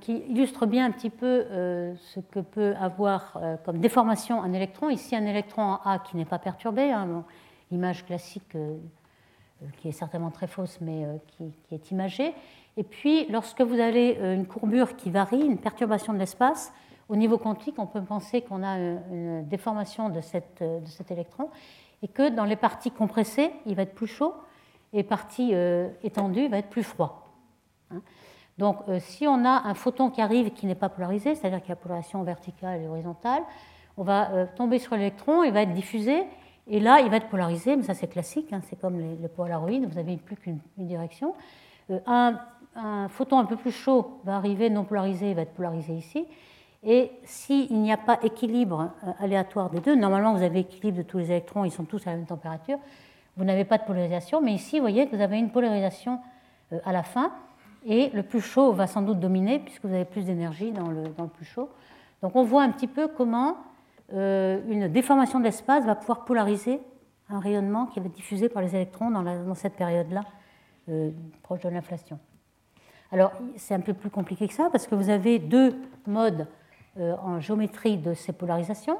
qui 0.00 0.16
illustre 0.30 0.64
bien 0.64 0.86
un 0.86 0.90
petit 0.90 1.10
peu 1.10 1.44
ce 1.50 2.18
que 2.30 2.40
peut 2.40 2.74
avoir 2.80 3.38
comme 3.62 3.78
déformation 3.78 4.42
un 4.42 4.54
électron. 4.54 4.88
Ici, 4.88 5.14
un 5.14 5.26
électron 5.26 5.62
en 5.62 5.80
A 5.84 5.98
qui 5.98 6.16
n'est 6.16 6.24
pas 6.24 6.38
perturbé, 6.38 6.90
hein, 6.90 7.22
image 7.70 8.06
classique 8.06 8.56
qui 9.78 9.88
est 9.88 9.92
certainement 9.92 10.30
très 10.30 10.46
fausse, 10.46 10.78
mais 10.80 11.04
euh, 11.04 11.16
qui, 11.28 11.74
est 11.74 11.90
imagée. 11.90 12.34
Et 12.76 12.82
puis, 12.82 13.26
lorsque 13.28 13.60
vous 13.60 13.78
avez 13.78 14.18
euh, 14.18 14.34
une 14.34 14.46
courbure 14.46 14.96
qui 14.96 15.10
varie, 15.10 15.40
une 15.40 15.58
perturbation 15.58 16.12
de 16.12 16.18
l'espace, 16.18 16.72
au 17.08 17.16
niveau 17.16 17.38
quantique, 17.38 17.74
on 17.78 17.86
peut 17.86 18.02
penser 18.02 18.40
qu'on 18.42 18.62
a 18.62 18.78
une 18.78 19.46
déformation 19.46 20.08
de, 20.08 20.20
cet 20.20 21.10
électron 21.10 21.50
et 22.02 22.08
que 22.08 22.30
dans 22.30 22.44
les 22.44 22.56
parties 22.56 22.90
compressées, 22.90 23.50
il 23.66 23.74
va 23.74 23.82
être 23.82 23.94
plus 23.94 24.06
chaud 24.06 24.32
et 24.94 25.02
parties 25.02 25.52
étendues, 26.02 26.44
il 26.44 26.50
va 26.50 26.58
être 26.58 26.70
plus 26.70 26.84
froid. 26.84 27.34
Hein. 27.90 28.00
Donc, 28.56 28.78
si 29.00 29.26
on 29.26 29.44
a 29.44 29.62
un 29.66 29.74
photon 29.74 30.08
qui 30.08 30.22
arrive 30.22 30.52
qui 30.52 30.64
n'est 30.64 30.74
pas 30.74 30.88
polarisé, 30.88 31.34
c'est-à-dire 31.34 31.60
qu'il 31.60 31.70
y 31.70 31.72
a 31.72 31.76
polarisation 31.76 32.22
verticale 32.22 32.80
et 32.80 32.86
horizontale, 32.86 33.42
on 33.98 34.04
va 34.04 34.46
tomber 34.46 34.78
sur 34.78 34.96
l'électron, 34.96 35.42
il 35.42 35.52
va 35.52 35.62
être 35.62 35.74
diffusé, 35.74 36.24
et 36.68 36.80
là, 36.80 37.00
il 37.00 37.10
va 37.10 37.16
être 37.16 37.28
polarisé, 37.28 37.76
mais 37.76 37.82
ça 37.82 37.94
c'est 37.94 38.06
classique, 38.06 38.52
hein, 38.52 38.60
c'est 38.68 38.80
comme 38.80 38.98
les, 38.98 39.16
les, 39.16 39.28
polaroïdes, 39.28 39.86
vous 39.86 39.94
n'avez 39.94 40.16
plus 40.16 40.36
qu'une 40.36 40.60
direction. 40.76 41.34
Euh, 41.90 41.98
un, 42.06 43.08
photon 43.08 43.38
un 43.38 43.44
peu 43.44 43.56
plus 43.56 43.72
chaud 43.72 44.20
va 44.24 44.36
arriver 44.36 44.70
non 44.70 44.84
polarisé, 44.84 45.30
il 45.30 45.36
va 45.36 45.42
être 45.42 45.52
polarisé 45.52 45.92
ici. 45.92 46.24
Et 46.84 47.10
s'il 47.24 47.80
n'y 47.80 47.92
a 47.92 47.98
pas 47.98 48.18
équilibre 48.22 48.90
euh, 49.04 49.12
aléatoire 49.18 49.68
des 49.68 49.80
deux, 49.80 49.94
normalement 49.94 50.34
vous 50.34 50.42
avez 50.42 50.60
équilibre 50.60 50.98
de 50.98 51.02
tous 51.02 51.18
les 51.18 51.30
électrons, 51.30 51.64
ils 51.64 51.70
sont 51.70 51.84
tous 51.84 52.06
à 52.06 52.10
la 52.10 52.16
même 52.16 52.26
température, 52.26 52.78
vous 53.36 53.44
n'avez 53.44 53.64
pas 53.64 53.78
de 53.78 53.84
polarisation, 53.84 54.40
mais 54.40 54.52
ici 54.52 54.78
vous 54.78 54.84
voyez 54.84 55.06
que 55.06 55.14
vous 55.14 55.22
avez 55.22 55.38
une 55.38 55.50
polarisation 55.50 56.20
euh, 56.72 56.78
à 56.84 56.92
la 56.92 57.02
fin, 57.02 57.32
et 57.84 58.10
le 58.14 58.22
plus 58.22 58.40
chaud 58.40 58.72
va 58.72 58.86
sans 58.86 59.02
doute 59.02 59.18
dominer, 59.18 59.58
puisque 59.58 59.84
vous 59.84 59.94
avez 59.94 60.04
plus 60.04 60.24
d'énergie 60.24 60.70
dans 60.70 60.88
le, 60.88 61.02
dans 61.16 61.24
le 61.24 61.30
plus 61.30 61.44
chaud. 61.44 61.68
Donc 62.22 62.36
on 62.36 62.44
voit 62.44 62.62
un 62.62 62.70
petit 62.70 62.86
peu 62.86 63.08
comment 63.08 63.56
une 64.12 64.88
déformation 64.88 65.38
de 65.38 65.44
l'espace 65.44 65.84
va 65.84 65.94
pouvoir 65.94 66.24
polariser 66.24 66.80
un 67.32 67.40
rayonnement 67.40 67.86
qui 67.86 68.00
va 68.00 68.06
être 68.06 68.12
diffusé 68.12 68.48
par 68.48 68.62
les 68.62 68.74
électrons 68.74 69.10
dans, 69.10 69.54
cette 69.54 69.74
période-là, 69.74 70.22
euh, 70.88 71.10
proche 71.42 71.60
de 71.60 71.68
l'inflation. 71.68 72.18
Alors, 73.10 73.32
c'est 73.56 73.74
un 73.74 73.80
peu 73.80 73.94
plus 73.94 74.10
compliqué 74.10 74.48
que 74.48 74.54
ça 74.54 74.68
parce 74.70 74.86
que 74.86 74.94
vous 74.94 75.10
avez 75.10 75.38
deux 75.38 75.74
modes 76.06 76.46
euh, 76.98 77.14
en 77.22 77.40
géométrie 77.40 77.98
de 77.98 78.14
ces 78.14 78.32
polarisations. 78.32 78.98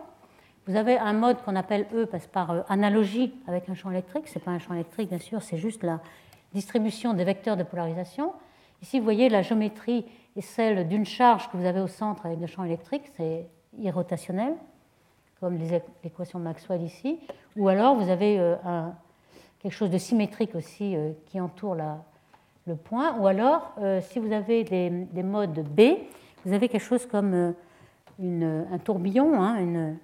Vous 0.66 0.76
avez 0.76 0.96
un 0.98 1.12
mode 1.12 1.42
qu'on 1.42 1.56
appelle 1.56 1.86
E 1.94 2.04
passe 2.06 2.26
par 2.26 2.64
analogie 2.70 3.34
avec 3.46 3.68
un 3.68 3.74
champ 3.74 3.90
électrique. 3.90 4.28
Ce 4.28 4.38
n'est 4.38 4.44
pas 4.44 4.52
un 4.52 4.58
champ 4.58 4.74
électrique, 4.74 5.08
bien 5.08 5.18
sûr, 5.18 5.42
c'est 5.42 5.56
juste 5.56 5.82
la 5.82 6.00
distribution 6.52 7.14
des 7.14 7.24
vecteurs 7.24 7.56
de 7.56 7.62
polarisation. 7.62 8.32
Ici, 8.80 8.98
vous 8.98 9.04
voyez, 9.04 9.28
la 9.28 9.42
géométrie 9.42 10.06
est 10.36 10.40
celle 10.40 10.86
d'une 10.88 11.04
charge 11.04 11.50
que 11.50 11.56
vous 11.56 11.64
avez 11.64 11.80
au 11.80 11.86
centre 11.86 12.26
avec 12.26 12.38
le 12.38 12.46
champ 12.46 12.64
électrique, 12.64 13.04
c'est 13.16 13.48
irrotationnel 13.78 14.54
comme 15.42 15.58
l'équation 16.04 16.38
de 16.38 16.44
Maxwell 16.44 16.82
ici, 16.82 17.18
ou 17.56 17.68
alors 17.68 17.96
vous 17.96 18.08
avez 18.08 18.38
euh, 18.38 18.54
quelque 19.58 19.72
chose 19.72 19.90
de 19.90 19.98
symétrique 19.98 20.54
aussi 20.54 20.94
euh, 20.94 21.10
qui 21.26 21.40
entoure 21.40 21.74
le 22.64 22.76
point, 22.76 23.18
ou 23.18 23.26
alors 23.26 23.72
euh, 23.80 24.00
si 24.00 24.20
vous 24.20 24.30
avez 24.30 24.62
des, 24.62 24.88
des, 24.88 25.22
modes 25.24 25.64
B, 25.68 25.80
vous 26.44 26.52
avez 26.52 26.68
quelque 26.68 26.84
chose 26.84 27.06
comme 27.06 27.54
un 28.22 28.78
tourbillon, 28.84 29.42
hein, 29.42 29.96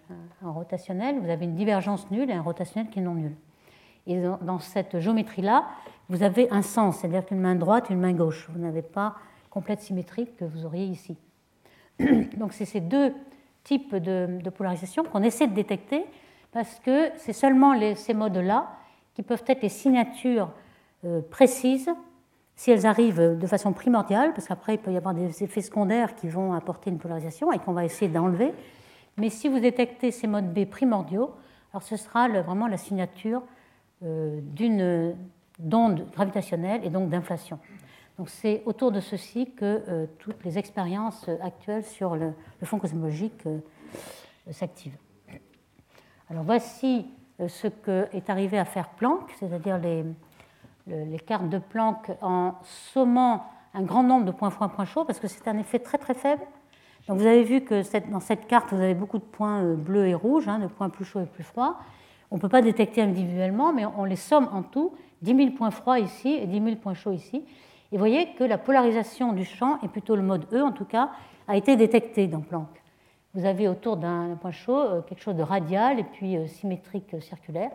un, 0.42 0.50
rotationnel, 0.50 1.20
vous 1.20 1.30
avez 1.30 1.44
une 1.44 1.54
divergence 1.54 2.10
nulle 2.10 2.30
et 2.30 2.34
un 2.34 2.42
rotationnel 2.42 2.90
qui 2.90 2.98
est 2.98 3.02
non 3.02 3.14
nul. 3.14 3.36
Et 4.08 4.20
dans, 4.20 4.38
dans 4.38 4.58
cette 4.58 4.98
géométrie-là, 4.98 5.66
vous 6.08 6.24
avez 6.24 6.50
un 6.50 6.62
sens, 6.62 6.96
c'est-à-dire 6.96 7.24
qu'une 7.24 7.38
main 7.38 7.54
droite 7.54 7.92
et 7.92 7.94
une 7.94 8.00
main 8.00 8.12
gauche. 8.12 8.48
Vous 8.52 8.58
n'avez 8.58 8.82
pas 8.82 9.14
complète 9.50 9.82
symétrique 9.82 10.36
que 10.36 10.44
vous 10.44 10.66
auriez 10.66 10.86
ici. 10.86 11.16
Donc 12.36 12.54
c'est 12.54 12.64
ces 12.64 12.80
deux 12.80 13.14
type 13.68 13.94
de, 13.94 14.50
polarisation 14.50 15.04
qu'on 15.04 15.22
essaie 15.22 15.46
de 15.46 15.54
détecter 15.54 16.06
parce 16.52 16.80
que 16.80 17.10
c'est 17.16 17.34
seulement 17.34 17.74
ces 17.94 18.14
modes-là 18.14 18.70
qui 19.14 19.22
peuvent 19.22 19.44
être 19.46 19.62
les 19.62 19.68
signatures 19.68 20.50
euh, 21.04 21.20
précises 21.30 21.90
si 22.56 22.70
elles 22.70 22.86
arrivent 22.86 23.38
de 23.38 23.46
façon 23.46 23.72
primordiale, 23.72 24.32
parce 24.32 24.48
qu'après 24.48 24.74
il 24.74 24.78
peut 24.78 24.90
y 24.90 24.96
avoir 24.96 25.14
des 25.14 25.44
effets 25.44 25.60
secondaires 25.60 26.16
qui 26.16 26.28
vont 26.28 26.54
apporter 26.54 26.90
une 26.90 26.98
polarisation 26.98 27.52
et 27.52 27.58
qu'on 27.58 27.72
va 27.72 27.84
essayer 27.84 28.10
d'enlever. 28.10 28.52
Mais 29.16 29.28
si 29.30 29.48
vous 29.48 29.60
détectez 29.60 30.10
ces 30.10 30.26
modes 30.26 30.52
B 30.52 30.64
primordiaux, 30.64 31.30
alors 31.72 31.82
ce 31.82 31.96
sera 31.96 32.28
vraiment 32.28 32.66
la 32.66 32.78
signature 32.78 33.42
euh, 34.02 34.40
d'une 34.42 35.14
d'onde 35.58 36.06
gravitationnelle 36.12 36.80
et 36.84 36.90
donc 36.90 37.10
d'inflation. 37.10 37.58
Donc 38.18 38.30
c'est 38.30 38.62
autour 38.66 38.90
de 38.90 38.98
ceci 38.98 39.52
que 39.52 39.82
euh, 39.88 40.06
toutes 40.18 40.44
les 40.44 40.58
expériences 40.58 41.28
actuelles 41.40 41.84
sur 41.84 42.16
le, 42.16 42.32
fond 42.64 42.80
cosmologique 42.80 43.46
euh, 43.46 43.60
s'activent. 44.50 44.96
Alors 46.28 46.42
voici 46.42 47.06
euh, 47.40 47.46
ce 47.46 47.68
que 47.68 48.08
est 48.12 48.28
arrivé 48.28 48.58
à 48.58 48.64
faire 48.64 48.88
Planck, 48.90 49.30
c'est-à-dire 49.38 49.78
les, 49.78 50.04
cartes 51.20 51.48
de 51.48 51.58
Planck 51.58 52.10
en 52.20 52.54
sommant 52.92 53.44
un 53.72 53.82
grand 53.82 54.02
nombre 54.02 54.24
de 54.24 54.32
points 54.32 54.50
froids, 54.50 54.68
points 54.68 54.84
chauds, 54.84 55.04
parce 55.04 55.20
que 55.20 55.28
c'est 55.28 55.46
un 55.46 55.58
effet 55.58 55.78
très 55.78 55.98
très 55.98 56.14
faible. 56.14 56.42
Donc 57.06 57.18
vous 57.18 57.26
avez 57.26 57.44
vu 57.44 57.60
que 57.60 57.82
dans 58.10 58.20
cette 58.20 58.48
carte, 58.48 58.72
vous 58.72 58.80
avez 58.80 58.94
beaucoup 58.94 59.18
de 59.18 59.24
points 59.24 59.62
bleus 59.74 60.08
et 60.08 60.14
rouges, 60.14 60.48
hein, 60.48 60.58
de 60.58 60.66
points 60.66 60.88
plus 60.88 61.04
chauds 61.04 61.20
et 61.20 61.26
plus 61.26 61.44
froids. 61.44 61.76
On 62.30 62.36
ne 62.36 62.40
peut 62.40 62.48
pas 62.48 62.62
détecter 62.62 63.00
individuellement, 63.00 63.72
mais 63.72 63.86
on 63.86 64.04
les 64.04 64.16
somme 64.16 64.48
en 64.52 64.62
tout, 64.62 64.92
10 65.22 65.36
000 65.36 65.50
points 65.52 65.70
froids 65.70 66.00
ici 66.00 66.34
et 66.34 66.46
10 66.46 66.62
000 66.62 66.76
points 66.76 66.94
chauds 66.94 67.12
ici. 67.12 67.44
Et 67.90 67.96
vous 67.96 68.00
voyez 68.00 68.34
que 68.34 68.44
la 68.44 68.58
polarisation 68.58 69.32
du 69.32 69.44
champ, 69.44 69.78
et 69.82 69.88
plutôt 69.88 70.14
le 70.14 70.22
mode 70.22 70.46
E 70.52 70.62
en 70.62 70.72
tout 70.72 70.84
cas, 70.84 71.10
a 71.46 71.56
été 71.56 71.76
détectée 71.76 72.26
dans 72.26 72.40
Planck. 72.40 72.68
Vous 73.34 73.44
avez 73.44 73.68
autour 73.68 73.96
d'un 73.96 74.36
point 74.40 74.50
chaud 74.50 74.78
euh, 74.78 75.02
quelque 75.02 75.22
chose 75.22 75.36
de 75.36 75.42
radial 75.42 75.98
et 75.98 76.04
puis 76.04 76.36
euh, 76.36 76.46
symétrique 76.46 77.14
euh, 77.14 77.20
circulaire. 77.20 77.70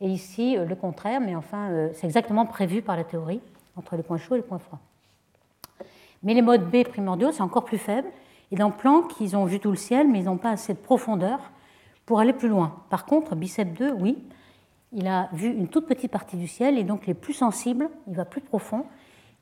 Et 0.00 0.08
ici, 0.08 0.56
le 0.56 0.74
contraire, 0.74 1.20
mais 1.20 1.36
enfin, 1.36 1.90
c'est 1.92 2.06
exactement 2.06 2.44
prévu 2.44 2.82
par 2.82 2.96
la 2.96 3.04
théorie 3.04 3.40
entre 3.76 3.94
les 3.94 4.02
points 4.02 4.18
chauds 4.18 4.34
et 4.34 4.38
les 4.38 4.42
points 4.42 4.58
froids. 4.58 4.80
Mais 6.24 6.34
les 6.34 6.42
modes 6.42 6.68
B 6.68 6.82
primordiaux, 6.82 7.30
c'est 7.30 7.42
encore 7.42 7.64
plus 7.64 7.78
faible. 7.78 8.08
Et 8.50 8.56
dans 8.56 8.72
Planck, 8.72 9.12
ils 9.20 9.36
ont 9.36 9.44
vu 9.44 9.60
tout 9.60 9.70
le 9.70 9.76
ciel, 9.76 10.08
mais 10.08 10.18
ils 10.18 10.24
n'ont 10.24 10.38
pas 10.38 10.50
assez 10.50 10.74
de 10.74 10.78
profondeur 10.78 11.38
pour 12.04 12.18
aller 12.18 12.32
plus 12.32 12.48
loin. 12.48 12.82
Par 12.90 13.06
contre, 13.06 13.36
Bicep 13.36 13.72
2, 13.74 13.92
oui, 13.92 14.18
il 14.92 15.06
a 15.06 15.28
vu 15.32 15.48
une 15.52 15.68
toute 15.68 15.86
petite 15.86 16.10
partie 16.10 16.36
du 16.36 16.48
ciel, 16.48 16.78
et 16.78 16.84
donc 16.84 17.06
les 17.06 17.14
plus 17.14 17.32
sensibles, 17.32 17.88
il 18.08 18.14
va 18.14 18.24
plus 18.24 18.40
profond, 18.40 18.84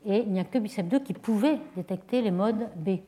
et 0.06 0.18
il 0.18 0.32
n'y 0.32 0.40
a 0.40 0.44
que 0.44 0.58
BICEP 0.58 0.88
2 0.88 1.00
qui 1.00 1.12
pouvait 1.12 1.58
détecter 1.76 2.22
les 2.22 2.30
modes 2.30 2.68
B. 2.76 3.00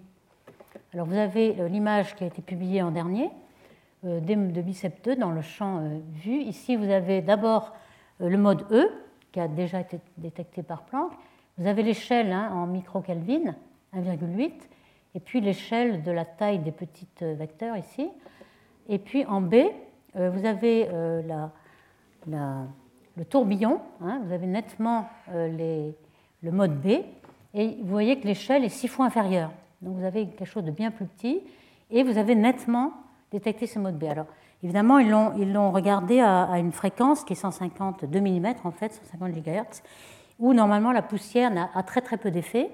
Alors 0.95 1.07
vous 1.07 1.17
avez 1.17 1.59
euh, 1.59 1.69
l'image 1.69 2.15
qui 2.15 2.25
a 2.25 2.27
été 2.27 2.43
publiée 2.43 2.83
en 2.83 2.91
dernier 2.91 3.31
euh, 4.05 4.21
de 4.21 4.61
BICEP 4.61 5.03
2 5.05 5.17
dans 5.17 5.31
le 5.31 5.41
champ 5.41 5.79
euh, 5.79 5.99
vu. 6.13 6.43
Ici, 6.43 6.77
vous 6.77 6.91
avez 6.91 7.23
d'abord 7.23 7.73
le 8.21 8.37
mode 8.37 8.67
E, 8.71 8.91
qui 9.33 9.41
a 9.41 9.49
déjà 9.49 9.81
été 9.81 9.99
détecté 10.19 10.63
par 10.63 10.83
Planck. 10.83 11.13
Vous 11.57 11.67
avez 11.67 11.83
l'échelle 11.83 12.31
hein, 12.31 12.51
en 12.53 12.67
micro-Kelvin, 12.67 13.55
1,8, 13.95 14.53
et 15.15 15.21
puis 15.21 15.41
l'échelle 15.41 16.03
de 16.03 16.11
la 16.13 16.25
taille 16.25 16.59
des 16.59 16.73
petits 16.73 17.09
vecteurs 17.21 17.77
ici. 17.77 18.09
Et 18.89 18.99
puis 18.99 19.25
en 19.27 19.41
B, 19.41 19.55
vous 20.15 20.45
avez 20.45 20.89
le 22.27 23.25
tourbillon, 23.29 23.81
hein. 24.01 24.21
vous 24.25 24.33
avez 24.33 24.47
nettement 24.47 25.09
les, 25.35 25.95
le 26.43 26.51
mode 26.51 26.81
B, 26.81 27.03
et 27.55 27.77
vous 27.81 27.89
voyez 27.89 28.19
que 28.19 28.27
l'échelle 28.27 28.65
est 28.65 28.69
six 28.69 28.89
fois 28.89 29.07
inférieure. 29.07 29.51
Donc 29.81 29.97
vous 29.97 30.05
avez 30.05 30.27
quelque 30.27 30.45
chose 30.45 30.65
de 30.65 30.71
bien 30.71 30.91
plus 30.91 31.07
petit, 31.07 31.43
et 31.91 32.03
vous 32.03 32.19
avez 32.19 32.35
nettement 32.35 32.93
détecté 33.31 33.67
ce 33.67 33.79
mode 33.79 33.99
B. 33.99 34.05
Alors 34.05 34.27
évidemment, 34.63 34.99
ils 34.99 35.11
l'ont, 35.11 35.33
ils 35.39 35.53
l'ont 35.53 35.71
regardé 35.71 36.21
à, 36.21 36.59
une 36.59 36.73
fréquence 36.73 37.25
qui 37.25 37.33
est 37.33 37.37
152 37.37 38.21
mm, 38.21 38.55
en 38.65 38.71
fait, 38.71 38.93
150 39.13 39.33
GHz, 39.33 39.83
où 40.39 40.55
normalement 40.55 40.93
la 40.93 41.03
poussière 41.03 41.71
a 41.75 41.83
très 41.83 42.01
très 42.01 42.17
peu 42.17 42.31
d'effet. 42.31 42.71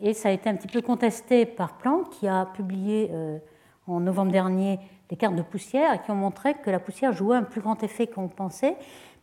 Et 0.00 0.12
ça 0.12 0.28
a 0.28 0.32
été 0.32 0.48
un 0.48 0.56
petit 0.56 0.68
peu 0.68 0.82
contesté 0.82 1.46
par 1.46 1.76
Planck, 1.78 2.10
qui 2.10 2.26
a 2.26 2.46
publié 2.46 3.10
euh, 3.12 3.38
en 3.86 4.00
novembre 4.00 4.32
dernier 4.32 4.78
des 5.08 5.16
cartes 5.16 5.36
de 5.36 5.42
poussière 5.42 6.02
qui 6.02 6.10
ont 6.10 6.16
montré 6.16 6.54
que 6.54 6.70
la 6.70 6.80
poussière 6.80 7.12
jouait 7.12 7.36
un 7.36 7.42
plus 7.42 7.60
grand 7.60 7.82
effet 7.82 8.06
qu'on 8.06 8.28
pensait, 8.28 8.76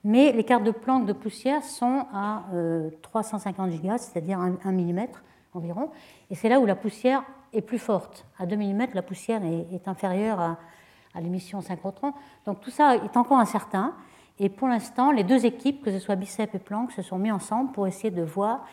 mais 0.04 0.32
les 0.32 0.44
cartes 0.44 0.64
de 0.64 0.72
Planck 0.72 1.06
de 1.06 1.14
poussière 1.14 1.64
sont 1.64 2.06
à 2.14 2.44
350 3.02 3.72
gigas, 3.72 4.00
c'est-à-dire 4.00 4.40
1 4.40 4.72
mm 4.72 5.08
environ, 5.54 5.92
et 6.30 6.36
c'est 6.36 6.50
là 6.50 6.60
où 6.60 6.66
la 6.66 6.76
poussière 6.76 7.24
est 7.54 7.62
plus 7.62 7.80
forte. 7.80 8.26
À 8.40 8.46
2 8.46 8.56
mm, 8.56 8.88
la 8.94 9.02
poussière 9.02 9.42
est, 9.44 9.88
inférieure 9.88 10.40
à, 10.40 10.58
l'émission 11.22 11.62
synchrotron. 11.62 12.14
Donc 12.46 12.62
tout 12.62 12.72
ça 12.72 12.96
est 12.96 13.18
encore 13.18 13.40
incertain. 13.40 13.94
Et 14.40 14.50
pour 14.50 14.68
l'instant, 14.68 15.12
les 15.12 15.24
deux 15.24 15.46
équipes, 15.46 15.84
que 15.84 15.92
ce 15.92 16.00
soit 16.00 16.16
Bicep 16.16 16.56
et 16.56 16.60
Planck, 16.60 16.92
se 16.92 17.02
sont 17.02 17.20
mis 17.20 17.32
ensemble 17.32 17.72
pour 17.74 17.86
essayer 17.86 18.12
de 18.12 18.24
voir 18.24 18.66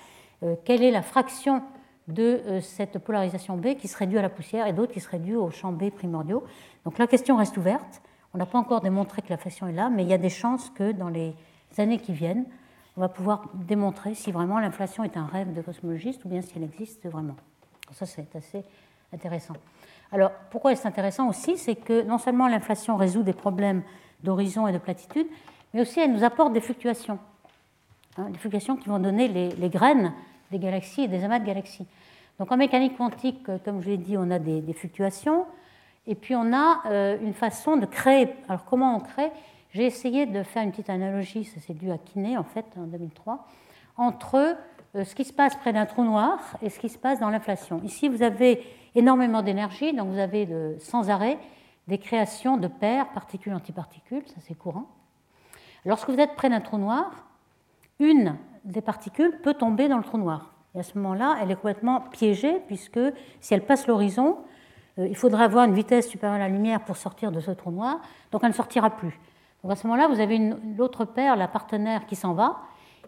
euh, 0.43 0.55
quelle 0.65 0.83
est 0.83 0.93
la 0.93 1.03
fraction 1.03 1.63
de 2.07 2.23
euh, 2.23 2.61
cette 2.61 2.99
polarisation 2.99 3.57
B 3.57 3.75
qui 3.75 3.89
serait 3.89 4.07
due 4.07 4.19
à 4.19 4.23
la 4.23 4.31
poussière 4.31 4.67
et 4.67 4.73
d'autres 4.73 4.93
qui 4.93 5.01
seraient 5.01 5.19
dues 5.19 5.37
aux 5.37 5.51
champs 5.51 5.73
B 5.73 5.91
primordiaux. 5.91 6.45
Donc 6.85 6.97
la 6.99 7.07
question 7.07 7.37
reste 7.37 7.57
ouverte. 7.57 8.01
On 8.35 8.39
n'a 8.39 8.47
pas 8.47 8.59
encore 8.59 8.81
démontré 8.81 9.23
que 9.23 9.31
la 9.31 9.37
fraction 9.37 9.69
est 9.69 9.73
là, 9.73 9.89
mais 9.89 10.03
il 10.03 10.09
y 10.09 10.15
a 10.15 10.19
des 10.19 10.31
chances 10.31 10.71
que 10.71 10.93
dans 10.93 11.09
les 11.09 11.35
années 11.79 11.99
qui 11.99 12.13
viennent, 12.13 12.45
on 12.97 13.01
va 13.01 13.09
pouvoir 13.09 13.49
démontrer 13.55 14.15
si 14.15 14.33
vraiment 14.33 14.59
l'inflation 14.59 15.05
est 15.05 15.17
un 15.17 15.27
rêve 15.27 15.53
de 15.53 15.63
cosmologiste 15.63 16.25
ou 16.25 16.29
bien 16.29 16.43
si 16.43 16.53
elle 16.57 16.65
existe 16.65 17.09
vraiment. 17.09 17.37
Ça, 17.93 18.07
c'est 18.07 18.35
assez 18.35 18.65
intéressant. 19.13 19.55
Alors, 20.11 20.33
pourquoi 20.51 20.73
est-ce 20.73 20.87
intéressant 20.87 21.29
aussi 21.29 21.57
C'est 21.57 21.77
que 21.77 22.03
non 22.03 22.19
seulement 22.19 22.49
l'inflation 22.49 22.97
résout 22.97 23.23
des 23.23 23.33
problèmes 23.33 23.83
d'horizon 24.23 24.67
et 24.67 24.73
de 24.73 24.79
platitude, 24.79 25.27
mais 25.73 25.83
aussi 25.83 26.01
elle 26.01 26.13
nous 26.13 26.25
apporte 26.25 26.53
des 26.53 26.61
fluctuations. 26.61 27.19
Hein, 28.17 28.31
des 28.31 28.39
fluctuations 28.39 28.77
qui 28.77 28.89
vont 28.89 28.99
donner 28.99 29.29
les, 29.29 29.69
graines 29.69 30.13
des 30.51 30.59
galaxies 30.59 31.03
et 31.03 31.09
des 31.09 31.23
amas 31.25 31.39
de 31.39 31.47
galaxies. 31.47 31.87
Donc 32.39 32.51
en 32.51 32.57
mécanique 32.57 32.97
quantique, 32.97 33.49
euh, 33.49 33.59
comme 33.65 33.83
je 33.83 33.91
l'ai 33.91 33.97
dit, 33.97 34.17
on 34.17 34.31
a 34.31 34.39
des, 34.39 34.73
fluctuations, 34.73 35.47
et 36.09 36.15
puis 36.15 36.35
on 36.35 36.53
a 36.53 36.81
euh, 36.87 37.19
une 37.23 37.35
façon 37.35 37.77
de 37.77 37.87
créer. 37.87 38.29
Alors 38.49 38.65
comment 38.65 38.97
on 38.97 39.01
crée? 39.01 39.31
J'ai 39.73 39.85
essayé 39.85 40.27
de 40.27 40.43
faire 40.43 40.65
une 40.65 40.71
petite 40.71 40.91
analogie, 40.91 41.45
ça 41.45 41.61
c'est 41.65 41.75
dû 41.75 41.93
à 41.93 41.99
Kiné 41.99 42.37
en 42.37 42.43
fait 42.43 42.65
en 42.77 42.87
2003, 42.87 43.47
entre 43.99 44.57
euh, 44.97 45.05
ce 45.05 45.15
qui 45.15 45.25
se 45.25 45.33
passe 45.33 45.55
près 45.57 45.73
d'un 45.73 45.85
trou 45.85 46.03
noir 46.03 46.41
et 46.63 46.71
ce 46.71 46.81
qui 46.81 46.89
se 46.89 46.99
passe 46.99 47.21
dans 47.21 47.29
l'inflation. 47.29 47.81
Ici, 47.85 48.09
vous 48.09 48.23
avez 48.23 48.65
énormément 48.95 49.43
d'énergie, 49.43 49.93
donc 49.93 50.09
vous 50.09 50.19
avez 50.19 50.49
sans 50.81 51.11
arrêt 51.11 51.39
des 51.87 51.99
créations 51.99 52.57
de 52.57 52.67
paires 52.67 53.11
particules-antiparticules, 53.11 54.27
ça 54.27 54.37
c'est 54.41 54.57
courant. 54.57 54.87
Lorsque 55.85 56.09
vous 56.09 56.19
êtes 56.19 56.35
près 56.35 56.49
d'un 56.49 56.61
trou 56.61 56.79
noir, 56.79 57.27
une 58.01 58.37
des 58.65 58.81
particules 58.81 59.39
peut 59.43 59.55
tomber 59.55 59.89
dans 59.89 59.99
le 59.99 60.03
trou 60.03 60.19
noir. 60.19 60.55
Et 60.75 60.81
à 60.81 60.83
ce 60.83 60.99
moment-là, 60.99 61.39
elle 61.41 61.51
est 61.51 61.55
complètement 61.55 62.01
piégée, 62.01 62.61
puisque 62.67 63.01
si 63.41 63.55
elle 63.55 63.65
passe 63.65 63.87
l'horizon, 63.87 64.39
il 64.99 65.17
faudra 65.17 65.45
avoir 65.45 65.65
une 65.65 65.75
vitesse 65.75 66.09
supérieure 66.09 66.37
à 66.37 66.39
la 66.41 66.49
lumière 66.49 66.81
pour 66.81 66.97
sortir 66.97 67.31
de 67.31 67.41
ce 67.41 67.51
trou 67.51 67.71
noir, 67.71 68.01
donc 68.33 68.43
elle 68.43 68.51
ne 68.51 68.55
sortira 68.55 68.91
plus. 68.91 69.19
Donc 69.63 69.73
à 69.73 69.77
ce 69.77 69.87
moment-là, 69.87 70.09
vous 70.09 70.21
avez 70.21 70.39
l'autre 70.77 71.05
paire, 71.05 71.37
la 71.37 71.49
partenaire, 71.49 72.07
qui 72.07 72.17
s'en 72.17 72.33
va, 72.33 72.59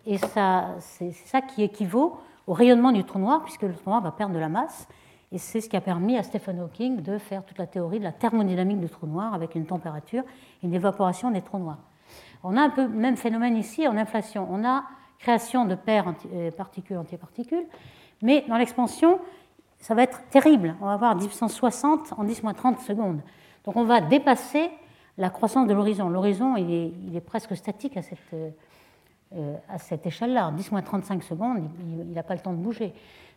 et 0.07 0.19
c'est 0.19 1.13
ça 1.13 1.41
qui 1.41 1.63
équivaut 1.63 2.19
au 2.47 2.53
rayonnement 2.53 2.93
du 2.93 3.05
trou 3.05 3.19
noir, 3.19 3.43
puisque 3.43 3.63
le 3.63 3.75
trou 3.75 3.91
noir 3.91 4.03
va 4.03 4.13
perdre 4.13 4.35
de 4.35 4.41
la 4.41 4.49
masse. 4.49 4.89
Et 5.33 5.39
c'est 5.39 5.61
ce 5.61 5.69
qui 5.69 5.77
a 5.77 5.81
permis 5.81 6.19
à 6.19 6.25
Stephen 6.25 6.59
Hawking 6.59 7.03
de 7.03 7.19
faire 7.19 7.45
toute 7.45 7.59
la 7.59 7.67
théorie 7.67 8.01
de 8.01 8.05
la 8.05 8.13
thermodynamique 8.13 8.81
du 8.81 8.89
trou 8.89 9.07
noir 9.07 9.33
avec 9.33 9.55
une 9.55 9.65
température 9.65 10.25
une 10.63 10.75
évaporation 10.75 11.31
des 11.31 11.41
trous 11.41 11.59
noirs. 11.59 11.79
On 12.43 12.57
a 12.57 12.63
un 12.63 12.71
peu 12.71 12.83
le 12.83 12.89
même 12.89 13.17
phénomène 13.17 13.57
ici 13.57 13.87
en 13.87 13.97
inflation. 13.97 14.49
On 14.51 14.65
a 14.65 14.85
création 15.21 15.67
de 15.67 15.75
paires 15.75 16.13
euh, 16.33 16.51
particules-antiparticules, 16.51 17.67
mais 18.23 18.45
dans 18.49 18.57
l'expansion, 18.57 19.21
ça 19.81 19.95
va 19.95 20.03
être 20.03 20.23
terrible. 20.29 20.77
On 20.81 20.87
va 20.87 20.93
avoir 20.93 21.17
1060 21.17 22.13
en 22.17 22.25
10-30 22.25 22.85
secondes. 22.85 23.21
Donc 23.65 23.77
on 23.77 23.85
va 23.85 24.01
dépasser 24.01 24.71
la 25.19 25.31
croissance 25.31 25.67
de 25.67 25.75
l'horizon. 25.75 26.09
L'horizon, 26.09 26.57
il 26.57 27.17
est, 27.17 27.21
presque 27.21 27.57
statique 27.57 27.97
à 27.97 28.03
cette, 28.03 28.19
euh, 29.35 29.57
cette 29.79 30.07
échelle-là. 30.07 30.53
10-35 30.57 31.23
secondes, 31.23 31.71
il 31.81 32.13
n'a 32.13 32.23
pas 32.23 32.35
le 32.35 32.41
temps 32.41 32.53
de 32.53 32.59
bouger. 32.59 32.93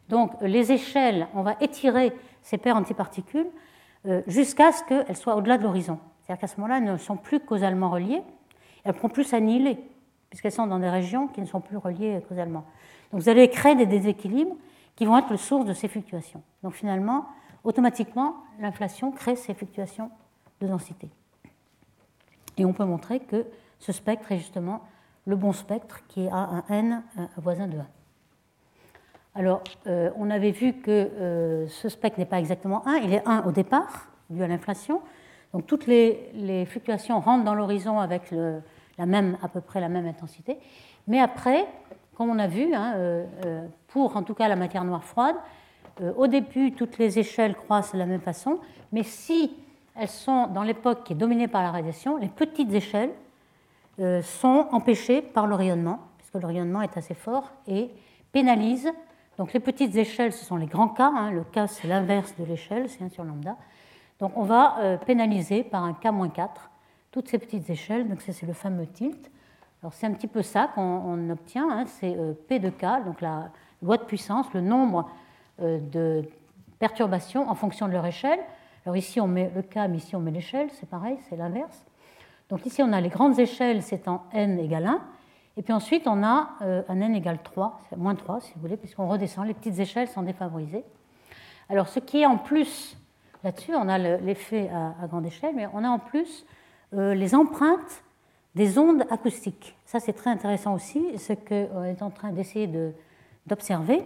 Donc 0.09 0.31
les 0.41 0.71
échelles, 0.71 1.27
on 1.33 1.43
va 1.43 1.55
étirer 1.61 2.13
ces 2.41 2.57
paires 2.57 2.75
antiparticules 2.75 3.47
euh, 4.05 4.21
jusqu'à 4.27 4.71
ce 4.73 4.83
qu'elles 4.83 5.15
soient 5.15 5.35
au-delà 5.35 5.57
de 5.57 5.63
l'horizon. 5.63 5.99
C'est-à-dire 6.21 6.41
qu'à 6.41 6.47
ce 6.47 6.57
moment-là, 6.57 6.77
elles 6.77 6.91
ne 6.91 6.97
sont 6.97 7.17
plus 7.17 7.39
causalement 7.39 7.89
reliées, 7.89 8.21
elles 8.83 8.93
pourront 8.93 9.09
plus 9.09 9.23
s'annihiler, 9.23 9.77
puisqu'elles 10.29 10.51
sont 10.51 10.67
dans 10.67 10.79
des 10.79 10.89
régions 10.89 11.27
qui 11.27 11.41
ne 11.41 11.45
sont 11.45 11.61
plus 11.61 11.77
reliées 11.77 12.21
causalement. 12.27 12.65
Donc 13.11 13.21
vous 13.21 13.29
allez 13.29 13.49
créer 13.49 13.75
des 13.75 13.85
déséquilibres 13.85 14.55
qui 14.95 15.05
vont 15.05 15.17
être 15.17 15.29
le 15.29 15.37
source 15.37 15.65
de 15.65 15.73
ces 15.73 15.87
fluctuations. 15.87 16.43
Donc 16.61 16.73
finalement, 16.73 17.25
automatiquement, 17.63 18.35
l'inflation 18.59 19.11
crée 19.11 19.35
ces 19.35 19.53
fluctuations 19.53 20.11
de 20.61 20.67
densité. 20.67 21.09
Et 22.57 22.65
on 22.65 22.73
peut 22.73 22.85
montrer 22.85 23.19
que 23.19 23.45
ce 23.79 23.91
spectre 23.91 24.31
est 24.31 24.37
justement 24.37 24.81
le 25.25 25.35
bon 25.35 25.53
spectre 25.53 26.05
qui 26.07 26.25
est 26.25 26.29
à 26.29 26.35
un 26.37 26.63
n 26.69 27.03
voisin 27.37 27.67
de 27.67 27.77
1. 27.77 27.87
Alors, 29.35 29.63
euh, 29.87 30.11
on 30.15 30.29
avait 30.29 30.51
vu 30.51 30.73
que 30.73 30.91
euh, 30.91 31.67
ce 31.67 31.89
spectre 31.89 32.19
n'est 32.19 32.25
pas 32.25 32.39
exactement 32.39 32.87
1, 32.87 32.97
il 32.97 33.13
est 33.13 33.27
1 33.27 33.45
au 33.47 33.51
départ, 33.51 34.09
dû 34.29 34.43
à 34.43 34.47
l'inflation. 34.47 35.01
Donc, 35.53 35.65
toutes 35.65 35.87
les, 35.87 36.65
fluctuations 36.69 37.19
rentrent 37.19 37.43
dans 37.43 37.55
l'horizon 37.55 37.99
avec 37.99 38.31
la 38.31 39.05
même, 39.05 39.37
à 39.41 39.47
peu 39.47 39.61
près 39.61 39.79
la 39.79 39.89
même 39.89 40.05
intensité. 40.05 40.57
Mais 41.07 41.19
après, 41.19 41.65
comme 42.15 42.29
on 42.29 42.39
a 42.39 42.47
vu, 42.47 42.73
hein, 42.73 42.93
euh, 42.95 43.67
pour 43.93 44.17
en 44.17 44.23
tout 44.23 44.33
cas 44.33 44.49
la 44.49 44.57
matière 44.57 44.83
noire 44.83 45.05
froide, 45.05 45.35
au 46.17 46.25
début, 46.25 46.71
toutes 46.71 46.97
les 46.97 47.19
échelles 47.19 47.55
croissent 47.55 47.93
de 47.93 47.99
la 47.99 48.07
même 48.07 48.19
façon, 48.19 48.59
mais 48.91 49.03
si 49.03 49.55
elles 49.95 50.09
sont 50.09 50.47
dans 50.47 50.63
l'époque 50.63 51.03
qui 51.03 51.13
est 51.13 51.15
dominée 51.15 51.47
par 51.47 51.61
la 51.61 51.69
radiation, 51.69 52.17
les 52.17 52.29
petites 52.29 52.73
échelles 52.73 53.11
sont 54.23 54.67
empêchées 54.71 55.21
par 55.21 55.45
le 55.45 55.53
rayonnement, 55.53 55.99
puisque 56.17 56.33
le 56.33 56.47
rayonnement 56.47 56.81
est 56.81 56.97
assez 56.97 57.13
fort 57.13 57.51
et 57.67 57.91
pénalise 58.31 58.91
donc 59.37 59.53
les 59.53 59.59
petites 59.59 59.95
échelles, 59.95 60.31
ce 60.31 60.45
sont 60.45 60.57
les 60.57 60.67
grands 60.67 60.89
K. 60.89 61.01
Hein. 61.01 61.31
Le 61.31 61.43
K, 61.43 61.67
c'est 61.67 61.87
l'inverse 61.87 62.35
de 62.37 62.45
l'échelle, 62.45 62.89
c'est 62.89 63.03
1 63.03 63.09
sur 63.09 63.23
lambda. 63.23 63.57
Donc 64.19 64.31
on 64.35 64.43
va 64.43 64.77
euh, 64.79 64.97
pénaliser 64.97 65.63
par 65.63 65.83
un 65.83 65.93
K-4 65.93 66.49
toutes 67.11 67.29
ces 67.29 67.39
petites 67.39 67.69
échelles. 67.69 68.07
Donc 68.07 68.21
c'est 68.21 68.45
le 68.45 68.53
fameux 68.53 68.85
tilt. 68.85 69.31
Alors 69.81 69.93
c'est 69.93 70.05
un 70.05 70.13
petit 70.13 70.27
peu 70.27 70.43
ça 70.43 70.69
qu'on 70.75 71.29
obtient. 71.29 71.67
Hein. 71.69 71.85
C'est 71.87 72.15
euh, 72.15 72.33
P 72.47 72.59
de 72.59 72.69
K, 72.69 73.03
donc 73.05 73.21
la 73.21 73.49
de 73.83 74.03
puissance, 74.03 74.47
le 74.53 74.61
nombre 74.61 75.09
euh, 75.61 75.79
de 75.79 76.23
perturbations 76.79 77.49
en 77.49 77.55
fonction 77.55 77.87
de 77.87 77.93
leur 77.93 78.05
échelle. 78.05 78.39
Alors 78.85 78.97
ici 78.97 79.21
on 79.21 79.27
met 79.27 79.51
le 79.55 79.61
K, 79.61 79.89
mais 79.89 79.97
ici 79.97 80.15
on 80.15 80.19
met 80.19 80.31
l'échelle, 80.31 80.69
c'est 80.71 80.89
pareil, 80.89 81.17
c'est 81.29 81.35
l'inverse. 81.35 81.85
Donc 82.49 82.65
ici 82.65 82.81
on 82.83 82.91
a 82.91 83.01
les 83.01 83.09
grandes 83.09 83.39
échelles, 83.39 83.81
c'est 83.81 84.07
en 84.07 84.23
n 84.33 84.59
égale 84.59 84.85
1. 84.85 85.01
Et 85.55 85.61
puis 85.61 85.71
ensuite, 85.71 86.07
on 86.07 86.23
a 86.23 86.49
euh, 86.63 86.81
un 86.89 86.99
n 86.99 87.13
égale 87.13 87.37
3, 87.43 87.79
moins 87.97 88.15
3 88.15 88.41
si 88.41 88.53
vous 88.55 88.61
voulez, 88.61 88.77
puisqu'on 88.77 89.07
redescend, 89.07 89.45
les 89.45 89.53
petites 89.53 89.77
échelles 89.79 90.07
sont 90.07 90.23
défavorisées. 90.23 90.83
Alors 91.69 91.87
ce 91.87 91.99
qui 91.99 92.21
est 92.21 92.25
en 92.25 92.37
plus, 92.37 92.97
là-dessus, 93.43 93.75
on 93.75 93.87
a 93.87 93.97
l'effet 93.97 94.69
à, 94.69 95.07
grande 95.07 95.25
échelle, 95.25 95.53
mais 95.55 95.67
on 95.73 95.83
a 95.83 95.89
en 95.89 95.99
plus 95.99 96.45
euh, 96.93 97.13
les 97.13 97.35
empreintes 97.35 98.03
des 98.55 98.77
ondes 98.77 99.03
acoustiques. 99.09 99.75
Ça, 99.85 99.99
c'est 99.99 100.13
très 100.13 100.29
intéressant 100.29 100.73
aussi, 100.73 101.17
ce 101.17 101.33
qu'on 101.33 101.83
est 101.83 102.01
en 102.01 102.09
train 102.09 102.31
d'essayer 102.31 102.67
d'observer 103.47 104.03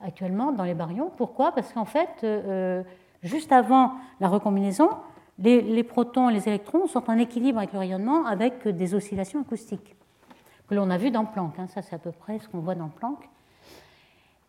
actuellement 0.00 0.52
dans 0.52 0.64
les 0.64 0.74
baryons. 0.74 1.10
Pourquoi? 1.16 1.52
Parce 1.52 1.72
qu'en 1.72 1.84
fait, 1.84 2.08
euh, 2.24 2.82
juste 3.22 3.52
avant 3.52 3.92
la 4.20 4.28
recombinaison, 4.28 4.90
les, 5.38 5.84
protons 5.84 6.30
et 6.30 6.32
les 6.32 6.48
électrons 6.48 6.86
sont 6.86 7.08
en 7.10 7.18
équilibre 7.18 7.58
avec 7.58 7.72
le 7.72 7.78
rayonnement 7.78 8.26
avec 8.26 8.66
des 8.66 8.94
oscillations 8.94 9.40
acoustiques 9.40 9.94
que 10.68 10.74
l'on 10.74 10.90
a 10.90 10.98
vu 10.98 11.10
dans 11.10 11.24
Planck. 11.24 11.58
Hein. 11.58 11.66
ça, 11.68 11.80
c'est 11.82 11.94
à 11.94 11.98
peu 11.98 12.12
près 12.12 12.38
ce 12.38 12.48
qu'on 12.48 12.58
voit 12.58 12.74
dans 12.74 12.88
Planck. 12.88 13.28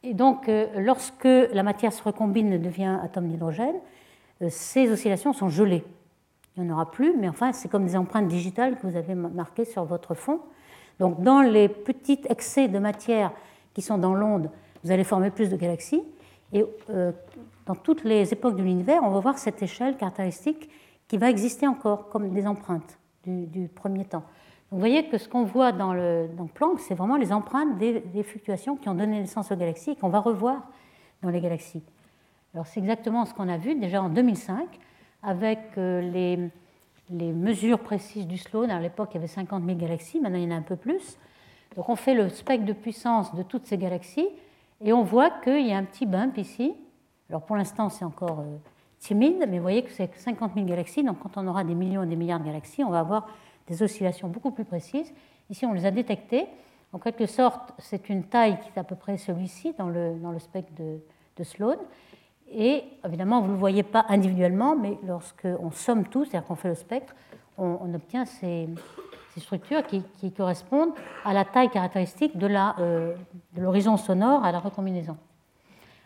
Et 0.03 0.13
donc, 0.13 0.49
euh, 0.49 0.67
lorsque 0.77 1.25
la 1.25 1.63
matière 1.63 1.93
se 1.93 2.03
recombine 2.03 2.53
et 2.53 2.59
devient 2.59 2.99
atome 3.03 3.27
d'hydrogène, 3.27 3.75
euh, 4.41 4.47
ces 4.49 4.91
oscillations 4.91 5.34
sont 5.34 5.49
gelées. 5.49 5.84
Il 6.55 6.63
n'y 6.63 6.69
en 6.69 6.73
aura 6.73 6.91
plus, 6.91 7.15
mais 7.17 7.30
enfin, 7.30 7.53
c'est 7.53 7.69
comme 7.69 7.86
des 7.86 7.95
empreintes 7.95 8.27
digitales 8.27 8.77
que 8.77 8.88
vous 8.88 8.95
avez 8.95 9.15
marquées 9.15 9.65
sur 9.65 9.86
votre 9.86 10.13
fond. 10.13 10.39
Donc, 10.99 11.21
dans 11.21 11.41
les 11.41 11.69
petits 11.69 12.19
excès 12.30 12.67
de 12.67 12.80
matière 12.80 13.32
sont 13.82 13.97
dans 13.97 14.13
l'onde, 14.13 14.49
vous 14.84 14.91
allez 14.91 15.03
former 15.03 15.32
plus 15.32 15.49
de 15.49 15.55
galaxies. 15.55 16.03
Et 16.53 16.65
euh, 16.89 17.11
dans 17.65 17.75
toutes 17.75 18.03
les 18.03 18.34
époques 18.34 18.55
de 18.55 18.63
l'univers, 18.63 19.01
on 19.03 19.09
va 19.09 19.19
voir 19.19 19.38
cette 19.38 19.61
échelle 19.61 19.97
caractéristique 19.97 20.69
qui 21.07 21.17
va 21.17 21.30
exister 21.30 21.67
encore 21.67 22.09
comme 22.09 22.30
des 22.30 22.47
empreintes 22.47 22.97
du 23.25 23.67
premier 23.67 24.05
temps 24.05 24.23
vous 24.71 24.77
voyez 24.77 25.07
que 25.07 25.17
ce 25.17 25.27
qu'on 25.27 25.45
voit 25.45 25.71
dans, 25.71 25.93
le, 25.93 26.30
dans 26.38 26.45
Planck, 26.45 26.80
c'est 26.80 26.93
vraiment 26.93 27.17
les 27.17 27.34
empreintes 27.34 27.77
des, 27.80 28.23
fluctuations 28.23 28.75
qui 28.75 28.88
ont 28.88 28.93
donné 28.93 29.19
naissance 29.19 29.51
aux 29.51 29.55
galaxies 29.55 29.91
et 29.91 29.95
qu'on 29.95 30.09
va 30.09 30.19
revoir 30.19 30.61
dans 31.23 31.30
les 31.30 31.41
galaxies. 31.41 31.82
Alors 32.53 32.67
c'est 32.67 32.80
exactement 32.80 33.25
ce 33.25 33.34
qu'on 33.34 33.49
a 33.49 33.57
vu 33.57 33.75
déjà 33.75 34.01
en 34.01 34.09
2005 34.09 34.67
avec 35.23 35.59
euh, 35.77 36.01
les, 36.01 36.49
les 37.09 37.34
mesures 37.34 37.80
précises 37.80 38.27
du 38.27 38.38
Sloan. 38.38 38.69
À 38.69 38.80
l'époque, 38.80 39.09
il 39.13 39.15
y 39.15 39.17
avait 39.17 39.27
50 39.27 39.65
000 39.65 39.77
galaxies, 39.77 40.19
maintenant 40.19 40.38
il 40.38 40.43
y 40.43 40.47
en 40.47 40.51
a 40.51 40.59
un 40.59 40.61
peu 40.61 40.75
plus. 40.75 41.17
Donc 41.80 41.88
on 41.88 41.95
fait 41.95 42.13
le 42.13 42.27
spectre 42.27 42.65
de 42.65 42.73
puissance 42.73 43.34
de 43.34 43.41
toutes 43.41 43.65
ces 43.65 43.77
galaxies 43.77 44.27
et 44.84 44.91
on 44.91 45.03
voit 45.03 45.30
qu'il 45.30 45.65
y 45.65 45.71
a 45.71 45.77
un 45.77 45.86
petit 45.86 46.05
bump 46.05 46.38
ici. 46.38 46.73
Alors 47.30 47.43
pour 47.43 47.55
l'instant, 47.55 47.88
c'est 47.88 48.03
encore 48.03 48.41
euh, 48.41 48.57
timide, 48.99 49.45
mais 49.47 49.59
vous 49.59 49.63
voyez 49.63 49.84
que 49.84 49.89
c'est 49.89 50.13
50 50.13 50.55
000 50.55 50.65
galaxies. 50.65 51.03
Donc 51.03 51.19
quand 51.19 51.38
on 51.38 51.47
aura 51.47 51.63
des 51.63 51.75
millions 51.75 52.03
et 52.03 52.05
des 52.05 52.17
milliards 52.17 52.41
de 52.41 52.45
galaxies, 52.45 52.84
on 52.84 52.89
va 52.89 52.99
avoir 52.99 53.30
des 53.67 53.82
oscillations 53.82 54.27
beaucoup 54.27 54.51
plus 54.51 54.65
précises 54.65 55.13
Ici, 55.49 55.65
on 55.65 55.71
les 55.71 55.86
a 55.86 55.91
détectés. 55.91 56.47
En 56.91 56.99
quelque 56.99 57.27
sorte, 57.27 57.71
c'est 57.77 58.09
une 58.09 58.25
taille 58.25 58.59
qui 58.59 58.67
est 58.75 58.77
à 58.77 58.84
peu 58.84 58.97
près 58.97 59.15
celui-ci 59.17 59.73
dans 59.77 59.88
le, 59.88 60.15
dans 60.21 60.32
le 60.32 60.39
spectre 60.39 60.73
de, 60.77 60.99
de 61.38 61.43
Sloan. 61.45 61.77
Et 62.51 62.84
évidemment, 63.05 63.39
vous 63.39 63.47
ne 63.47 63.53
le 63.53 63.57
voyez 63.57 63.84
pas 63.84 64.05
individuellement, 64.09 64.75
mais 64.75 64.97
lorsqu'on 65.07 65.71
somme 65.71 66.05
tout, 66.09 66.25
c'est-à-dire 66.25 66.45
qu'on 66.45 66.55
fait 66.55 66.67
le 66.67 66.75
spectre, 66.75 67.15
on, 67.57 67.93
obtient 67.93 68.25
ces, 68.25 68.67
structures 69.39 69.83
qui, 69.85 70.03
correspondent 70.31 70.93
à 71.25 71.33
la 71.33 71.45
taille 71.45 71.69
caractéristique 71.69 72.33
euh, 72.35 73.15
de 73.53 73.61
l'horizon 73.61 73.97
sonore 73.97 74.43
à 74.43 74.51
la 74.51 74.59
recombinaison. 74.59 75.17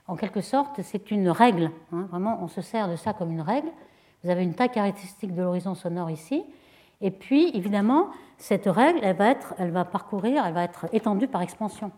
En 0.08 0.16
quelque 0.16 0.42
sorte, 0.42 0.82
c'est 0.82 1.12
une 1.12 1.30
règle. 1.30 1.72
Hein. 1.92 2.08
vraiment, 2.10 2.40
on 2.42 2.48
se 2.48 2.62
sert 2.62 2.90
de 2.90 2.96
ça 2.96 3.14
comme 3.14 3.32
une 3.32 3.42
règle. 3.42 3.70
Vous 4.24 4.30
avez 4.30 4.44
une 4.44 4.54
taille 4.54 4.72
caractéristique 4.72 5.34
de 5.34 5.42
l'horizon 5.42 5.76
sonore 5.76 6.10
ici. 6.10 6.44
Et 7.02 7.12
puis, 7.12 7.52
évidemment, 7.54 8.08
cette 8.38 8.66
règle, 8.66 9.00
elle 9.04 9.16
va, 9.16 9.30
être, 9.30 9.54
elle 9.58 9.72
va 9.72 9.86
parcourir, 9.86 10.46
elle 10.46 10.54
va 10.54 10.64
être 10.64 10.88
étendue 10.94 11.28
par 11.28 11.42
expansion. 11.42 11.92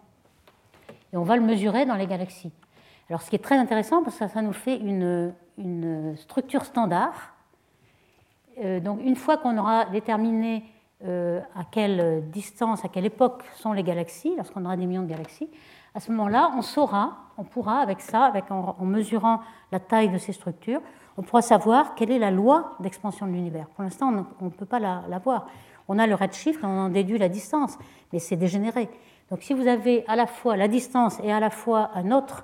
Et 1.14 1.18
on 1.18 1.24
va 1.24 1.36
le 1.36 1.44
mesurer 1.44 1.86
dans 1.86 1.96
les 1.96 2.08
galaxies. 2.08 2.52
Alors, 3.10 3.22
ce 3.22 3.30
qui 3.30 3.36
est 3.36 3.44
très 3.44 3.58
intéressant, 3.58 4.04
parce 4.04 4.18
que 4.18 4.28
ça, 4.28 4.42
nous 4.42 4.54
fait 4.54 4.78
une, 4.78 5.34
structure 6.18 6.66
standard. 6.66 7.34
Euh, 8.64 8.80
donc, 8.80 9.00
une 9.04 9.16
fois 9.16 9.38
qu'on 9.38 9.58
aura 9.58 9.86
déterminé 9.86 10.66
à 11.04 11.64
quelle 11.70 12.30
distance, 12.30 12.84
à 12.84 12.88
quelle 12.88 13.06
époque 13.06 13.44
sont 13.56 13.74
les 13.74 13.84
galaxies, 13.84 14.34
lorsqu'on 14.36 14.66
aura 14.66 14.76
des 14.76 14.86
millions 14.86 15.04
de 15.04 15.10
galaxies, 15.10 15.50
à 15.96 16.02
ce 16.02 16.12
moment-là, 16.12 16.52
on 16.58 16.62
saura, 16.62 17.14
on 17.38 17.46
pourra, 17.46 17.80
avec 17.80 18.02
ça, 18.02 18.26
avec, 18.26 18.52
en, 18.52 18.76
mesurant 18.82 19.40
la 19.72 19.80
taille 19.80 20.10
de 20.10 20.18
ces 20.18 20.34
structures, 20.34 20.82
on 21.18 21.22
pourra 21.22 21.42
savoir 21.42 21.96
quelle 21.96 22.12
est 22.12 22.20
la 22.20 22.32
loi 22.32 22.76
d'expansion 22.82 23.26
de 23.26 23.32
l'univers. 23.32 23.68
Pour 23.70 23.84
l'instant, 23.84 24.12
on 24.42 24.46
ne 24.46 24.50
peut 24.50 24.66
pas 24.66 24.80
la, 24.80 25.04
la, 25.08 25.20
voir. 25.20 25.48
On 25.88 25.98
a 25.98 26.06
le 26.06 26.14
redshift, 26.14 26.60
on 26.64 26.68
en 26.68 26.90
déduit 26.90 27.18
la 27.18 27.30
distance, 27.30 27.78
mais 28.12 28.20
c'est 28.20 28.36
dégénéré. 28.36 28.90
Donc, 29.32 29.42
si 29.42 29.54
vous 29.54 29.68
avez 29.68 30.04
à 30.08 30.18
la 30.18 30.28
fois 30.28 30.58
la 30.58 30.68
distance 30.68 31.18
et 31.24 31.32
à 31.32 31.40
la 31.40 31.50
fois 31.50 31.92
un 31.96 32.12
autre 32.12 32.44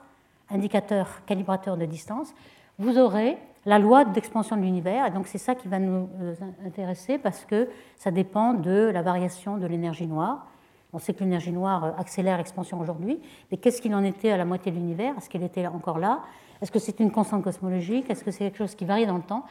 indicateur 0.50 1.26
calibrateur 1.26 1.76
de 1.76 1.86
distance, 1.86 2.34
vous 2.80 2.98
aurez 2.98 3.38
la 3.66 3.80
loi 3.80 4.06
d'expansion 4.06 4.56
de 4.58 4.62
l'univers. 4.62 5.06
Et 5.08 5.12
donc 5.12 5.28
c'est 5.28 5.38
ça 5.38 5.56
qui 5.56 5.68
va 5.68 5.80
nous 5.80 6.10
euh, 6.22 6.36
intéresser 6.66 7.18
parce 7.18 7.46
que 7.46 7.70
ça 7.96 8.12
dépend 8.12 8.54
de 8.54 8.90
la 8.94 9.02
variation 9.02 9.58
de 9.58 9.66
l'énergie 9.66 10.08
noire. 10.08 10.48
On 10.94 11.00
sait 11.00 11.14
que 11.14 11.20
l'énergie 11.24 11.52
noire 11.52 11.84
euh, 11.84 11.92
accélère 11.98 12.38
l'expansion 12.38 12.80
aujourd'hui, 12.80 13.20
mais 13.50 13.58
qu'est-ce 13.58 13.82
qu'il 13.82 13.94
en 13.96 14.04
était 14.04 14.32
à 14.32 14.38
la 14.38 14.46
moitié 14.46 14.72
de 14.72 14.78
l'univers? 14.78 15.16
Est-ce 15.18 15.30
qu'elle 15.30 15.44
était 15.44 15.68
encore 15.68 16.00
là? 16.00 16.22
Est-ce 16.62 16.72
que 16.72 16.80
c'est 16.80 17.00
une 17.00 17.12
constante 17.12 17.44
cosmologique? 17.44 18.10
Est-ce 18.10 18.24
que 18.24 18.32
c'est 18.32 18.46
quelque 18.46 18.58
chose 18.58 18.76
qui 18.76 18.86
varie 18.86 19.06
dans 19.06 19.18
le 19.18 19.24
temps? 19.24 19.46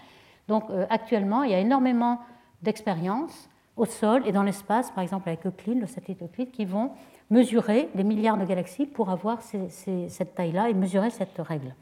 Donc 0.49 0.65
euh, 0.71 0.87
actuellement, 0.91 1.43
il 1.45 1.53
y 1.53 1.55
a 1.55 1.59
énormément 1.59 2.21
d'expériences 2.63 3.49
au 3.77 3.87
sol 3.87 4.23
et 4.27 4.33
dans 4.33 4.43
l'espace, 4.43 4.91
par 4.91 5.03
exemple 5.03 5.29
avec 5.29 5.47
Euclide, 5.47 5.81
le 5.81 5.87
satellite 5.87 6.23
Euclide, 6.23 6.51
qui 6.51 6.65
vont 6.65 6.91
mesurer 7.31 7.89
les 7.95 8.05
milliards 8.05 8.37
de 8.37 8.45
galaxies 8.45 8.85
pour 8.85 9.09
avoir 9.09 9.41
cette 9.41 10.35
taille-là 10.35 10.69
et 10.69 10.75
mesurer 10.75 11.11
cette 11.11 11.39
règle. 11.39 11.75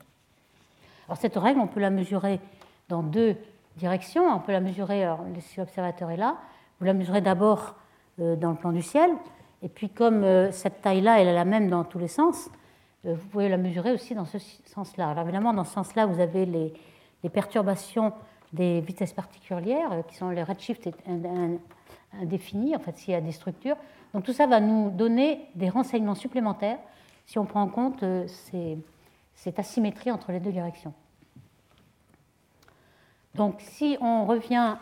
Alors 1.08 1.18
cette 1.18 1.36
règle, 1.36 1.60
on 1.60 1.66
peut 1.66 1.80
la 1.80 1.90
mesurer 1.90 2.38
dans 2.88 3.02
deux 3.02 3.36
directions. 3.76 4.24
On 4.26 4.40
peut 4.40 4.52
la 4.52 4.60
mesurer, 4.60 5.04
alors, 5.04 5.24
si 5.40 5.58
l'observateur 5.58 6.10
est 6.10 6.16
là, 6.16 6.36
vous 6.78 6.86
la 6.86 6.92
mesurez 6.92 7.22
d'abord 7.22 7.74
euh, 8.20 8.36
dans 8.36 8.50
le 8.50 8.56
plan 8.56 8.72
du 8.72 8.82
ciel, 8.82 9.10
et 9.62 9.68
puis 9.68 9.88
comme 9.88 10.22
euh, 10.22 10.52
cette 10.52 10.82
taille-là, 10.82 11.20
elle 11.20 11.28
est 11.28 11.34
la 11.34 11.44
même 11.44 11.70
dans 11.70 11.84
tous 11.84 11.98
les 11.98 12.08
sens, 12.08 12.50
euh, 13.06 13.14
vous 13.14 13.26
pouvez 13.28 13.48
la 13.48 13.56
mesurer 13.56 13.92
aussi 13.92 14.14
dans 14.14 14.26
ce 14.26 14.38
sens-là. 14.66 15.08
Alors 15.08 15.24
évidemment, 15.24 15.54
dans 15.54 15.64
ce 15.64 15.72
sens-là, 15.72 16.06
vous 16.06 16.20
avez 16.20 16.44
les, 16.44 16.72
perturbations 17.30 18.12
des 18.52 18.80
vitesses 18.80 19.12
particulières, 19.12 20.02
qui 20.08 20.16
sont 20.16 20.30
les 20.30 20.42
redshifts 20.42 20.88
indéfinis, 22.20 22.74
en 22.76 22.78
fait, 22.78 22.96
s'il 22.96 23.12
y 23.12 23.16
a 23.16 23.20
des 23.20 23.32
structures. 23.32 23.76
Donc 24.14 24.24
tout 24.24 24.32
ça 24.32 24.46
va 24.46 24.60
nous 24.60 24.90
donner 24.90 25.46
des 25.54 25.68
renseignements 25.68 26.14
supplémentaires 26.14 26.78
si 27.26 27.38
on 27.38 27.44
prend 27.44 27.62
en 27.62 27.68
compte 27.68 28.02
euh, 28.02 28.26
cette 29.38 29.58
asymétrie 29.60 30.10
entre 30.10 30.32
les 30.32 30.40
deux 30.40 30.50
directions. 30.50 30.92
Donc 33.36 33.60
si 33.60 33.96
on 34.00 34.26
revient 34.26 34.76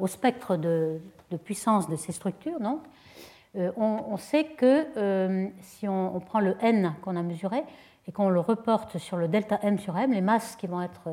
au 0.00 0.06
spectre 0.08 0.56
de, 0.56 1.00
puissance 1.44 1.88
de 1.88 1.94
ces 1.94 2.12
structures, 2.12 2.58
donc, 2.58 2.80
euh, 3.56 3.70
on, 3.76 4.16
sait 4.18 4.44
que 4.44 4.86
euh, 4.96 5.48
si 5.62 5.88
on, 5.88 6.20
prend 6.20 6.40
le 6.40 6.56
n 6.60 6.94
qu'on 7.00 7.16
a 7.16 7.22
mesuré 7.22 7.62
et 8.06 8.12
qu'on 8.12 8.28
le 8.28 8.40
reporte 8.40 8.98
sur 8.98 9.16
le 9.16 9.28
delta 9.28 9.58
m 9.62 9.78
sur 9.78 9.96
m, 9.96 10.12
les 10.12 10.20
masses 10.20 10.56
qui 10.56 10.66
vont 10.66 10.82
être 10.82 11.08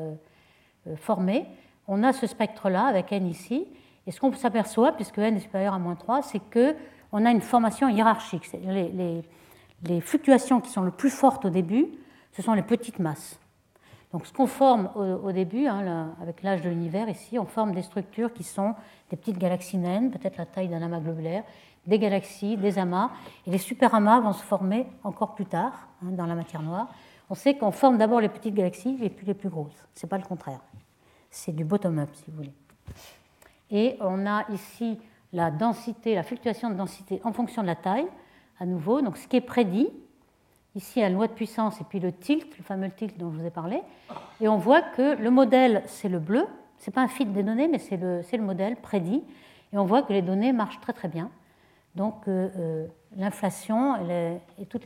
formées, 0.96 1.46
on 1.86 2.02
a 2.02 2.12
ce 2.12 2.26
spectre-là 2.26 2.84
avec 2.86 3.12
n 3.12 3.26
ici, 3.26 3.66
et 4.06 4.10
ce 4.10 4.20
qu'on 4.20 4.32
s'aperçoit, 4.32 4.92
puisque 4.92 5.18
n 5.18 5.36
est 5.36 5.40
supérieur 5.40 5.74
à 5.74 5.78
moins 5.78 5.94
3, 5.94 6.22
c'est 6.22 6.40
qu'on 6.40 7.24
a 7.24 7.30
une 7.30 7.40
formation 7.40 7.88
hiérarchique. 7.88 8.50
Les, 8.64 9.22
les, 9.84 10.00
fluctuations 10.00 10.60
qui 10.60 10.70
sont 10.70 10.82
le 10.82 10.90
plus 10.90 11.10
fortes 11.10 11.44
au 11.44 11.50
début, 11.50 11.86
ce 12.36 12.42
sont 12.42 12.52
les 12.52 12.62
petites 12.62 12.98
masses. 12.98 13.40
Donc 14.12 14.26
ce 14.26 14.32
qu'on 14.32 14.46
forme 14.46 14.90
au, 14.94 15.32
début, 15.32 15.66
hein, 15.66 16.14
avec 16.22 16.42
l'âge 16.42 16.62
de 16.62 16.68
l'univers 16.68 17.08
ici, 17.08 17.38
on 17.38 17.46
forme 17.46 17.72
des 17.74 17.82
structures 17.82 18.32
qui 18.32 18.44
sont 18.44 18.74
des 19.10 19.16
petites 19.16 19.38
galaxies 19.38 19.78
naines, 19.78 20.10
peut-être 20.10 20.36
la 20.36 20.46
taille 20.46 20.68
d'un 20.68 20.80
amas 20.82 21.00
globulaire, 21.00 21.44
des 21.86 21.98
galaxies, 21.98 22.56
des 22.56 22.78
amas, 22.78 23.10
et 23.46 23.50
les 23.50 23.58
superamas 23.58 24.20
vont 24.20 24.32
se 24.32 24.42
former 24.42 24.86
encore 25.02 25.34
plus 25.34 25.46
tard 25.46 25.88
hein, 26.02 26.10
dans 26.12 26.26
la 26.26 26.34
matière 26.34 26.62
noire. 26.62 26.88
On 27.30 27.34
sait 27.34 27.56
qu'on 27.56 27.72
forme 27.72 27.98
d'abord 27.98 28.20
les 28.20 28.28
petites 28.28 28.54
galaxies 28.54 28.98
et 29.02 29.10
puis 29.10 29.26
les 29.26 29.34
plus 29.34 29.48
grosses. 29.48 29.86
Ce 29.94 30.04
n'est 30.04 30.10
pas 30.10 30.18
le 30.18 30.24
contraire. 30.24 30.60
C'est 31.30 31.52
du 31.52 31.64
bottom-up, 31.64 32.10
si 32.12 32.30
vous 32.30 32.36
voulez. 32.36 32.52
Et 33.70 33.96
on 34.00 34.26
a 34.26 34.48
ici 34.52 34.98
la 35.32 35.50
densité, 35.50 36.14
la 36.14 36.22
fluctuation 36.22 36.70
de 36.70 36.74
densité 36.74 37.20
en 37.24 37.32
fonction 37.32 37.62
de 37.62 37.66
la 37.66 37.76
taille, 37.76 38.06
à 38.60 38.66
nouveau. 38.66 39.02
Donc 39.02 39.16
ce 39.16 39.26
qui 39.26 39.36
est 39.36 39.40
prédit, 39.40 39.90
ici 40.76 41.00
la 41.00 41.08
loi 41.08 41.26
de 41.26 41.32
puissance 41.32 41.80
et 41.80 41.84
puis 41.84 41.98
le 41.98 42.12
tilt, 42.12 42.56
le 42.56 42.62
fameux 42.62 42.90
tilt 42.90 43.18
dont 43.18 43.32
je 43.32 43.38
vous 43.38 43.46
ai 43.46 43.50
parlé. 43.50 43.80
Et 44.40 44.46
on 44.46 44.58
voit 44.58 44.82
que 44.82 45.16
le 45.16 45.30
modèle, 45.30 45.82
c'est 45.86 46.08
le 46.08 46.20
bleu. 46.20 46.46
Ce 46.78 46.88
n'est 46.88 46.94
pas 46.94 47.00
un 47.00 47.08
fit 47.08 47.24
des 47.24 47.42
données, 47.42 47.66
mais 47.66 47.78
c'est 47.78 47.96
le, 47.96 48.20
le, 48.30 48.42
modèle 48.42 48.76
prédit. 48.76 49.24
Et 49.72 49.78
on 49.78 49.84
voit 49.84 50.02
que 50.02 50.12
les 50.12 50.22
données 50.22 50.52
marchent 50.52 50.80
très 50.80 50.92
très 50.92 51.08
bien. 51.08 51.30
Donc 51.94 52.28
euh, 52.28 52.48
euh, 52.58 52.86
l'inflation 53.16 53.96
et 54.58 54.66
tout 54.66 54.80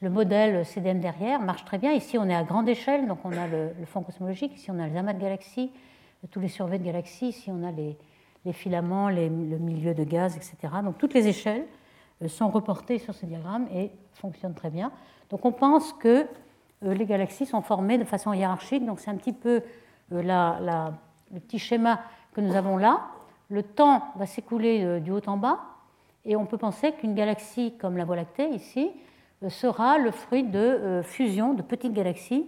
le 0.00 0.10
modèle 0.10 0.64
CDM 0.64 1.00
derrière 1.00 1.40
marche 1.40 1.64
très 1.64 1.78
bien. 1.78 1.92
Ici, 1.92 2.16
on 2.16 2.28
est 2.28 2.34
à 2.34 2.44
grande 2.44 2.68
échelle, 2.68 3.06
donc 3.06 3.18
on 3.24 3.32
a 3.32 3.46
le, 3.48 3.70
fond 3.86 4.02
cosmologique. 4.02 4.54
Ici, 4.54 4.70
on 4.70 4.78
a 4.78 4.86
les 4.86 4.96
amas 4.96 5.12
de 5.12 5.20
galaxies 5.20 5.70
tous 6.30 6.40
les 6.40 6.48
surveys 6.48 6.78
de 6.78 6.84
galaxies. 6.84 7.28
Ici, 7.28 7.50
on 7.50 7.64
a 7.64 7.72
les, 7.72 7.96
filaments, 8.52 9.08
le 9.08 9.28
milieu 9.28 9.94
de 9.94 10.04
gaz, 10.04 10.36
etc. 10.36 10.74
Donc 10.84 10.98
toutes 10.98 11.14
les 11.14 11.26
échelles 11.26 11.64
sont 12.28 12.50
reportées 12.50 12.98
sur 12.98 13.14
ce 13.14 13.26
diagramme 13.26 13.66
et 13.72 13.90
fonctionnent 14.12 14.54
très 14.54 14.70
bien. 14.70 14.92
Donc 15.30 15.44
on 15.44 15.52
pense 15.52 15.92
que 15.94 16.26
euh, 16.84 16.94
les 16.94 17.06
galaxies 17.06 17.46
sont 17.46 17.62
formées 17.62 17.98
de 17.98 18.04
façon 18.04 18.32
hiérarchique. 18.32 18.84
Donc 18.84 19.00
c'est 19.00 19.10
un 19.10 19.16
petit 19.16 19.32
peu 19.32 19.62
euh, 20.12 20.92
le 21.32 21.40
petit 21.40 21.58
schéma 21.58 22.00
que 22.32 22.40
nous 22.40 22.54
avons 22.54 22.76
là. 22.76 23.02
Le 23.48 23.62
temps 23.62 24.02
va 24.16 24.26
s'écouler 24.26 25.00
du 25.00 25.10
haut 25.10 25.20
en 25.26 25.36
bas 25.36 25.60
et 26.24 26.36
on 26.36 26.46
peut 26.46 26.56
penser 26.56 26.92
qu'une 26.92 27.14
galaxie 27.14 27.74
comme 27.78 27.98
la 27.98 28.04
Voie 28.04 28.16
lactée 28.16 28.48
ici 28.48 28.90
sera 29.48 29.98
le 29.98 30.10
fruit 30.10 30.44
de 30.44 31.02
fusion 31.04 31.52
de 31.52 31.60
petites 31.60 31.92
galaxies 31.92 32.46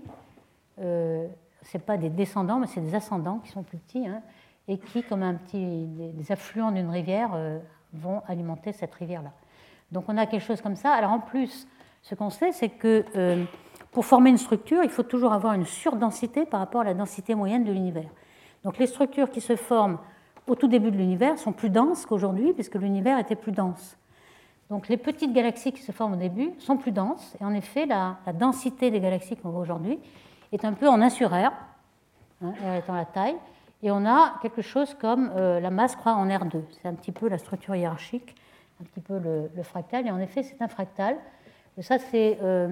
ce 1.65 1.79
pas 1.79 1.97
des 1.97 2.11
descendants, 2.11 2.59
mais 2.59 2.67
c'est 2.67 2.81
des 2.81 2.95
ascendants 2.95 3.39
qui 3.39 3.51
sont 3.51 3.63
plus 3.63 3.79
petits 3.79 4.07
hein, 4.07 4.23
et 4.69 4.79
qui, 4.79 5.03
comme 5.03 5.23
un 5.23 5.35
petit, 5.35 5.87
des, 5.87 6.33
affluents 6.33 6.71
d'une 6.71 6.91
rivière, 6.91 7.31
euh, 7.35 7.59
vont 7.93 8.23
alimenter 8.27 8.73
cette 8.73 8.95
rivière-là. 8.95 9.33
Donc 9.93 10.05
on 10.09 10.17
a 10.17 10.27
quelque 10.27 10.45
chose 10.45 10.61
comme 10.61 10.77
ça. 10.77 10.93
Alors 10.93 11.11
en 11.11 11.21
plus, 11.21 11.67
ce 12.03 12.15
qu'on 12.15 12.31
sait, 12.31 12.53
c'est 12.53 12.69
que 12.69 13.05
euh, 13.17 13.45
pour 13.93 14.05
former 14.05 14.31
une 14.31 14.39
structure, 14.39 14.83
il 14.83 14.91
faut 14.91 15.03
toujours 15.03 15.33
avoir 15.33 15.55
une 15.55 15.67
surdensité 15.67 16.47
par 16.47 16.61
rapport 16.61 16.83
à 16.83 16.85
la 16.85 16.95
densité 16.95 17.35
moyenne 17.35 17.65
de 17.65 17.73
l'univers. 17.73 18.11
Donc 18.65 18.79
les 18.79 18.87
structures 18.87 19.31
qui 19.31 19.41
se 19.41 19.57
forment 19.57 19.99
au 20.47 20.55
tout 20.55 20.69
début 20.69 20.91
de 20.91 20.97
l'univers 20.97 21.39
sont 21.39 21.53
plus 21.53 21.71
denses 21.71 22.05
qu'aujourd'hui, 22.07 22.53
puisque 22.53 22.75
l'univers 22.75 23.19
était 23.19 23.37
plus 23.37 23.53
dense. 23.53 23.97
Donc 24.71 24.89
les 24.89 24.97
petites 24.97 25.33
galaxies 25.33 25.73
qui 25.73 25.83
se 25.83 25.93
forment 25.93 26.15
au 26.15 26.19
début 26.19 26.51
sont 26.59 26.77
plus 26.77 26.93
denses, 26.93 27.37
et 27.41 27.45
en 27.45 27.55
effet, 27.55 27.87
la, 27.87 28.17
densité 28.35 28.91
des 28.91 29.01
galaxies 29.01 29.37
qu'on 29.37 29.51
voit 29.51 29.61
aujourd'hui 29.61 29.99
est 30.53 30.65
un 30.65 30.73
peu 30.73 30.89
en 30.89 31.01
1 31.01 31.11
sur 31.11 31.31
R, 31.31 31.53
hein, 32.43 32.53
étant 32.77 32.95
la 32.95 33.05
taille, 33.05 33.37
et 33.83 33.91
on 33.91 34.07
a 34.07 34.35
quelque 34.41 34.63
chose 34.63 34.95
comme 34.95 35.31
euh, 35.37 35.61
la 35.61 35.71
masse 35.71 35.95
croît 35.97 36.15
en 36.15 36.27
R2. 36.27 36.63
C'est 36.71 36.89
un 36.89 36.95
petit 36.95 37.13
peu 37.13 37.29
la 37.29 37.39
structure 37.39 37.77
hiérarchique, 37.77 38.35
un 38.81 38.85
petit 38.85 39.01
peu 39.01 39.19
le, 39.19 39.63
fractal, 39.63 40.07
et 40.07 40.11
en 40.11 40.19
effet 40.19 40.43
c'est 40.43 40.61
un 40.63 40.69
fractal. 40.69 41.17
Ça 41.81 41.99
c'est 41.99 42.39
euh, 42.43 42.69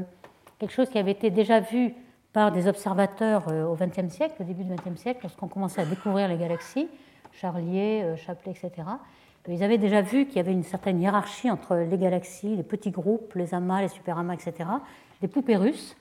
quelque 0.59 0.72
chose 0.72 0.88
qui 0.88 0.98
avait 0.98 1.12
été 1.12 1.30
déjà 1.30 1.61
vu 1.61 1.94
par 2.32 2.53
des 2.53 2.66
observateurs 2.68 3.48
euh, 3.48 3.64
au 3.64 3.74
XXe 3.74 4.12
siècle, 4.12 4.34
au 4.40 4.44
début 4.44 4.64
du 4.64 4.74
XXe 4.74 5.00
siècle, 5.00 5.20
lorsqu'on 5.22 5.48
commençait 5.48 5.82
à 5.82 5.84
découvrir 5.84 6.28
les 6.28 6.36
galaxies, 6.36 6.88
Charlier, 7.32 8.14
Chapelet, 8.16 8.53
etc. 8.53 8.86
Ils 9.48 9.64
avaient 9.64 9.78
déjà 9.78 10.03
vu 10.03 10.26
qu'il 10.26 10.36
y 10.36 10.40
avait 10.40 10.53
une 10.53 10.62
certaine 10.62 11.00
hiérarchie 11.00 11.50
entre 11.50 11.74
les 11.74 11.98
galaxies, 11.98 12.55
les 12.55 12.62
petits 12.62 12.92
groupes, 12.92 13.34
les 13.34 13.55
amas, 13.55 13.80
les 13.80 13.88
superamas, 13.88 14.34
etc., 14.34 14.68
des 15.20 15.28
poupées 15.28 15.57
russes. 15.57 15.96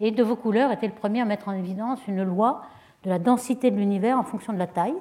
Et 0.00 0.12
De 0.12 0.22
Vaucouleurs 0.22 0.70
était 0.70 0.86
le 0.86 0.92
premier 0.92 1.20
à 1.20 1.24
mettre 1.24 1.48
en 1.48 1.52
évidence 1.52 2.06
une 2.06 2.22
loi 2.22 2.62
de 3.02 3.10
la 3.10 3.18
densité 3.18 3.70
de 3.70 3.76
l'univers 3.76 4.18
en 4.18 4.22
fonction 4.22 4.52
de 4.52 4.58
la 4.58 4.66
taille. 4.66 4.94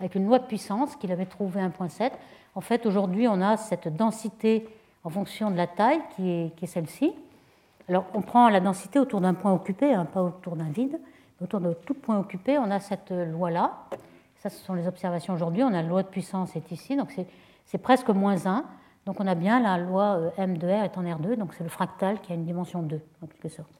avec 0.00 0.14
une 0.14 0.26
loi 0.26 0.38
de 0.38 0.46
puissance 0.46 0.94
qu'il 0.96 1.10
avait 1.10 1.26
trouvée 1.26 1.60
1.7. 1.60 2.12
En 2.54 2.60
fait, 2.60 2.86
aujourd'hui, 2.86 3.28
on 3.28 3.40
a 3.40 3.56
cette 3.56 3.94
densité 3.94 4.68
en 5.04 5.10
fonction 5.10 5.50
de 5.50 5.56
la 5.56 5.66
taille 5.66 6.00
qui 6.16 6.30
est, 6.30 6.66
celle-ci. 6.66 7.12
Alors, 7.88 8.06
on 8.14 8.20
prend 8.20 8.48
la 8.48 8.60
densité 8.60 8.98
autour 8.98 9.20
d'un 9.20 9.34
point 9.34 9.52
occupé, 9.52 9.94
hein, 9.94 10.04
pas 10.04 10.22
autour 10.22 10.56
d'un 10.56 10.70
vide. 10.70 10.98
Autour 11.42 11.60
de 11.60 11.72
tout 11.72 11.94
point 11.94 12.18
occupé, 12.18 12.58
on 12.58 12.70
a 12.70 12.80
cette 12.80 13.10
loi-là. 13.10 13.72
Ça, 14.38 14.50
ce 14.50 14.58
sont 14.64 14.74
les 14.74 14.88
observations 14.88 15.34
aujourd'hui. 15.34 15.62
On 15.62 15.68
a 15.68 15.82
la 15.82 15.88
loi 15.88 16.02
de 16.02 16.08
puissance 16.08 16.56
est 16.56 16.70
ici, 16.72 16.96
donc 16.96 17.14
c'est 17.64 17.78
presque 17.78 18.08
moins 18.08 18.46
1. 18.46 18.64
Donc 19.06 19.20
on 19.20 19.26
a 19.26 19.34
bien 19.34 19.58
la 19.58 19.78
loi 19.78 20.18
euh, 20.18 20.30
M 20.36 20.58
de 20.58 20.66
R 20.66 20.84
est 20.84 20.98
en 20.98 21.02
R2, 21.02 21.36
donc 21.36 21.54
c'est 21.54 21.64
le 21.64 21.70
fractal 21.70 22.20
qui 22.20 22.32
a 22.32 22.34
une 22.34 22.44
dimension 22.44 22.82
2, 22.82 23.00
en 23.22 23.26
quelque 23.26 23.48
sorte. 23.48 23.72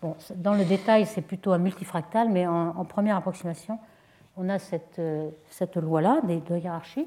Bon, 0.00 0.16
dans 0.36 0.54
le 0.54 0.64
détail, 0.64 1.04
c'est 1.04 1.20
plutôt 1.20 1.52
un 1.52 1.58
multifractal, 1.58 2.30
mais 2.30 2.46
en, 2.46 2.84
première 2.86 3.16
approximation, 3.16 3.78
on 4.38 4.48
a 4.48 4.58
cette, 4.58 4.98
euh, 4.98 5.30
loi-là 5.76 6.22
de 6.22 6.56
hiérarchie. 6.56 7.06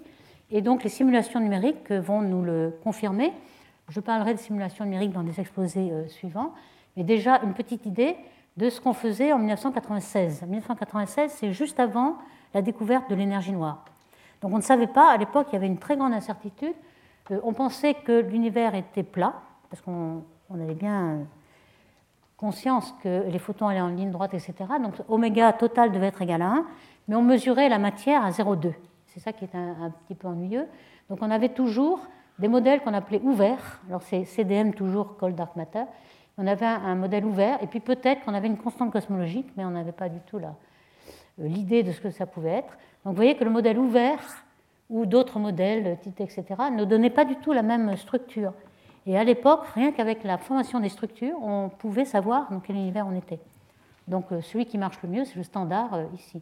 Et 0.51 0.61
donc 0.61 0.83
les 0.83 0.89
simulations 0.89 1.39
numériques 1.39 1.91
vont 1.91 2.21
nous 2.21 2.43
le 2.43 2.77
confirmer. 2.83 3.33
Je 3.89 3.99
parlerai 3.99 4.33
de 4.33 4.39
simulations 4.39 4.85
numériques 4.85 5.11
dans 5.11 5.23
des 5.23 5.39
exposés 5.39 5.89
euh, 5.91 6.07
suivants, 6.07 6.53
mais 6.95 7.03
déjà 7.03 7.39
une 7.43 7.53
petite 7.53 7.85
idée 7.85 8.15
de 8.57 8.69
ce 8.69 8.81
qu'on 8.81 8.93
faisait 8.93 9.31
en 9.33 9.37
1996. 9.37 10.43
En 10.43 10.47
1996, 10.47 11.31
c'est 11.31 11.53
juste 11.53 11.79
avant 11.79 12.17
la 12.53 12.61
découverte 12.61 13.09
de 13.09 13.15
l'énergie 13.15 13.51
noire. 13.51 13.85
Donc 14.41 14.53
on 14.53 14.57
ne 14.57 14.61
savait 14.61 14.87
pas, 14.87 15.11
à 15.11 15.17
l'époque, 15.17 15.47
il 15.51 15.53
y 15.53 15.55
avait 15.57 15.67
une 15.67 15.77
très 15.77 15.95
grande 15.95 16.13
incertitude. 16.13 16.73
Euh, 17.31 17.39
on 17.43 17.53
pensait 17.53 17.93
que 17.93 18.21
l'univers 18.21 18.75
était 18.75 19.03
plat, 19.03 19.33
parce 19.69 19.81
qu'on 19.81 20.23
avait 20.53 20.75
bien 20.75 21.19
conscience 22.37 22.93
que 23.01 23.23
les 23.27 23.39
photons 23.39 23.67
allaient 23.67 23.81
en 23.81 23.87
ligne 23.87 24.11
droite, 24.11 24.33
etc. 24.33 24.53
Donc 24.81 24.93
oméga 25.09 25.51
total 25.53 25.91
devait 25.91 26.07
être 26.07 26.21
égal 26.21 26.41
à 26.41 26.47
1, 26.47 26.65
mais 27.07 27.15
on 27.15 27.23
mesurait 27.23 27.67
la 27.67 27.79
matière 27.79 28.23
à 28.23 28.29
0,2. 28.29 28.73
C'est 29.17 29.23
ça 29.23 29.33
qui 29.33 29.45
est 29.45 29.55
un, 29.55 29.91
petit 30.05 30.13
peu 30.13 30.27
ennuyeux. 30.27 30.67
Donc 31.09 31.23
on 31.23 31.31
avait 31.31 31.49
toujours 31.49 32.05
des 32.37 32.47
modèles 32.47 32.81
qu'on 32.81 32.93
appelait 32.93 33.19
ouverts. 33.23 33.81
Alors 33.89 34.03
c'est 34.03 34.25
CDM 34.25 34.73
toujours, 34.73 35.17
Cold 35.17 35.35
Dark 35.35 35.55
Matter. 35.55 35.85
On 36.37 36.45
avait 36.45 36.67
un, 36.67 36.93
modèle 36.93 37.25
ouvert, 37.25 37.57
et 37.63 37.65
puis 37.65 37.79
peut-être 37.79 38.23
qu'on 38.23 38.35
avait 38.35 38.45
une 38.45 38.59
constante 38.59 38.93
cosmologique, 38.93 39.47
mais 39.57 39.65
on 39.65 39.71
n'avait 39.71 39.91
pas 39.91 40.07
du 40.07 40.19
tout 40.27 40.37
euh, 40.37 40.51
l'idée 41.39 41.81
de 41.81 41.91
ce 41.93 41.99
que 41.99 42.11
ça 42.11 42.27
pouvait 42.27 42.57
être. 42.57 42.77
Donc 43.03 43.13
vous 43.13 43.15
voyez 43.15 43.35
que 43.35 43.43
le 43.43 43.49
modèle 43.49 43.79
ouvert, 43.79 44.19
ou 44.91 45.07
d'autres 45.07 45.39
modèles, 45.39 45.97
TIT, 45.99 46.21
etc., 46.21 46.45
ne 46.71 46.85
donnait 46.85 47.09
pas 47.09 47.25
du 47.25 47.37
tout 47.37 47.53
la 47.53 47.63
même 47.63 47.97
structure. 47.97 48.53
Et 49.07 49.17
à 49.17 49.23
l'époque, 49.23 49.65
rien 49.73 49.93
qu'avec 49.93 50.23
la 50.25 50.37
formation 50.37 50.79
des 50.79 50.89
structures, 50.89 51.41
on 51.41 51.69
pouvait 51.69 52.05
savoir 52.05 52.51
dans 52.51 52.59
quel 52.59 52.75
univers 52.75 53.07
on 53.07 53.15
était. 53.15 53.39
Donc 54.07 54.31
euh, 54.31 54.41
celui 54.41 54.67
qui 54.67 54.77
marche 54.77 55.01
le 55.01 55.09
mieux, 55.09 55.25
c'est 55.25 55.37
le 55.37 55.43
standard 55.43 55.95
euh, 55.95 56.05
ici. 56.13 56.39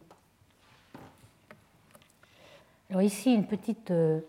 Alors 2.88 3.02
ici, 3.02 3.34
une 3.34 3.46
petite, 3.46 3.90
euh, 3.90 4.20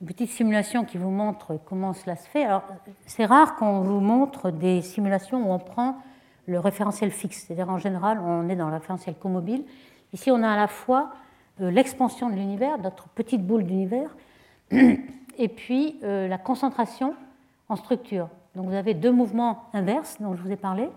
une 0.00 0.08
petite 0.08 0.30
simulation 0.30 0.84
qui 0.84 0.98
vous 0.98 1.10
montre 1.10 1.60
comment 1.64 1.92
cela 1.92 2.16
se 2.16 2.28
fait. 2.28 2.44
Alors, 2.44 2.64
c'est 3.06 3.24
rare 3.24 3.54
qu'on 3.54 3.82
vous 3.82 4.00
montre 4.00 4.50
des 4.50 4.82
simulations 4.82 5.48
où 5.48 5.52
on 5.52 5.60
prend 5.60 5.98
le 6.46 6.58
référentiel 6.58 7.12
fixe. 7.12 7.44
C'est-à-dire, 7.44 7.70
en 7.70 7.78
général, 7.78 8.18
on 8.18 8.48
est 8.48 8.56
dans 8.56 8.66
le 8.66 8.74
référentiel 8.74 9.14
comobile. 9.14 9.64
Ici, 10.12 10.32
on 10.32 10.42
a 10.42 10.50
à 10.50 10.56
la 10.56 10.66
fois 10.66 11.12
euh, 11.60 11.70
l'expansion 11.70 12.30
de 12.30 12.34
l'univers, 12.34 12.78
notre 12.78 13.08
petite 13.08 13.46
boule 13.46 13.62
d'univers, 13.62 14.16
et 14.70 15.48
puis 15.48 16.00
euh, 16.02 16.26
la 16.26 16.38
concentration 16.38 17.14
en 17.68 17.76
structure. 17.76 18.28
Donc, 18.56 18.66
vous 18.66 18.74
avez 18.74 18.94
deux 18.94 19.12
mouvements 19.12 19.66
inverses 19.72 20.20
dont 20.20 20.34
je 20.34 20.42
vous 20.42 20.50
ai 20.50 20.56
parlé. 20.56 20.88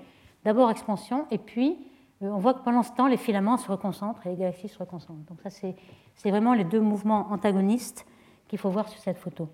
D'abord 0.45 0.71
expansion, 0.71 1.27
et 1.29 1.37
puis 1.37 1.77
on 2.21 2.37
voit 2.37 2.53
que 2.53 2.63
pendant 2.63 2.83
ce 2.83 2.91
temps, 2.91 3.07
les 3.07 3.17
filaments 3.17 3.57
se 3.57 3.71
reconcentrent 3.71 4.25
et 4.25 4.31
les 4.31 4.35
galaxies 4.35 4.69
se 4.69 4.79
reconcentrent. 4.79 5.25
Donc 5.29 5.39
ça, 5.43 5.49
c'est 5.49 6.29
vraiment 6.29 6.53
les 6.53 6.63
deux 6.63 6.81
mouvements 6.81 7.27
antagonistes 7.31 8.05
qu'il 8.47 8.59
faut 8.59 8.69
voir 8.69 8.87
sur 8.87 8.99
cette 8.99 9.17
photo. 9.17 9.49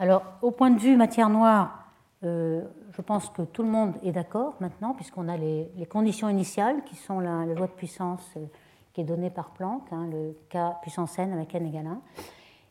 Alors, 0.00 0.22
au 0.42 0.50
point 0.50 0.70
de 0.70 0.78
vue 0.78 0.96
matière 0.96 1.28
noire, 1.28 1.88
euh, 2.24 2.62
je 2.92 3.02
pense 3.02 3.30
que 3.30 3.42
tout 3.42 3.62
le 3.62 3.68
monde 3.68 3.94
est 4.02 4.12
d'accord 4.12 4.54
maintenant, 4.60 4.94
puisqu'on 4.94 5.28
a 5.28 5.36
les, 5.36 5.68
conditions 5.88 6.28
initiales, 6.28 6.82
qui 6.84 6.96
sont 6.96 7.20
la, 7.20 7.46
loi 7.46 7.66
de 7.66 7.72
puissance 7.72 8.24
euh, 8.36 8.44
qui 8.92 9.00
est 9.00 9.04
donnée 9.04 9.30
par 9.30 9.50
Planck, 9.50 9.82
hein, 9.92 10.08
le 10.10 10.36
K 10.50 10.80
puissance 10.82 11.18
n 11.18 11.32
avec 11.32 11.54
n 11.54 11.66
égale 11.66 11.86
1. 11.86 12.00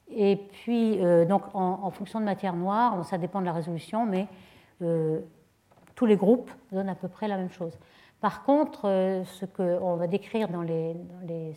Et 0.09 0.37
puis, 0.37 1.03
euh, 1.03 1.25
donc, 1.25 1.43
en, 1.53 1.89
fonction 1.91 2.19
de 2.19 2.25
matière 2.25 2.55
noire, 2.55 3.05
ça 3.05 3.17
dépend 3.17 3.41
de 3.41 3.45
la 3.45 3.53
résolution, 3.53 4.05
mais 4.05 4.27
tous 5.97 6.05
les 6.05 6.15
groupes 6.15 6.51
donnent 6.71 6.89
à 6.89 6.95
peu 6.95 7.09
près 7.09 7.27
la 7.27 7.35
même 7.37 7.49
chose. 7.49 7.77
Par 8.21 8.43
contre, 8.43 8.87
euh, 8.87 9.25
ce 9.25 9.45
qu'on 9.45 9.95
va 9.95 10.07
décrire 10.07 10.47
dans 10.47 10.61
les, 10.61 10.95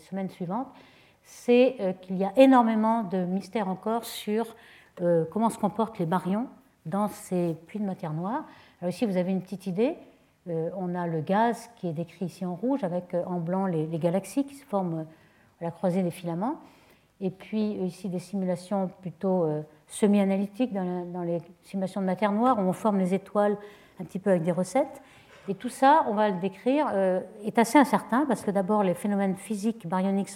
semaines 0.09 0.30
suivantes, 0.30 0.66
c'est 1.22 1.76
euh, 1.78 1.93
qu'il 1.93 2.16
y 2.16 2.24
a 2.24 2.32
énormément 2.36 3.05
de 3.05 3.18
mystères 3.18 3.68
encore 3.68 4.05
sur 4.05 4.57
euh, 5.03 5.26
comment 5.30 5.51
se 5.51 5.59
comportent 5.59 5.99
les 5.99 6.07
baryons 6.07 6.49
dans 6.86 7.09
ces 7.09 7.55
puits 7.66 7.78
de 7.78 7.84
matière 7.84 8.14
noire. 8.14 8.45
Alors 8.80 8.88
ici, 8.88 9.05
vous 9.05 9.18
avez 9.18 9.30
une 9.30 9.43
petite 9.43 9.66
idée. 9.66 9.97
on 10.47 10.95
a 10.95 11.07
le 11.07 11.20
gaz 11.20 11.70
qui 11.76 11.88
est 11.88 11.93
décrit 11.93 12.24
ici 12.24 12.47
en 12.47 12.55
rouge, 12.55 12.82
avec 12.82 13.14
en 13.26 13.38
blanc 13.38 13.66
les, 13.66 13.86
galaxies 13.99 14.47
qui 14.47 14.55
se 14.55 14.64
forment 14.64 15.05
à 15.61 15.64
la 15.64 15.70
croisée 15.70 16.03
des 16.03 16.11
filaments. 16.11 16.57
Et 17.20 17.28
puis 17.30 17.72
ici, 17.84 18.09
des 18.09 18.18
simulations 18.18 18.88
plutôt 19.03 19.47
semi-analytiques 19.91 20.72
dans, 20.72 21.05
dans, 21.05 21.22
les 21.22 21.43
simulations 21.64 22.01
de 22.01 22.07
matière 22.07 22.32
noire, 22.32 22.59
où 22.59 22.62
on 22.62 22.72
forme 22.72 22.99
les 22.99 23.12
étoiles 23.12 23.59
un 24.01 24.05
petit 24.05 24.18
peu 24.18 24.30
avec 24.30 24.43
des 24.43 24.53
recettes. 24.53 25.03
Et 25.49 25.55
tout 25.55 25.68
ça, 25.68 26.05
on 26.07 26.14
va 26.14 26.30
le 26.30 26.38
décrire, 26.38 26.86
euh, 26.93 27.20
est 27.45 27.59
assez 27.59 27.78
incertain 27.78 28.24
parce 28.26 28.43
que 28.43 28.51
d'abord, 28.51 28.82
les 28.82 28.95
phénomènes 28.95 29.36
physiques 29.36 29.86
baryoniques 29.86 30.30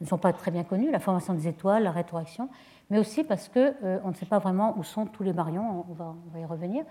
ne 0.00 0.06
sont 0.06 0.18
pas 0.18 0.32
très 0.32 0.50
bien 0.50 0.64
connus, 0.64 0.90
la 0.90 1.00
formation 1.00 1.34
des 1.34 1.48
étoiles, 1.48 1.82
la 1.82 1.90
rétroaction, 1.90 2.48
mais 2.90 2.98
aussi 2.98 3.24
parce 3.24 3.48
qu'on 3.48 3.74
euh, 3.82 4.00
ne 4.02 4.14
sait 4.14 4.26
pas 4.26 4.38
vraiment 4.38 4.74
où 4.78 4.84
sont 4.84 5.06
tous 5.06 5.22
les 5.22 5.32
baryons, 5.32 5.84
on 5.88 5.92
va, 5.92 6.14
y 6.38 6.44
revenir. 6.44 6.84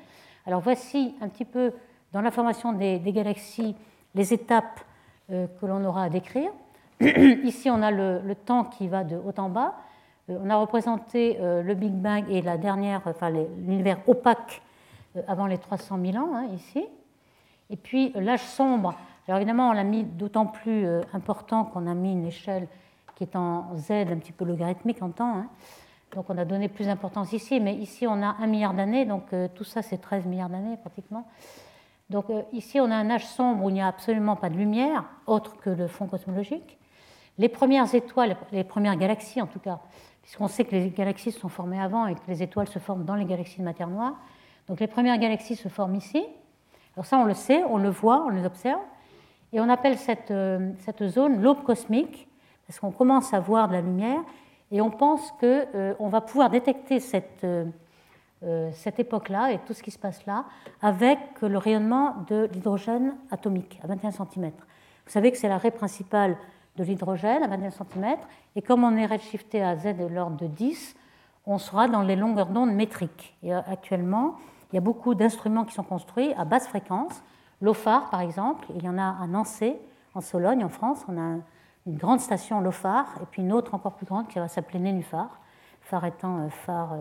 Alors 0.46 0.62
voici 0.62 1.16
un 1.22 1.30
petit 1.30 1.46
peu 1.46 1.74
dans 2.14 2.22
la 2.22 2.32
formation 2.32 2.74
des, 2.74 3.00
galaxies 3.00 3.76
les 4.14 4.34
étapes 4.34 4.82
euh, 5.32 5.48
que 5.60 5.66
l'on 5.66 5.84
aura 5.84 6.04
à 6.04 6.10
décrire. 6.10 6.52
Ici, 7.02 7.70
on 7.70 7.82
a 7.82 7.92
le, 7.92 8.36
temps 8.36 8.66
qui 8.66 8.88
va 8.88 9.04
de 9.04 9.16
haut 9.16 9.34
en 9.38 9.50
bas. 9.50 9.76
On 10.30 10.50
a 10.50 10.56
représenté 10.56 11.38
le 11.40 11.74
Big 11.74 11.94
Bang 11.94 12.26
et 12.30 12.42
la 12.42 12.58
dernière, 12.58 13.02
enfin 13.06 13.30
l'univers 13.30 14.00
opaque 14.08 14.62
avant 15.28 15.48
les 15.48 15.58
300 15.58 16.00
000 16.04 16.18
ans, 16.18 16.36
hein, 16.36 16.48
ici. 16.54 16.86
Et 17.70 17.76
puis 17.76 18.14
euh, 18.16 18.22
l'âge 18.22 18.42
sombre, 18.42 18.96
alors 19.28 19.38
évidemment 19.40 19.70
on 19.70 19.74
l'a 19.74 19.84
mis 19.84 20.04
d'autant 20.04 20.46
plus 20.46 20.86
euh, 20.86 21.02
important 21.14 21.66
qu'on 21.66 21.88
a 21.88 21.94
mis 21.94 22.14
une 22.14 22.26
échelle 22.26 22.68
qui 23.16 23.24
est 23.24 23.36
en 23.36 23.76
Z, 23.76 23.92
un 23.92 24.18
petit 24.18 24.32
peu 24.32 24.46
logarithmique 24.46 25.02
en 25.02 25.10
temps. 25.10 25.38
Hein. 25.38 25.48
Donc 26.16 26.30
on 26.30 26.38
a 26.38 26.46
donné 26.46 26.70
plus 26.70 26.86
d'importance 26.86 27.34
ici, 27.34 27.60
mais 27.60 27.76
ici 27.76 28.08
on 28.08 28.22
a 28.24 28.36
un 28.40 28.48
milliard 28.48 28.74
d'années, 28.74 29.06
donc 29.06 29.34
euh, 29.34 29.48
tout 29.54 29.64
ça 29.64 29.82
c'est 29.82 29.98
13 29.98 30.26
milliards 30.26 30.50
d'années 30.50 30.78
pratiquement. 30.78 31.28
Donc 32.10 32.28
ici 32.54 32.80
on 32.80 32.90
a 32.90 32.96
un 32.96 33.10
âge 33.10 33.26
sombre 33.26 33.66
où 33.66 33.70
il 33.70 33.74
n'y 33.74 33.82
a 33.82 33.88
absolument 33.88 34.38
pas 34.38 34.50
de 34.50 34.56
lumière, 34.56 35.04
autre 35.26 35.58
que 35.58 35.70
le 35.70 35.88
fond 35.88 36.08
cosmologique. 36.08 36.78
Les 37.38 37.50
premières 37.50 37.94
étoiles, 37.94 38.38
les 38.54 38.64
premières 38.64 38.96
galaxies 38.96 39.42
en 39.42 39.48
tout 39.48 39.60
cas, 39.60 39.82
puisqu'on 40.28 40.50
sait 40.50 40.66
que 40.66 40.76
les 40.76 40.90
galaxies 40.90 41.32
se 41.32 41.40
sont 41.40 41.48
formées 41.48 41.80
avant 41.80 42.06
et 42.06 42.14
que 42.14 42.20
les 42.28 42.44
étoiles 42.44 42.68
se 42.68 42.80
forment 42.80 43.06
dans 43.06 43.16
les 43.16 43.24
galaxies 43.24 43.60
de 43.60 43.64
matière 43.64 43.88
noire. 43.88 44.16
Donc 44.68 44.82
les 44.82 44.88
premières 44.88 45.18
galaxies 45.18 45.56
se 45.56 45.70
forment 45.70 45.96
ici, 45.96 46.22
alors 46.98 47.06
ça, 47.06 47.18
on 47.18 47.24
le 47.24 47.34
sait, 47.34 47.64
on 47.70 47.78
le 47.78 47.88
voit, 47.88 48.26
on 48.26 48.30
les 48.30 48.46
observe. 48.46 48.82
Et 49.54 49.62
on 49.62 49.70
appelle 49.70 49.98
cette, 49.98 50.32
euh, 50.32 50.74
zone 51.04 51.42
l'aube 51.42 51.64
cosmique, 51.64 52.28
parce 52.68 52.78
qu'on 52.82 52.92
commence 52.92 53.34
à 53.34 53.40
voir 53.40 53.70
de 53.70 53.74
la 53.74 53.80
lumière, 53.80 54.20
et 54.70 54.82
on 54.82 54.92
pense 54.92 55.32
qu'on 55.40 55.46
euh, 55.46 55.94
va 56.00 56.20
pouvoir 56.20 56.50
détecter 56.50 57.00
cette, 57.00 57.46
euh, 57.46 58.70
cette 58.74 59.00
époque-là 59.00 59.54
et 59.54 59.60
tout 59.60 59.72
ce 59.72 59.82
qui 59.82 59.92
se 59.92 59.98
passe 59.98 60.26
là 60.26 60.44
avec 60.82 61.20
le 61.42 61.58
rayonnement 61.58 62.16
de 62.28 62.50
l'hydrogène 62.52 63.16
atomique 63.32 63.80
à 63.82 63.88
21 63.88 64.12
cm. 64.12 64.52
Vous 65.06 65.12
savez 65.12 65.32
que 65.32 65.38
c'est 65.38 65.48
la 65.48 65.58
raie 65.58 65.72
principale 65.72 66.36
de 66.78 66.84
l'hydrogène 66.84 67.44
à 67.44 67.48
21 67.48 67.72
cm, 67.72 68.16
et 68.56 68.62
comme 68.62 68.84
on 68.84 68.96
est 68.96 69.06
redshifté 69.06 69.64
à 69.64 69.76
z 69.76 69.96
de 69.98 70.06
l'ordre 70.06 70.38
de 70.38 70.48
10, 70.48 70.96
on 71.46 71.58
sera 71.58 71.88
dans 71.88 72.02
les 72.02 72.16
longueurs 72.16 72.48
d'onde 72.48 72.74
métriques. 72.74 73.36
Et 73.44 73.54
actuellement, 73.54 74.36
il 74.72 74.76
y 74.76 74.78
a 74.78 74.82
beaucoup 74.82 75.16
d'instruments 75.16 75.64
qui 75.64 75.74
sont 75.74 75.84
construits 75.84 76.34
à 76.34 76.46
basse 76.46 76.68
fréquence. 76.68 77.24
L'OFAR, 77.62 78.10
par 78.10 78.22
exemple, 78.22 78.68
il 78.76 78.84
y 78.84 78.90
en 78.90 78.98
a 78.98 79.16
à 79.22 79.28
Nancy, 79.28 79.74
en 80.14 80.22
Sologne, 80.22 80.64
en 80.64 80.70
France. 80.70 81.06
On 81.08 81.18
a 81.18 81.38
une 81.88 81.98
grande 81.98 82.20
station 82.20 82.60
LOFAR 82.60 83.06
et 83.22 83.26
puis 83.32 83.42
une 83.42 83.54
autre 83.54 83.74
encore 83.74 83.94
plus 83.94 84.06
grande 84.06 84.28
qui 84.28 84.40
va 84.40 84.48
s'appeler 84.48 84.80
Nénuphar, 84.80 85.40
phare 85.82 86.06
étant 86.06 86.40
euh, 86.40 86.50
phare 86.50 86.94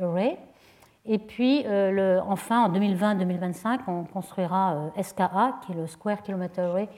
euh, 0.00 0.06
array. 0.06 0.38
Et 1.06 1.18
puis, 1.18 1.62
euh, 1.66 2.20
enfin, 2.26 2.64
en 2.64 2.72
2020-2025, 2.72 3.80
on 3.86 4.04
construira 4.04 4.90
SKA, 5.00 5.60
qui 5.64 5.72
est 5.72 5.74
le 5.74 5.86
Square 5.86 6.22
Kilometer 6.22 6.62
Array, 6.62 6.88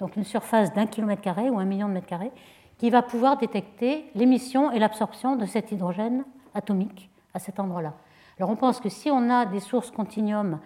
donc 0.00 0.16
une 0.16 0.24
surface 0.24 0.72
d'un 0.74 0.86
kilomètre 0.86 1.22
carré 1.22 1.50
ou 1.50 1.58
un 1.58 1.64
million 1.64 1.88
de 1.88 1.94
mètres 1.94 2.06
carrés, 2.06 2.32
qui 2.78 2.90
va 2.90 3.02
pouvoir 3.02 3.38
détecter 3.38 4.10
l'émission 4.14 4.70
et 4.70 4.78
l'absorption 4.78 5.36
de 5.36 5.46
cet 5.46 5.72
hydrogène 5.72 6.24
atomique 6.54 7.10
à 7.34 7.38
cet 7.38 7.58
endroit-là. 7.58 7.94
Alors 8.38 8.50
on 8.50 8.56
pense 8.56 8.80
que 8.80 8.88
si 8.88 9.10
on 9.10 9.30
a 9.30 9.46
des 9.46 9.60
sources 9.60 9.90
continuum, 9.90 10.58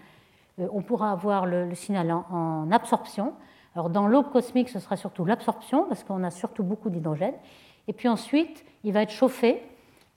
euh, 0.58 0.68
on 0.72 0.82
pourra 0.82 1.12
avoir 1.12 1.46
le, 1.46 1.74
signal 1.74 2.10
en, 2.12 2.70
absorption, 2.72 3.32
Alors 3.74 3.90
dans 3.90 4.08
l'aube 4.08 4.30
cosmique, 4.32 4.68
ce 4.68 4.80
sera 4.80 4.96
surtout 4.96 5.24
l'absorption, 5.24 5.84
parce 5.84 6.02
qu'on 6.02 6.24
a 6.24 6.30
surtout 6.30 6.64
beaucoup 6.64 6.90
d'hydrogène. 6.90 7.34
Et 7.86 7.92
puis 7.92 8.08
ensuite, 8.08 8.64
il 8.82 8.92
va 8.92 9.02
être 9.02 9.12
chauffé, 9.12 9.62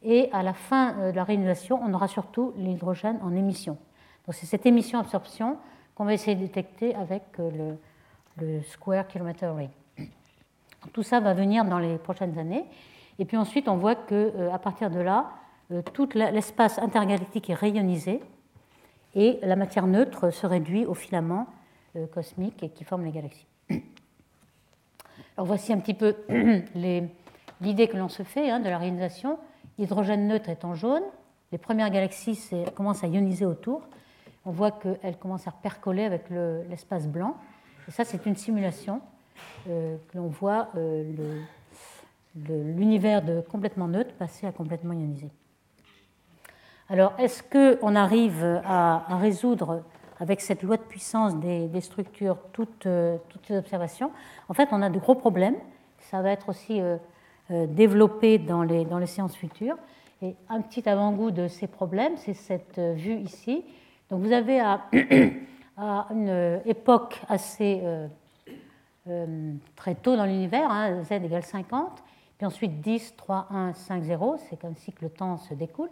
et 0.02 0.30
à 0.34 0.42
la 0.44 0.54
fin 0.54 0.96
euh, 0.98 1.12
de 1.12 1.16
la 1.16 1.24
réalisation, 1.24 1.80
on 1.84 1.94
aura 1.94 2.08
surtout 2.08 2.54
l'hydrogène 2.58 3.20
en 3.22 3.36
émission. 3.36 3.78
Donc 4.26 4.36
c'est 4.36 4.48
cette 4.48 4.66
émission-absorption 4.66 5.58
qu'on 5.96 6.06
va 6.06 6.14
essayer 6.14 6.36
de 6.36 6.42
détecter 6.42 6.96
avec 6.96 7.24
euh, 7.40 7.52
le, 7.52 7.78
le 8.38 8.62
Square 8.62 9.08
Kilometer 9.08 9.46
Array. 9.46 9.70
Tout 10.92 11.04
ça 11.04 11.20
va 11.20 11.34
venir 11.34 11.66
dans 11.66 11.80
les 11.80 11.98
prochaines 11.98 12.38
années. 12.38 12.66
Et 13.20 13.26
puis 13.26 13.38
ensuite, 13.38 13.68
on 13.68 13.78
voit 13.78 13.96
qu'à 13.96 14.16
euh, 14.16 14.58
partir 14.58 14.90
de 14.90 15.00
là, 15.00 15.32
tout 15.94 16.10
l'espace 16.14 16.78
intergalactique 16.80 17.50
est 17.50 17.56
rayonisé 17.56 18.22
et 19.16 19.40
la 19.42 19.56
matière 19.56 19.88
neutre 19.88 20.30
se 20.30 20.46
réduit 20.46 20.86
aux 20.86 20.94
filaments 20.94 21.48
cosmiques 22.12 22.74
qui 22.74 22.84
forment 22.84 23.06
les 23.06 23.12
galaxies. 23.12 23.48
Alors 25.38 25.48
voici 25.48 25.74
un 25.74 25.80
petit 25.80 25.94
peu 25.94 26.16
l'idée 26.76 27.88
que 27.88 27.98
l'on 27.98 28.10
se 28.10 28.24
fait 28.24 28.50
hein, 28.50 28.60
de 28.60 28.70
la 28.70 28.78
réalisation. 28.78 29.40
L'hydrogène 29.80 30.28
neutre 30.28 30.50
est 30.50 30.66
en 30.66 30.76
jaune. 30.76 31.04
Les 31.52 31.58
premières 31.58 31.90
galaxies 31.90 32.50
commencent 32.76 33.04
à 33.04 33.08
ioniser 33.08 33.46
autour. 33.46 33.82
On 34.46 34.52
voit 34.52 34.72
qu'elles 34.72 35.18
commencent 35.18 35.48
à 35.48 35.52
percoler 35.52 36.04
avec 36.04 36.30
l'espace 36.30 37.08
blanc. 37.08 37.38
Et 37.88 37.92
ça, 37.92 38.06
c'est 38.06 38.26
une 38.26 38.36
simulation 38.36 39.02
euh, 39.70 39.98
que 40.12 40.18
l'on 40.18 40.28
voit 40.28 40.70
euh, 40.78 41.04
l'univers 42.36 43.22
de 43.22 43.42
complètement 43.42 43.88
neutre 43.88 44.14
passer 44.16 44.48
à 44.48 44.52
complètement 44.52 44.94
ionisé. 44.94 45.30
Alors, 46.90 47.14
est-ce 47.18 47.44
qu'on 47.44 47.96
arrive 47.96 48.62
à, 48.66 49.18
résoudre 49.18 49.84
avec 50.20 50.42
cette 50.42 50.64
loi 50.64 50.78
de 50.78 50.82
puissance 50.82 51.36
des, 51.40 51.82
structures 51.82 52.38
toutes, 52.52 52.86
euh, 52.86 53.18
toutes, 53.30 53.48
ces 53.48 53.58
observations? 53.58 54.12
En 54.50 54.54
fait, 54.54 54.70
on 54.72 54.82
a 54.82 54.90
de 54.90 55.00
gros 55.00 55.16
problèmes. 55.16 55.56
Ça 56.00 56.22
va 56.22 56.32
être 56.32 56.50
aussi 56.50 56.82
développé 57.50 58.38
dans 58.38 58.62
les, 58.62 58.84
dans 58.84 59.00
les 59.00 59.06
séances 59.06 59.36
futures. 59.36 59.78
Et 60.22 60.36
un 60.50 60.62
petit 60.62 60.88
avant-goût 60.88 61.32
de 61.32 61.48
ces 61.48 61.68
problèmes, 61.68 62.18
c'est 62.18 62.34
cette 62.34 62.78
vue 62.78 63.16
ici. 63.16 63.64
Donc 64.10 64.22
vous 64.22 64.34
avez 64.34 64.60
à, 64.60 64.82
à 65.78 66.08
une 66.12 66.62
époque 66.66 67.22
assez 67.30 67.82
euh, 69.10 69.54
très 69.76 69.96
tôt 69.96 70.16
dans 70.16 70.26
l'univers, 70.26 70.72
hein, 70.72 71.04
z 71.04 71.12
égale 71.12 71.44
50, 71.44 72.04
puis 72.38 72.46
ensuite 72.46 72.80
10, 72.80 73.16
3, 73.18 73.48
1, 73.50 73.74
5, 73.74 74.04
0, 74.04 74.38
c'est 74.50 74.58
comme 74.58 74.76
si 74.78 74.94
le 75.02 75.10
temps 75.10 75.38
se 75.38 75.54
découle. 75.54 75.90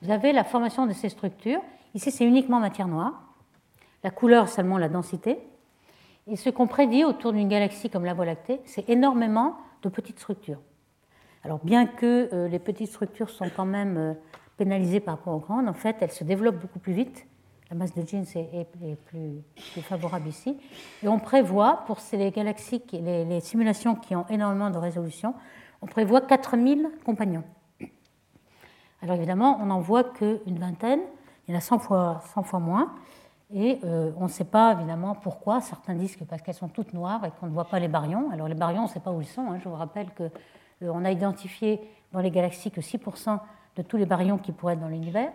Vous 0.00 0.10
avez 0.10 0.32
la 0.32 0.44
formation 0.44 0.86
de 0.86 0.92
ces 0.92 1.08
structures. 1.08 1.60
Ici, 1.94 2.10
c'est 2.10 2.24
uniquement 2.24 2.60
matière 2.60 2.86
noire. 2.86 3.34
La 4.04 4.10
couleur, 4.10 4.48
seulement 4.48 4.78
la 4.78 4.88
densité. 4.88 5.38
Et 6.28 6.36
ce 6.36 6.50
qu'on 6.50 6.68
prédit 6.68 7.04
autour 7.04 7.32
d'une 7.32 7.48
galaxie 7.48 7.90
comme 7.90 8.04
la 8.04 8.14
Voie 8.14 8.26
lactée, 8.26 8.60
c'est 8.64 8.88
énormément 8.88 9.56
de 9.82 9.88
petites 9.88 10.20
structures. 10.20 10.60
Alors 11.44 11.58
bien 11.64 11.86
que 11.86 12.28
euh, 12.32 12.48
les 12.48 12.60
petites 12.60 12.90
structures 12.90 13.30
sont 13.30 13.50
quand 13.54 13.64
même 13.64 13.96
euh, 13.96 14.14
pénalisées 14.56 15.00
par 15.00 15.16
rapport 15.16 15.34
aux 15.34 15.40
grandes, 15.40 15.68
en 15.68 15.72
fait, 15.72 15.96
elles 16.00 16.12
se 16.12 16.22
développent 16.22 16.60
beaucoup 16.60 16.78
plus 16.78 16.92
vite. 16.92 17.26
La 17.72 17.78
masse 17.78 17.94
de 17.94 18.06
jeans 18.06 18.26
est, 18.36 18.66
plus, 19.06 19.40
favorable 19.80 20.28
ici. 20.28 20.58
Et 21.02 21.08
on 21.08 21.18
prévoit, 21.18 21.84
pour 21.86 21.96
les 22.12 22.30
galaxies, 22.30 22.82
les, 22.92 23.40
simulations 23.40 23.94
qui 23.94 24.14
ont 24.14 24.26
énormément 24.28 24.68
de 24.68 24.76
résolution, 24.76 25.34
on 25.80 25.86
prévoit 25.86 26.20
4000 26.20 26.90
compagnons. 27.02 27.44
Alors 29.00 29.16
évidemment, 29.16 29.58
on 29.58 29.64
n'en 29.64 29.80
voit 29.80 30.04
qu'une 30.04 30.58
vingtaine, 30.58 31.00
il 31.48 31.52
y 31.52 31.54
en 31.54 31.58
a 31.58 31.62
100 31.62 31.78
fois, 31.78 32.20
100 32.34 32.42
fois 32.42 32.60
moins. 32.60 32.94
Et 33.54 33.78
euh, 33.84 34.12
on 34.18 34.24
ne 34.24 34.28
sait 34.28 34.44
pas 34.44 34.74
évidemment 34.74 35.14
pourquoi. 35.14 35.62
Certains 35.62 35.94
disent 35.94 36.16
que 36.16 36.24
parce 36.24 36.42
qu'elles 36.42 36.54
sont 36.54 36.68
toutes 36.68 36.92
noires 36.92 37.24
et 37.24 37.30
qu'on 37.40 37.46
ne 37.46 37.52
voit 37.52 37.70
pas 37.70 37.78
les 37.78 37.88
baryons. 37.88 38.30
Alors 38.32 38.48
les 38.48 38.54
baryons, 38.54 38.80
on 38.80 38.86
ne 38.86 38.90
sait 38.90 39.00
pas 39.00 39.12
où 39.12 39.22
ils 39.22 39.26
sont. 39.26 39.50
Hein. 39.50 39.58
Je 39.64 39.68
vous 39.70 39.76
rappelle 39.76 40.10
que 40.10 40.24
euh, 40.82 41.04
a 41.04 41.10
identifié 41.10 41.80
dans 42.12 42.20
les 42.20 42.30
galaxies 42.30 42.70
que 42.70 42.82
6% 42.82 43.38
de 43.76 43.82
tous 43.82 43.96
les 43.96 44.04
baryons 44.04 44.36
qui 44.36 44.52
pourraient 44.52 44.74
être 44.74 44.80
dans 44.80 44.88
l'univers. 44.88 45.32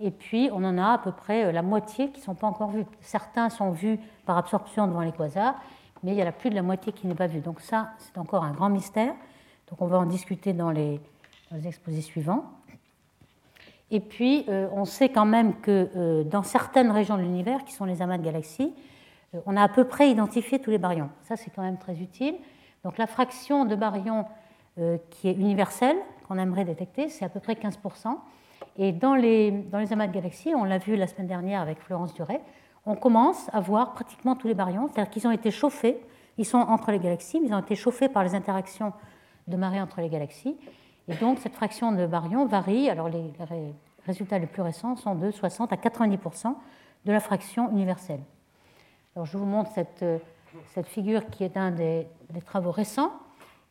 Et 0.00 0.10
puis, 0.10 0.50
on 0.52 0.62
en 0.64 0.76
a 0.78 0.92
à 0.92 0.98
peu 0.98 1.12
près 1.12 1.46
euh, 1.46 1.52
la 1.52 1.62
moitié 1.62 2.10
qui 2.10 2.20
ne 2.20 2.24
sont 2.24 2.34
pas 2.34 2.46
encore 2.46 2.70
vus. 2.70 2.84
Certains 3.00 3.48
sont 3.48 3.70
vus 3.70 3.98
par 4.26 4.36
absorption 4.36 4.86
devant 4.86 5.00
les 5.00 5.12
quasars, 5.12 5.54
mais 6.02 6.12
il 6.12 6.18
y 6.18 6.22
en 6.22 6.26
a 6.26 6.32
plus 6.32 6.50
de 6.50 6.54
la 6.54 6.62
moitié 6.62 6.92
qui 6.92 7.06
n'est 7.06 7.14
pas 7.14 7.26
vue. 7.26 7.40
Donc 7.40 7.60
ça, 7.60 7.90
c'est 7.98 8.18
encore 8.18 8.44
un 8.44 8.52
grand 8.52 8.68
mystère. 8.68 9.14
Donc 9.70 9.80
on 9.80 9.86
va 9.86 9.98
en 9.98 10.06
discuter 10.06 10.52
dans 10.52 10.70
les, 10.70 11.00
exposés 11.64 12.02
suivants. 12.02 12.44
Et 13.90 14.00
puis, 14.00 14.44
euh, 14.48 14.68
on 14.72 14.84
sait 14.84 15.08
quand 15.08 15.24
même 15.24 15.54
que 15.60 16.24
dans 16.24 16.42
certaines 16.42 16.90
régions 16.90 17.16
de 17.16 17.22
l'univers, 17.22 17.64
qui 17.64 17.72
sont 17.72 17.84
les 17.84 18.02
amas 18.02 18.18
de 18.18 18.24
galaxies, 18.24 18.74
on 19.46 19.56
a 19.56 19.62
à 19.62 19.68
peu 19.68 19.84
près 19.84 20.10
identifié 20.10 20.58
tous 20.58 20.70
les 20.70 20.78
baryons. 20.78 21.10
Ça, 21.22 21.36
c'est 21.36 21.50
quand 21.50 21.62
même 21.62 21.78
très 21.78 22.00
utile. 22.00 22.36
Donc 22.84 22.98
la 22.98 23.06
fraction 23.06 23.64
de 23.64 23.74
baryons 23.74 24.26
euh, 24.78 24.98
qui 25.10 25.28
est 25.28 25.32
universel, 25.32 25.96
qu'on 26.28 26.38
aimerait 26.38 26.64
détecter, 26.64 27.08
c'est 27.08 27.24
à 27.24 27.28
peu 27.28 27.40
près 27.40 27.54
15%. 27.54 28.16
Et 28.78 28.92
dans 28.92 29.14
les, 29.14 29.64
amas 29.90 30.06
de 30.06 30.12
galaxies, 30.12 30.54
on 30.54 30.64
l'a 30.64 30.78
vu 30.78 30.96
la 30.96 31.06
semaine 31.06 31.26
dernière 31.26 31.60
avec 31.60 31.80
Florence 31.80 32.12
Duret, 32.14 32.40
on 32.84 32.94
commence 32.94 33.48
à 33.52 33.60
voir 33.60 33.94
pratiquement 33.94 34.36
tous 34.36 34.46
les 34.46 34.54
baryons, 34.54 34.88
c'est-à-dire 34.88 35.10
qu'ils 35.10 35.26
ont 35.26 35.32
été 35.32 35.50
chauffés, 35.50 35.98
ils 36.38 36.44
sont 36.44 36.58
entre 36.58 36.92
les 36.92 36.98
galaxies, 36.98 37.40
mais 37.40 37.48
ils 37.48 37.54
ont 37.54 37.60
été 37.60 37.74
chauffés 37.74 38.08
par 38.08 38.22
les 38.22 38.34
interactions 38.34 38.92
de 39.48 39.56
marée 39.56 39.80
entre 39.80 40.00
les 40.00 40.08
galaxies. 40.08 40.56
Et 41.08 41.14
donc 41.14 41.38
cette 41.38 41.54
fraction 41.54 41.92
de 41.92 42.06
baryons 42.06 42.46
varie, 42.46 42.90
alors 42.90 43.08
les, 43.08 43.32
résultats 44.04 44.38
les 44.38 44.46
plus 44.46 44.62
récents 44.62 44.94
sont 44.96 45.14
de 45.14 45.30
60 45.30 45.72
à 45.72 45.76
90% 45.76 46.54
de 47.04 47.12
la 47.12 47.20
fraction 47.20 47.70
universelle. 47.70 48.20
Alors 49.14 49.26
je 49.26 49.38
vous 49.38 49.46
montre 49.46 49.70
cette, 49.72 50.04
cette 50.74 50.86
figure 50.86 51.26
qui 51.30 51.44
est 51.44 51.56
un 51.56 51.70
des, 51.70 52.06
des 52.30 52.42
travaux 52.42 52.72
récents 52.72 53.10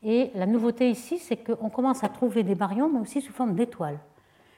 et 0.03 0.32
la 0.36 0.45
nouveauté 0.45 0.89
ici, 0.89 1.18
c'est 1.20 1.38
qu'on 1.38 1.70
commence 1.70 2.03
à 2.03 2.10
trouver 2.10 2.43
des 2.43 2.56
baryons, 2.56 2.89
mais 2.89 2.99
aussi 2.99 3.22
sous 3.22 3.34
forme 3.34 3.56
d'étoiles, 3.56 3.99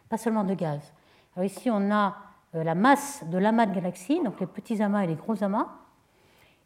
pas 0.09 0.17
seulement 0.17 0.43
de 0.43 0.53
gaz. 0.53 0.93
Alors 1.35 1.45
ici, 1.45 1.69
on 1.69 1.91
a 1.91 2.15
euh, 2.55 2.63
la 2.63 2.75
masse 2.75 3.23
de 3.29 3.37
l'amas 3.37 3.65
de 3.65 3.75
galaxies, 3.75 4.21
donc 4.23 4.39
les 4.39 4.47
petits 4.47 4.81
amas 4.81 5.03
et 5.03 5.07
les 5.07 5.15
gros 5.15 5.43
amas. 5.43 5.67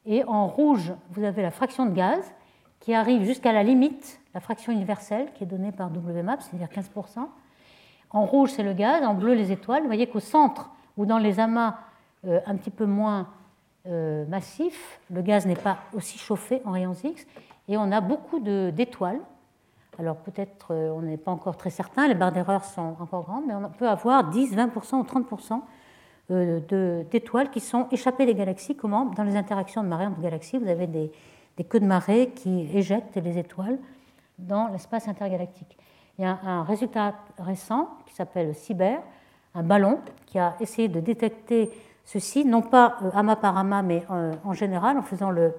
Et 0.06 0.24
en 0.26 0.48
rouge, 0.48 0.94
vous 1.12 1.24
avez 1.24 1.42
la 1.42 1.52
fraction 1.52 1.86
de 1.86 1.92
gaz 1.92 2.34
qui 2.80 2.94
arrive 2.94 3.24
jusqu'à 3.24 3.52
la 3.52 3.64
limite, 3.64 4.20
la 4.34 4.40
fraction 4.40 4.72
universelle 4.72 5.32
qui 5.34 5.44
est 5.44 5.48
donnée 5.48 5.72
par 5.72 5.92
WMAP, 5.92 6.42
c'est-à-dire 6.42 6.68
15%. 6.68 7.28
En 8.10 8.26
rouge, 8.26 8.52
c'est 8.52 8.64
le 8.64 8.74
gaz, 8.74 9.04
en 9.04 9.14
bleu, 9.14 9.34
les 9.34 9.52
étoiles. 9.52 9.82
Vous 9.82 9.88
voyez 9.88 10.08
qu'au 10.08 10.20
centre, 10.20 10.72
ou 10.98 11.06
dans 11.06 11.18
les 11.18 11.40
amas 11.40 11.78
euh, 12.26 12.40
un 12.46 12.56
petit 12.56 12.72
peu 12.72 12.86
moins 12.86 13.28
euh, 13.88 14.26
massifs, 14.28 15.00
le 15.10 15.22
gaz 15.22 15.46
n'est 15.46 15.56
pas 15.56 15.78
aussi 15.94 16.18
chauffé 16.18 16.62
en 16.66 16.72
rayons 16.72 16.94
X. 16.94 17.26
Et 17.68 17.78
on 17.78 17.92
a 17.92 18.02
beaucoup 18.02 18.40
d'étoiles. 18.40 19.20
Alors 20.00 20.18
peut-être 20.18 20.68
euh, 20.72 20.90
on 20.96 21.02
n'est 21.02 21.18
pas 21.18 21.32
encore 21.32 21.58
très 21.58 21.70
certain, 21.70 22.08
les 22.08 22.16
barres 22.16 22.32
d'erreur 22.32 22.64
sont 22.64 22.96
encore 23.00 23.24
grandes, 23.24 23.44
mais 23.48 23.54
on 23.54 23.70
peut 23.70 23.88
avoir 23.88 24.30
10, 24.30 24.56
20% 24.56 24.96
ou 24.96 25.04
30% 25.04 25.62
euh, 26.32 27.04
d'étoiles 27.12 27.52
qui 27.52 27.60
sont 27.60 27.88
échappées 27.92 28.26
des 28.26 28.36
galaxies. 28.36 28.76
Comment? 28.76 29.06
Dans 29.06 29.24
les 29.24 29.36
interactions 29.36 29.84
de 29.84 29.90
marée 29.90 30.06
entre 30.06 30.22
galaxies, 30.22 30.58
vous 30.58 30.70
avez 30.70 30.88
des, 30.88 31.12
queues 31.70 31.80
de 31.80 31.86
marée 31.86 32.32
qui 32.34 32.70
éjectent 32.76 33.18
les 33.18 33.38
étoiles 33.38 33.78
dans 34.40 34.68
l'espace 34.70 35.08
intergalactique. 35.08 35.78
Il 36.18 36.24
y 36.24 36.26
a 36.26 36.40
un 36.44 36.64
résultat 36.64 37.14
récent 37.38 37.90
qui 38.08 38.16
s'appelle 38.16 38.56
CIBER, 38.56 38.98
un 39.54 39.64
ballon 39.64 40.00
qui 40.26 40.40
a 40.40 40.56
essayé 40.60 40.88
de 40.88 41.00
détecter 41.00 41.70
ceci, 42.06 42.46
non 42.46 42.62
pas 42.62 42.98
euh, 43.04 43.12
amas 43.14 43.36
par 43.36 43.58
amas, 43.58 43.82
mais 43.84 44.04
en 44.10 44.54
général 44.54 44.98
en 44.98 45.04
faisant 45.04 45.30
le, 45.30 45.54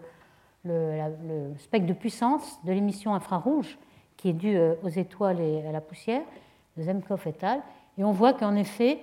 le, 0.65 1.55
spectre 1.59 1.87
de 1.87 1.93
puissance 1.93 2.59
de 2.65 2.73
l'émission 2.73 3.15
infrarouge 3.15 3.79
qui 4.23 4.29
est 4.29 4.35
due 4.35 4.57
euh, 4.57 4.75
aux 4.85 4.89
étoiles 4.89 5.41
et 5.41 5.67
à 5.67 5.73
la 5.73 5.81
poussière, 5.81 6.23
de 6.77 6.83
Zemkov 6.85 7.27
et 7.27 7.45
al. 7.45 7.61
Et 7.99 8.05
on 8.05 8.13
voit 8.13 8.33
qu'en 8.33 8.55
effet, 8.55 9.01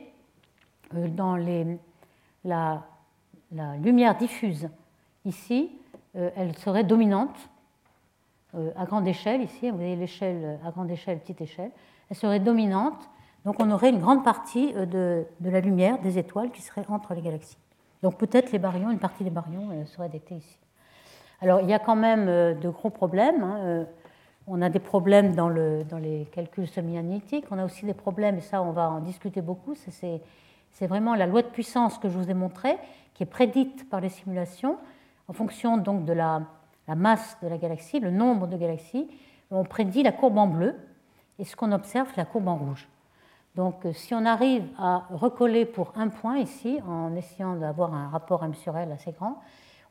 euh, 0.95 1.09
dans 1.09 1.35
la, 1.35 2.83
lumière 3.83 4.15
diffuse 4.15 4.69
ici, 5.25 5.71
euh, 6.15 6.29
elle 6.37 6.57
serait 6.57 6.85
dominante 6.85 7.35
à 8.75 8.85
grande 8.85 9.07
échelle, 9.07 9.43
ici, 9.43 9.69
vous 9.69 9.77
voyez 9.77 9.95
l'échelle 9.95 10.59
à 10.65 10.71
grande 10.71 10.89
échelle, 10.89 11.19
petite 11.19 11.39
échelle, 11.39 11.69
elle 12.09 12.17
serait 12.17 12.39
dominante, 12.39 13.07
donc 13.45 13.57
on 13.59 13.69
aurait 13.69 13.91
une 13.91 13.99
grande 13.99 14.23
partie 14.23 14.73
de, 14.73 15.23
de, 15.39 15.49
la 15.51 15.59
lumière 15.59 15.99
des 15.99 16.17
étoiles 16.17 16.49
qui 16.49 16.63
serait 16.63 16.83
entre 16.89 17.13
les 17.13 17.21
galaxies. 17.21 17.59
Donc 18.01 18.17
peut-être 18.17 18.51
les 18.51 18.57
baryons, 18.57 18.89
une 18.89 18.97
partie 18.97 19.23
des 19.23 19.29
baryons 19.29 19.85
serait 19.85 20.09
détectée 20.09 20.37
ici. 20.37 20.57
Alors 21.41 21.61
il 21.61 21.69
y 21.69 21.73
a 21.73 21.77
quand 21.77 21.95
même 21.95 22.25
de 22.59 22.69
gros 22.69 22.89
problèmes. 22.89 23.43
Hein, 23.43 23.85
on 24.49 24.61
a 24.61 24.69
des 24.69 24.79
problèmes 24.79 25.35
dans, 25.35 25.49
les 25.49 26.27
calculs 26.31 26.67
semi-analytiques, 26.67 27.45
on 27.51 27.59
a 27.59 27.65
aussi 27.65 27.85
des 27.85 27.93
problèmes, 27.93 28.37
et 28.37 28.41
ça 28.41 28.61
on 28.61 28.71
va 28.71 28.89
en 28.89 28.99
discuter 28.99 29.41
beaucoup, 29.41 29.75
c'est 29.75 30.87
vraiment 30.87 31.15
la 31.15 31.27
loi 31.27 31.43
de 31.43 31.47
puissance 31.47 31.97
que 31.99 32.09
je 32.09 32.17
vous 32.17 32.29
ai 32.29 32.33
montrée, 32.33 32.77
qui 33.13 33.23
est 33.23 33.27
prédite 33.27 33.89
par 33.89 34.01
les 34.01 34.09
simulations, 34.09 34.77
en 35.27 35.33
fonction 35.33 35.77
donc 35.77 36.05
de 36.05 36.13
la, 36.13 36.41
masse 36.95 37.37
de 37.43 37.47
la 37.47 37.57
galaxie, 37.57 37.99
le 37.99 38.09
nombre 38.09 38.47
de 38.47 38.57
galaxies, 38.57 39.07
on 39.51 39.63
prédit 39.63 40.01
la 40.01 40.11
courbe 40.11 40.37
en 40.39 40.47
bleu, 40.47 40.75
et 41.37 41.45
ce 41.45 41.55
qu'on 41.55 41.71
observe, 41.71 42.09
la 42.17 42.25
courbe 42.25 42.47
en 42.47 42.55
rouge. 42.55 42.87
Donc 43.55 43.85
euh, 43.85 43.93
si 43.93 44.13
on 44.13 44.25
arrive 44.25 44.67
à 44.77 45.05
recoller 45.11 45.65
pour 45.65 45.93
un 45.95 46.09
point 46.09 46.37
ici, 46.37 46.79
en 46.87 47.15
essayant 47.15 47.55
d'avoir 47.55 47.93
un 47.93 48.09
rapport 48.09 48.43
M 48.43 48.53
sur 48.53 48.77
L 48.77 48.91
assez 48.91 49.11
grand, 49.11 49.41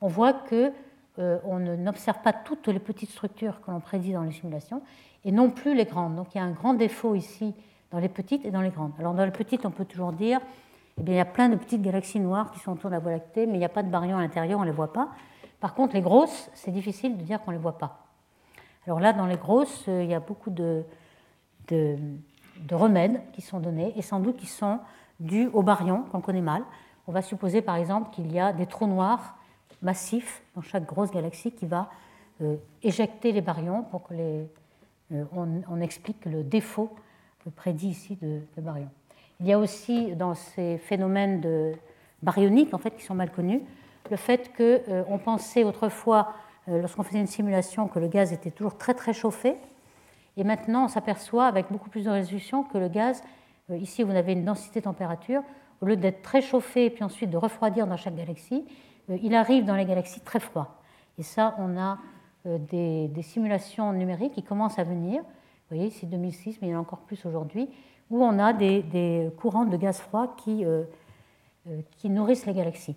on 0.01 0.09
voit 0.09 0.33
que 0.33 0.73
on 1.19 1.59
n'observe 1.59 2.21
pas 2.23 2.33
toutes 2.33 2.69
les 2.69 2.79
petites 2.79 3.11
structures 3.11 3.61
que 3.61 3.71
l'on 3.71 3.81
prédit 3.81 4.13
dans 4.13 4.23
les 4.23 4.33
simulations, 4.33 4.83
et 5.25 5.33
non 5.33 5.51
plus 5.51 5.75
les 5.75 5.85
grandes. 5.85 6.17
Donc 6.17 6.35
il 6.35 6.39
y 6.39 6.41
a 6.41 6.45
un 6.45 6.53
grand 6.53 6.75
défaut 6.75 7.15
ici 7.15 7.55
dans 7.91 7.99
les 7.99 8.09
petites 8.09 8.45
et 8.45 8.51
dans 8.51 8.61
les 8.61 8.71
grandes. 8.71 8.93
Alors 8.99 9.15
dans 9.15 9.25
les 9.25 9.31
petites, 9.31 9.67
on 9.67 9.71
peut 9.71 9.85
toujours 9.85 10.13
dire, 10.13 10.41
eh 10.99 11.03
bien, 11.03 11.15
il 11.15 11.19
y 11.19 11.21
a 11.21 11.25
plein 11.25 11.49
de 11.49 11.57
petites 11.57 11.83
galaxies 11.83 12.21
noires 12.21 12.51
qui 12.51 12.59
sont 12.59 12.73
autour 12.73 12.91
de 12.91 12.95
la 12.95 13.01
Voie 13.01 13.13
lactée, 13.13 13.47
mais 13.47 13.55
il 13.55 13.59
n'y 13.59 13.65
a 13.65 13.71
pas 13.71 13.83
de 13.83 13.91
baryons 13.91 14.17
à 14.17 14.21
l'intérieur, 14.21 14.59
on 14.59 14.63
ne 14.63 14.69
les 14.69 14.75
voit 14.75 14.93
pas. 14.93 15.11
Par 15.61 15.75
contre, 15.75 15.95
les 15.95 16.01
grosses, 16.01 16.51
c'est 16.55 16.71
difficile 16.71 17.17
de 17.17 17.23
dire 17.23 17.41
qu'on 17.43 17.51
ne 17.51 17.57
les 17.57 17.63
voit 17.63 17.79
pas. 17.79 18.07
Alors 18.87 19.01
là, 19.01 19.13
dans 19.13 19.27
les 19.27 19.37
grosses, 19.37 19.85
euh, 19.89 20.03
il 20.03 20.11
y 20.11 20.15
a 20.15 20.21
beaucoup 20.21 20.51
de, 20.51 20.85
de, 21.69 21.99
remèdes 22.73 23.21
qui 23.33 23.43
sont 23.43 23.61
donnés, 23.61 23.93
et 23.97 24.03
sans 24.03 24.21
doute 24.21 24.37
qui 24.37 24.47
sont 24.47 24.79
dus 25.21 25.49
aux 25.53 25.63
baryons 25.63 26.05
qu'on 26.11 26.21
connaît 26.21 26.41
mal. 26.41 26.63
On 27.07 27.13
va 27.13 27.23
supposer 27.23 27.63
par 27.63 27.77
exemple 27.77 28.11
qu'il 28.11 28.33
y 28.33 28.39
a 28.39 28.53
des 28.53 28.67
trous 28.67 28.87
noirs 28.87 29.37
massifs 29.83 30.43
dans 30.59 30.63
chaque 30.63 30.87
grosse 30.87 31.13
galaxie 31.13 31.53
qui 31.53 31.67
va 31.67 31.89
euh, 32.43 32.57
éjecter 32.83 33.31
les 33.31 33.41
baryons 33.41 33.85
pour 33.85 34.03
que 34.03 34.15
les, 34.15 34.47
euh, 35.13 35.25
on, 35.33 35.81
explique 35.81 36.25
le 36.27 36.43
défaut 36.43 36.91
prédit 37.55 37.89
ici 37.89 38.19
de, 38.21 38.41
de, 38.57 38.61
baryons. 38.61 38.91
Il 39.41 39.47
y 39.47 39.53
a 39.53 39.59
aussi 39.59 40.17
dans 40.17 40.35
ces 40.35 40.79
phénomènes 40.79 41.41
de 41.41 41.73
baryoniques 42.23 42.75
en 42.75 42.79
fait 42.79 42.91
qui 42.97 43.05
sont 43.05 43.15
mal 43.15 43.31
connus 43.31 43.63
le 44.11 44.17
fait 44.17 44.51
qu'on 44.57 45.19
pensait 45.19 45.65
autrefois 45.65 46.35
euh, 46.69 46.81
lorsqu'on 46.81 47.03
faisait 47.03 47.21
une 47.21 47.27
simulation 47.27 47.87
que 47.89 47.99
le 47.99 48.09
gaz 48.09 48.33
était 48.33 48.51
toujours 48.51 48.77
très 48.77 48.95
très 48.95 49.13
chauffé. 49.13 49.57
Et 50.37 50.45
maintenant, 50.45 50.85
on 50.85 50.89
s'aperçoit 50.89 51.47
avec 51.47 51.67
beaucoup 51.71 51.91
plus 51.91 52.05
de 52.05 52.11
résolution 52.11 52.65
que 52.65 52.79
le 52.79 52.89
gaz, 52.89 53.23
euh, 53.71 53.77
ici 53.77 54.03
vous 54.03 54.13
avez 54.13 54.33
une 54.33 54.45
densité 54.45 54.83
température, 54.83 55.43
au 55.81 55.87
lieu 55.87 55.97
d'être 55.97 56.23
très 56.23 56.41
chauffé 56.41 56.87
et 56.87 56.91
puis 56.91 57.05
ensuite 57.05 57.31
de 57.31 57.37
refroidir 57.37 57.87
dans 57.87 57.97
chaque 57.97 58.17
galaxie, 58.17 58.65
euh, 58.67 58.71
il 59.09 59.35
arrive 59.35 59.65
dans 59.65 59.77
les 59.77 59.85
galaxies 59.85 60.21
très 60.21 60.41
froid. 60.41 60.81
Et 61.19 61.23
ça, 61.23 61.55
on 61.59 61.79
a 61.79 61.99
des, 62.45 63.11
simulations 63.23 63.93
numériques 63.93 64.35
qui 64.35 64.43
commencent 64.43 64.79
à 64.79 64.85
venir. 64.85 65.23
Vous 65.23 65.77
voyez, 65.77 65.91
c'est 65.91 66.07
2006, 66.07 66.59
mais 66.61 66.69
il 66.69 66.71
y 66.71 66.75
en 66.75 66.79
a 66.79 66.81
encore 66.81 67.01
plus 67.01 67.25
aujourd'hui, 67.27 67.69
où 68.11 68.23
on 68.25 68.39
a 68.39 68.53
des, 68.53 69.31
courants 69.39 69.65
de 69.65 69.77
gaz 69.77 69.99
froid 69.99 70.35
qui, 70.37 70.65
qui 71.97 72.11
nourrissent 72.11 72.47
les 72.47 72.55
galaxies. 72.55 72.97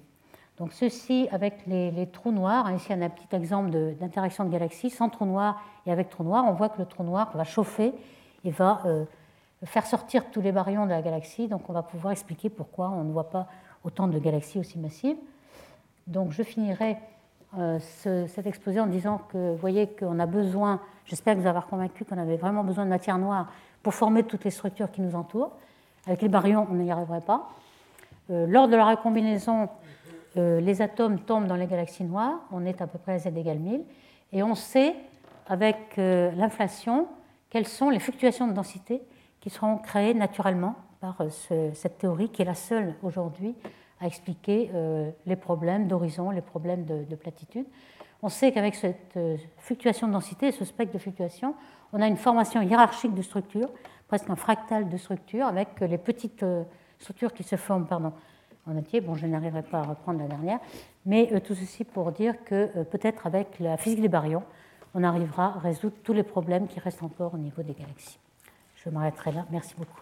Donc 0.61 0.73
ceci 0.73 1.27
avec 1.31 1.65
les, 1.65 2.07
trous 2.13 2.31
noirs, 2.31 2.71
ici 2.71 2.91
on 2.91 3.01
a 3.01 3.05
un 3.05 3.09
petit 3.09 3.35
exemple 3.35 3.71
d'interaction 3.99 4.45
de, 4.45 4.51
galaxies, 4.51 4.91
sans 4.91 5.09
trou 5.09 5.25
noir 5.25 5.59
et 5.87 5.91
avec 5.91 6.09
trou 6.09 6.23
noir, 6.23 6.45
on 6.47 6.53
voit 6.53 6.69
que 6.69 6.77
le 6.77 6.85
trou 6.85 7.03
noir 7.03 7.31
va 7.35 7.43
chauffer 7.43 7.95
et 8.43 8.51
va 8.51 8.79
euh, 8.85 9.05
faire 9.63 9.87
sortir 9.87 10.29
tous 10.29 10.39
les 10.39 10.51
baryons 10.51 10.85
de 10.85 10.91
la 10.91 11.01
galaxie, 11.01 11.47
donc 11.47 11.67
on 11.67 11.73
va 11.73 11.81
pouvoir 11.81 12.11
expliquer 12.11 12.51
pourquoi 12.51 12.89
on 12.89 13.03
ne 13.03 13.11
voit 13.11 13.31
pas 13.31 13.47
autant 13.83 14.07
de 14.07 14.19
galaxies 14.19 14.59
aussi 14.59 14.77
massives. 14.77 15.17
Donc 16.07 16.31
je 16.31 16.43
finirai 16.43 16.97
euh, 17.57 17.79
cet 17.79 18.47
exposé 18.47 18.79
en 18.79 18.87
disant 18.87 19.21
que 19.29 19.37
vous 19.37 19.57
voyez 19.57 19.87
qu'on 19.87 20.19
a 20.19 20.25
besoin, 20.25 20.79
j'espère 21.05 21.35
vous 21.35 21.47
avez 21.47 21.59
convaincu 21.69 22.05
qu'on 22.05 22.17
avait 22.17 22.37
vraiment 22.37 22.63
besoin 22.63 22.85
de 22.85 22.89
matière 22.89 23.17
noire 23.17 23.51
pour 23.83 23.93
former 23.93 24.23
toutes 24.23 24.45
les 24.45 24.51
structures 24.51 24.89
qui 24.89 25.01
nous 25.01 25.15
entourent. 25.15 25.51
Avec 26.07 26.21
les 26.21 26.29
baryons, 26.29 26.65
on 26.71 26.75
n'y 26.75 26.91
arriverait 26.91 27.21
pas. 27.21 27.49
Euh, 28.29 28.47
lors 28.47 28.69
de 28.69 28.75
la 28.75 28.85
recombinaison, 28.85 29.67
euh, 30.37 30.61
les 30.61 30.81
atomes 30.81 31.19
tombent 31.19 31.47
dans 31.47 31.57
les 31.57 31.67
galaxies 31.67 32.05
noires, 32.05 32.39
on 32.51 32.65
est 32.65 32.81
à 32.81 32.87
peu 32.87 32.97
près 32.97 33.13
à 33.13 33.19
z 33.19 33.27
égale 33.27 33.59
1000, 33.59 33.81
et 34.31 34.43
on 34.43 34.55
sait, 34.55 34.95
avec 35.47 35.97
l'inflation, 35.97 37.07
quelles 37.49 37.67
sont 37.67 37.89
les 37.89 37.99
fluctuations 37.99 38.47
de 38.47 38.53
densité 38.53 39.01
qui 39.41 39.49
seront 39.49 39.77
créées 39.77 40.13
naturellement 40.13 40.75
par 41.01 41.17
cette 41.73 41.97
théorie 41.97 42.29
qui 42.29 42.43
est 42.43 42.45
la 42.45 42.55
seule 42.55 42.95
aujourd'hui 43.03 43.55
à 44.01 44.07
expliquer 44.07 44.71
les 45.27 45.35
problèmes 45.35 45.87
d'horizon, 45.87 46.31
les 46.31 46.41
problèmes 46.41 46.85
de, 46.85 47.15
platitude. 47.15 47.65
On 48.23 48.29
sait 48.29 48.51
qu'avec 48.51 48.73
cette 48.73 49.19
fluctuation 49.57 50.07
de 50.07 50.13
densité, 50.13 50.51
ce 50.51 50.65
spectre 50.65 50.93
de 50.93 50.97
fluctuation, 50.97 51.53
on 51.93 52.01
a 52.01 52.07
une 52.07 52.17
formation 52.17 52.61
hiérarchique 52.61 53.13
de 53.13 53.21
structures, 53.21 53.69
presque 54.07 54.29
un 54.29 54.35
fractal 54.35 54.89
de 54.89 54.97
structures, 54.97 55.45
avec 55.45 55.79
les 55.81 55.99
petites 55.99 56.43
structures 56.99 57.33
qui 57.33 57.43
se 57.43 57.55
forment 57.55 57.85
pardon, 57.85 58.11
en 58.67 58.77
entier. 58.77 59.01
Bon, 59.01 59.15
je 59.15 59.25
n'arriverai 59.25 59.63
pas 59.63 59.79
à 59.79 59.83
reprendre 59.83 60.19
la 60.19 60.27
dernière, 60.27 60.59
mais 61.05 61.29
euh, 61.33 61.39
tout 61.39 61.55
ceci 61.55 61.83
pour 61.83 62.11
dire 62.11 62.43
que 62.43 62.69
euh, 62.75 62.83
peut-être 62.83 63.27
avec 63.27 63.59
la 63.59 63.77
physique 63.77 64.01
des 64.01 64.09
baryons, 64.09 64.43
on 64.93 65.03
arrivera 65.03 65.55
à 65.55 65.59
résoudre 65.59 65.95
tous 66.03 66.13
les 66.13 66.23
problèmes 66.23 66.67
qui 66.67 66.79
restent 66.79 67.03
encore 67.03 67.33
au 67.33 67.37
niveau 67.37 67.63
des 67.63 67.73
galaxies. 67.73 68.19
Je 68.83 68.89
m'arrêterai 68.89 69.31
là. 69.31 69.45
Merci 69.51 69.75
beaucoup. 69.77 70.01